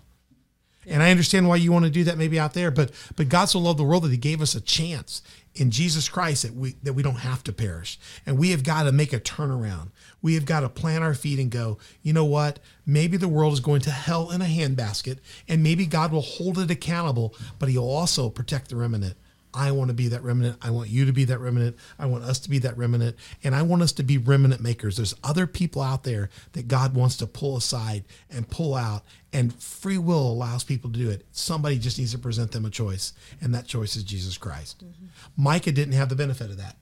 And 0.87 1.03
I 1.03 1.11
understand 1.11 1.49
why 1.49 1.57
you 1.57 1.73
want 1.73 1.87
to 1.87 1.91
do 1.91 2.05
that 2.05 2.19
maybe 2.19 2.39
out 2.39 2.55
there, 2.55 2.71
but 2.71 2.91
but 3.17 3.29
God 3.29 3.47
so 3.47 3.59
loved 3.59 3.79
the 3.79 3.85
world 3.85 4.03
that 4.05 4.11
he 4.11 4.17
gave 4.17 4.43
us 4.43 4.55
a 4.55 4.61
chance 4.61 5.23
in 5.55 5.71
Jesus 5.71 6.09
Christ 6.09 6.43
that 6.43 6.55
we 6.55 6.73
that 6.83 6.95
we 6.95 7.03
don't 7.03 7.17
have 7.17 7.45
to 7.45 7.53
perish. 7.53 7.99
And 8.27 8.39
we 8.39 8.51
have 8.51 8.65
got 8.65 8.85
to 8.85 8.93
make 8.93 9.13
a 9.13 9.21
turnaround. 9.21 9.91
We 10.21 10.35
have 10.35 10.47
got 10.47 10.61
to 10.61 10.69
plant 10.69 11.05
our 11.05 11.15
feet 11.15 11.39
and 11.39 11.51
go, 11.51 11.79
you 12.03 12.13
know 12.13 12.25
what? 12.25 12.59
Maybe 12.87 13.17
the 13.17 13.29
world 13.29 13.53
is 13.53 13.61
going 13.61 13.81
to 13.83 13.91
hell 13.91 14.31
in 14.31 14.43
a 14.43 14.47
handbasket, 14.47 15.19
and 15.49 15.63
maybe 15.63 15.87
God 15.87 16.13
will 16.13 16.23
hold 16.23 16.59
it 16.59 16.71
accountable, 16.71 17.35
but 17.59 17.69
he'll 17.69 17.85
also 17.85 18.29
protect 18.29 18.71
the 18.71 18.77
remnant. 18.77 19.17
I 19.55 19.71
want 19.71 19.89
to 19.89 19.95
be 19.95 20.09
that 20.09 20.23
remnant. 20.23 20.59
I 20.61 20.71
want 20.71 20.91
you 20.91 21.05
to 21.05 21.13
be 21.13 21.25
that 21.25 21.39
remnant. 21.39 21.77
I 21.99 22.07
want 22.07 22.25
us 22.25 22.39
to 22.41 22.51
be 22.51 22.59
that 22.59 22.77
remnant. 22.77 23.17
And 23.43 23.55
I 23.55 23.63
want 23.63 23.83
us 23.83 23.93
to 23.93 24.03
be 24.03 24.19
remnant 24.19 24.61
makers. 24.61 24.97
There's 24.97 25.15
other 25.23 25.47
people 25.47 25.81
out 25.81 26.03
there 26.03 26.29
that 26.53 26.69
God 26.69 26.95
wants 26.95 27.17
to 27.19 27.27
pull 27.27 27.57
aside 27.57 28.05
and 28.31 28.49
pull 28.51 28.75
out, 28.75 29.05
and 29.33 29.55
free 29.55 29.99
will 29.99 30.31
allows 30.31 30.65
people 30.65 30.91
to 30.91 30.99
do 30.99 31.11
it. 31.11 31.25
Somebody 31.31 31.79
just 31.79 31.99
needs 31.99 32.13
to 32.13 32.19
present 32.19 32.53
them 32.53 32.65
a 32.65 32.71
choice, 32.71 33.13
and 33.41 33.55
that 33.55 33.67
choice 33.67 33.97
is 33.97 34.03
Jesus 34.03 34.37
Christ. 34.37 34.85
Mm-hmm. 34.85 35.07
Micah 35.37 35.73
didn't 35.73 35.95
have 35.95 36.09
the 36.09 36.17
benefit 36.17 36.51
of 36.51 36.59
that. 36.59 36.77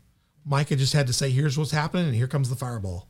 Micah 0.45 0.77
just 0.77 0.93
had 0.93 1.07
to 1.07 1.13
say, 1.13 1.31
here's 1.31 1.59
what's 1.59 1.71
happening, 1.71 2.07
and 2.07 2.15
here 2.15 2.27
comes 2.27 2.49
the 2.49 2.57
fireball 2.57 3.07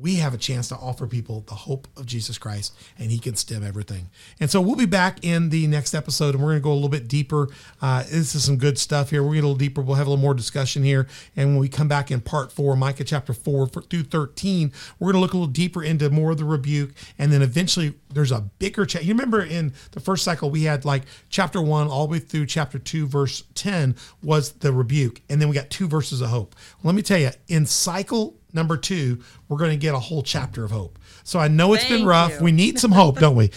we 0.00 0.16
have 0.16 0.32
a 0.32 0.38
chance 0.38 0.68
to 0.68 0.76
offer 0.76 1.06
people 1.06 1.44
the 1.46 1.54
hope 1.54 1.86
of 1.96 2.06
Jesus 2.06 2.38
Christ, 2.38 2.74
and 2.98 3.10
He 3.10 3.18
can 3.18 3.36
stem 3.36 3.62
everything. 3.62 4.08
And 4.38 4.50
so 4.50 4.60
we'll 4.60 4.76
be 4.76 4.86
back 4.86 5.24
in 5.24 5.50
the 5.50 5.66
next 5.66 5.94
episode, 5.94 6.34
and 6.34 6.42
we're 6.42 6.50
going 6.50 6.60
to 6.60 6.64
go 6.64 6.72
a 6.72 6.74
little 6.74 6.88
bit 6.88 7.06
deeper. 7.06 7.48
Uh, 7.82 8.02
this 8.04 8.34
is 8.34 8.44
some 8.44 8.56
good 8.56 8.78
stuff 8.78 9.10
here. 9.10 9.22
We're 9.22 9.28
going 9.28 9.36
to 9.36 9.40
get 9.42 9.44
a 9.44 9.48
little 9.48 9.58
deeper. 9.58 9.82
We'll 9.82 9.96
have 9.96 10.06
a 10.06 10.10
little 10.10 10.22
more 10.22 10.34
discussion 10.34 10.82
here. 10.82 11.06
And 11.36 11.50
when 11.50 11.58
we 11.58 11.68
come 11.68 11.88
back 11.88 12.10
in 12.10 12.20
part 12.20 12.50
four, 12.50 12.76
Micah 12.76 13.04
chapter 13.04 13.32
four 13.32 13.68
through 13.68 14.04
13, 14.04 14.72
we're 14.98 15.12
going 15.12 15.14
to 15.14 15.20
look 15.20 15.34
a 15.34 15.36
little 15.36 15.52
deeper 15.52 15.82
into 15.82 16.08
more 16.10 16.32
of 16.32 16.38
the 16.38 16.44
rebuke. 16.44 16.92
And 17.18 17.32
then 17.32 17.42
eventually, 17.42 17.94
there's 18.08 18.32
a 18.32 18.40
bigger 18.40 18.86
chat. 18.86 19.04
You 19.04 19.12
remember 19.12 19.42
in 19.42 19.72
the 19.92 20.00
first 20.00 20.24
cycle, 20.24 20.50
we 20.50 20.64
had 20.64 20.84
like 20.84 21.02
chapter 21.28 21.60
one 21.60 21.88
all 21.88 22.06
the 22.06 22.12
way 22.12 22.18
through 22.18 22.46
chapter 22.46 22.78
two, 22.78 23.06
verse 23.06 23.44
10 23.54 23.94
was 24.22 24.52
the 24.52 24.72
rebuke. 24.72 25.20
And 25.28 25.40
then 25.40 25.48
we 25.48 25.54
got 25.54 25.70
two 25.70 25.88
verses 25.88 26.20
of 26.20 26.30
hope. 26.30 26.56
Let 26.82 26.94
me 26.94 27.02
tell 27.02 27.18
you, 27.18 27.30
in 27.48 27.66
cycle 27.66 28.39
number 28.52 28.76
two, 28.76 29.20
we're 29.48 29.58
going 29.58 29.70
to 29.72 29.76
get 29.76 29.94
a 29.94 29.98
whole 29.98 30.22
chapter 30.22 30.64
of 30.64 30.70
hope. 30.70 30.98
So 31.30 31.38
I 31.38 31.46
know 31.46 31.74
it's 31.74 31.84
been 31.86 32.04
rough. 32.04 32.32
you. 32.32 32.44
We 32.44 32.50
need 32.50 32.80
some 32.80 32.90
hope, 32.90 33.20
don't 33.20 33.36
we? 33.36 33.52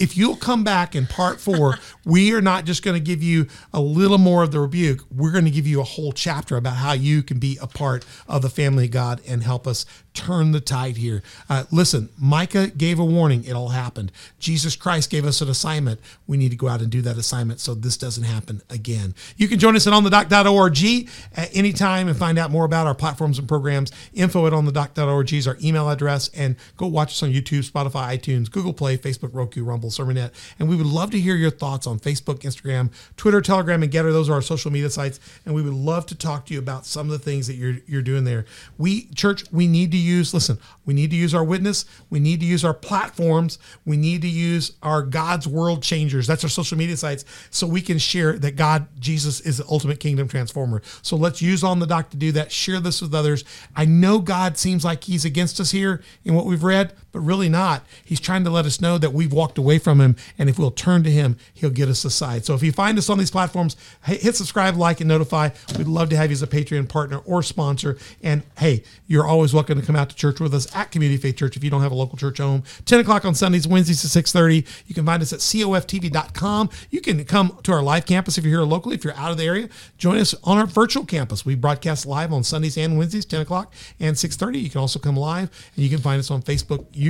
If 0.00 0.16
you'll 0.16 0.34
come 0.34 0.64
back 0.64 0.96
in 0.96 1.06
part 1.06 1.38
four, 1.38 1.78
we 2.06 2.32
are 2.32 2.40
not 2.40 2.64
just 2.64 2.82
going 2.82 2.94
to 2.94 3.04
give 3.04 3.22
you 3.22 3.48
a 3.74 3.80
little 3.82 4.16
more 4.16 4.42
of 4.42 4.50
the 4.50 4.60
rebuke. 4.60 5.04
We're 5.14 5.32
going 5.32 5.44
to 5.44 5.50
give 5.50 5.66
you 5.66 5.82
a 5.82 5.84
whole 5.84 6.12
chapter 6.12 6.56
about 6.56 6.76
how 6.76 6.92
you 6.92 7.22
can 7.22 7.38
be 7.38 7.58
a 7.60 7.66
part 7.66 8.06
of 8.28 8.40
the 8.40 8.48
family 8.48 8.86
of 8.86 8.92
God 8.92 9.20
and 9.28 9.42
help 9.42 9.66
us 9.66 9.84
turn 10.14 10.52
the 10.52 10.60
tide 10.60 10.96
here. 10.96 11.22
Uh, 11.50 11.64
listen, 11.70 12.08
Micah 12.18 12.68
gave 12.68 12.98
a 12.98 13.04
warning. 13.04 13.44
It 13.44 13.52
all 13.52 13.68
happened. 13.68 14.10
Jesus 14.38 14.74
Christ 14.74 15.10
gave 15.10 15.26
us 15.26 15.42
an 15.42 15.50
assignment. 15.50 16.00
We 16.26 16.38
need 16.38 16.50
to 16.50 16.56
go 16.56 16.66
out 16.66 16.80
and 16.80 16.90
do 16.90 17.02
that 17.02 17.18
assignment 17.18 17.60
so 17.60 17.74
this 17.74 17.98
doesn't 17.98 18.24
happen 18.24 18.62
again. 18.70 19.14
You 19.36 19.48
can 19.48 19.58
join 19.58 19.76
us 19.76 19.86
at 19.86 19.92
onthedock.org 19.92 21.08
at 21.36 21.54
any 21.54 21.74
time 21.74 22.08
and 22.08 22.16
find 22.16 22.38
out 22.38 22.50
more 22.50 22.64
about 22.64 22.86
our 22.86 22.94
platforms 22.94 23.38
and 23.38 23.46
programs. 23.46 23.92
Info 24.14 24.46
at 24.46 24.54
onthedock.org 24.54 25.32
is 25.34 25.46
our 25.46 25.58
email 25.62 25.90
address. 25.90 26.28
And 26.28 26.56
go 26.78 26.86
watch 26.86 27.17
us 27.18 27.28
on 27.28 27.32
YouTube, 27.32 27.68
Spotify, 27.68 28.18
iTunes, 28.18 28.50
Google 28.50 28.72
Play, 28.72 28.96
Facebook, 28.96 29.30
Roku, 29.32 29.64
Rumble, 29.64 29.90
SermonNet. 29.90 30.32
And 30.58 30.68
we 30.68 30.76
would 30.76 30.86
love 30.86 31.10
to 31.10 31.20
hear 31.20 31.36
your 31.36 31.50
thoughts 31.50 31.86
on 31.86 31.98
Facebook, 31.98 32.40
Instagram, 32.40 32.90
Twitter, 33.16 33.40
Telegram, 33.40 33.82
and 33.82 33.92
GETTR. 33.92 34.12
Those 34.12 34.28
are 34.28 34.34
our 34.34 34.42
social 34.42 34.70
media 34.70 34.90
sites. 34.90 35.20
And 35.44 35.54
we 35.54 35.62
would 35.62 35.74
love 35.74 36.06
to 36.06 36.14
talk 36.14 36.46
to 36.46 36.54
you 36.54 36.58
about 36.58 36.86
some 36.86 37.06
of 37.06 37.12
the 37.12 37.18
things 37.18 37.46
that 37.46 37.54
you're, 37.54 37.78
you're 37.86 38.02
doing 38.02 38.24
there. 38.24 38.44
We, 38.76 39.06
church, 39.14 39.44
we 39.52 39.66
need 39.66 39.90
to 39.92 39.96
use, 39.96 40.32
listen, 40.32 40.58
we 40.84 40.94
need 40.94 41.10
to 41.10 41.16
use 41.16 41.34
our 41.34 41.44
witness. 41.44 41.84
We 42.10 42.20
need 42.20 42.40
to 42.40 42.46
use 42.46 42.64
our 42.64 42.74
platforms. 42.74 43.58
We 43.84 43.96
need 43.96 44.22
to 44.22 44.28
use 44.28 44.72
our 44.82 45.02
God's 45.02 45.46
World 45.46 45.82
Changers. 45.82 46.26
That's 46.26 46.44
our 46.44 46.50
social 46.50 46.78
media 46.78 46.96
sites. 46.96 47.24
So 47.50 47.66
we 47.66 47.80
can 47.80 47.98
share 47.98 48.34
that 48.34 48.56
God, 48.56 48.86
Jesus 48.98 49.40
is 49.40 49.58
the 49.58 49.64
ultimate 49.70 50.00
kingdom 50.00 50.28
transformer. 50.28 50.82
So 51.02 51.16
let's 51.16 51.42
use 51.42 51.64
on 51.64 51.78
the 51.78 51.86
dock 51.86 52.10
to 52.10 52.16
do 52.16 52.32
that. 52.32 52.52
Share 52.52 52.80
this 52.80 53.02
with 53.02 53.14
others. 53.14 53.44
I 53.76 53.84
know 53.84 54.18
God 54.18 54.56
seems 54.56 54.84
like 54.84 55.04
he's 55.04 55.24
against 55.24 55.60
us 55.60 55.70
here 55.70 56.02
in 56.24 56.34
what 56.34 56.46
we've 56.46 56.62
read, 56.62 56.94
but 57.18 57.24
really 57.24 57.48
not. 57.48 57.82
He's 58.04 58.20
trying 58.20 58.44
to 58.44 58.50
let 58.50 58.64
us 58.64 58.80
know 58.80 58.96
that 58.96 59.12
we've 59.12 59.32
walked 59.32 59.58
away 59.58 59.80
from 59.80 60.00
him. 60.00 60.14
And 60.38 60.48
if 60.48 60.56
we'll 60.56 60.70
turn 60.70 61.02
to 61.02 61.10
him, 61.10 61.36
he'll 61.52 61.68
get 61.70 61.88
us 61.88 62.04
aside. 62.04 62.44
So 62.44 62.54
if 62.54 62.62
you 62.62 62.70
find 62.70 62.96
us 62.96 63.10
on 63.10 63.18
these 63.18 63.30
platforms, 63.30 63.76
hit 64.04 64.36
subscribe, 64.36 64.76
like, 64.76 65.00
and 65.00 65.08
notify. 65.08 65.50
We'd 65.76 65.88
love 65.88 66.10
to 66.10 66.16
have 66.16 66.30
you 66.30 66.34
as 66.34 66.42
a 66.42 66.46
Patreon 66.46 66.88
partner 66.88 67.18
or 67.18 67.42
sponsor. 67.42 67.98
And 68.22 68.44
hey, 68.58 68.84
you're 69.08 69.26
always 69.26 69.52
welcome 69.52 69.80
to 69.80 69.84
come 69.84 69.96
out 69.96 70.10
to 70.10 70.14
church 70.16 70.38
with 70.38 70.54
us 70.54 70.72
at 70.76 70.92
Community 70.92 71.20
Faith 71.20 71.36
Church 71.36 71.56
if 71.56 71.64
you 71.64 71.70
don't 71.70 71.82
have 71.82 71.90
a 71.90 71.96
local 71.96 72.16
church 72.16 72.38
home. 72.38 72.62
10 72.84 73.00
o'clock 73.00 73.24
on 73.24 73.34
Sundays, 73.34 73.66
Wednesdays 73.66 74.02
to 74.02 74.06
6.30. 74.22 74.64
You 74.86 74.94
can 74.94 75.04
find 75.04 75.20
us 75.20 75.32
at 75.32 75.40
coftv.com. 75.40 76.70
You 76.90 77.00
can 77.00 77.24
come 77.24 77.58
to 77.64 77.72
our 77.72 77.82
live 77.82 78.06
campus 78.06 78.38
if 78.38 78.44
you're 78.44 78.60
here 78.60 78.66
locally. 78.66 78.94
If 78.94 79.02
you're 79.02 79.16
out 79.16 79.32
of 79.32 79.38
the 79.38 79.44
area, 79.44 79.68
join 79.96 80.18
us 80.18 80.36
on 80.44 80.56
our 80.56 80.66
virtual 80.66 81.04
campus. 81.04 81.44
We 81.44 81.56
broadcast 81.56 82.06
live 82.06 82.32
on 82.32 82.44
Sundays 82.44 82.78
and 82.78 82.96
Wednesdays, 82.96 83.24
10 83.24 83.40
o'clock 83.40 83.74
and 83.98 84.14
6.30. 84.14 84.62
You 84.62 84.70
can 84.70 84.80
also 84.80 85.00
come 85.00 85.16
live 85.16 85.50
and 85.74 85.82
you 85.82 85.90
can 85.90 85.98
find 85.98 86.20
us 86.20 86.30
on 86.30 86.42
Facebook, 86.42 86.84
YouTube, 86.92 87.07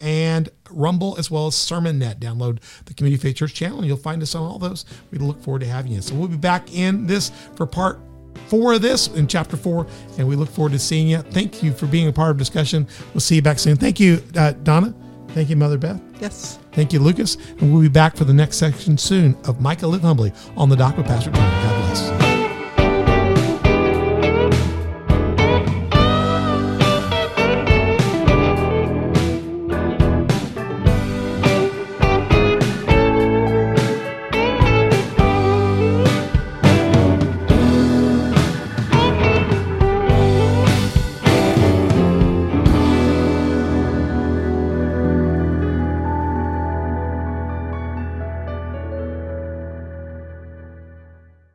and 0.00 0.48
Rumble 0.70 1.16
as 1.18 1.30
well 1.30 1.46
as 1.46 1.54
SermonNet. 1.54 2.18
Download 2.18 2.58
the 2.84 2.94
Community 2.94 3.20
Faith 3.20 3.36
Church 3.36 3.54
channel 3.54 3.78
and 3.78 3.86
you'll 3.86 3.96
find 3.96 4.22
us 4.22 4.34
on 4.34 4.42
all 4.42 4.58
those. 4.58 4.84
We 5.10 5.18
look 5.18 5.42
forward 5.42 5.60
to 5.60 5.66
having 5.66 5.92
you. 5.92 6.02
So 6.02 6.14
we'll 6.14 6.28
be 6.28 6.36
back 6.36 6.74
in 6.74 7.06
this 7.06 7.30
for 7.54 7.66
part 7.66 8.00
four 8.48 8.74
of 8.74 8.82
this 8.82 9.08
in 9.08 9.26
chapter 9.26 9.56
four, 9.56 9.86
and 10.18 10.26
we 10.26 10.36
look 10.36 10.50
forward 10.50 10.72
to 10.72 10.78
seeing 10.78 11.08
you. 11.08 11.18
Thank 11.18 11.62
you 11.62 11.72
for 11.72 11.86
being 11.86 12.08
a 12.08 12.12
part 12.12 12.30
of 12.30 12.38
the 12.38 12.42
discussion. 12.42 12.86
We'll 13.12 13.20
see 13.20 13.36
you 13.36 13.42
back 13.42 13.58
soon. 13.58 13.76
Thank 13.76 14.00
you, 14.00 14.22
uh, 14.36 14.52
Donna. 14.62 14.94
Thank 15.28 15.50
you, 15.50 15.56
Mother 15.56 15.78
Beth. 15.78 16.00
Yes. 16.20 16.58
Thank 16.72 16.92
you, 16.92 17.00
Lucas. 17.00 17.36
And 17.60 17.72
we'll 17.72 17.82
be 17.82 17.88
back 17.88 18.16
for 18.16 18.24
the 18.24 18.34
next 18.34 18.56
section 18.56 18.96
soon 18.98 19.36
of 19.44 19.60
Micah 19.60 19.86
Live 19.86 20.02
Humbly 20.02 20.32
on 20.56 20.68
the 20.68 20.76
Dock 20.76 20.96
with 20.96 21.06
Pastor 21.06 21.30
Troy. 21.30 21.40
God 21.40 21.94
bless. 21.94 22.33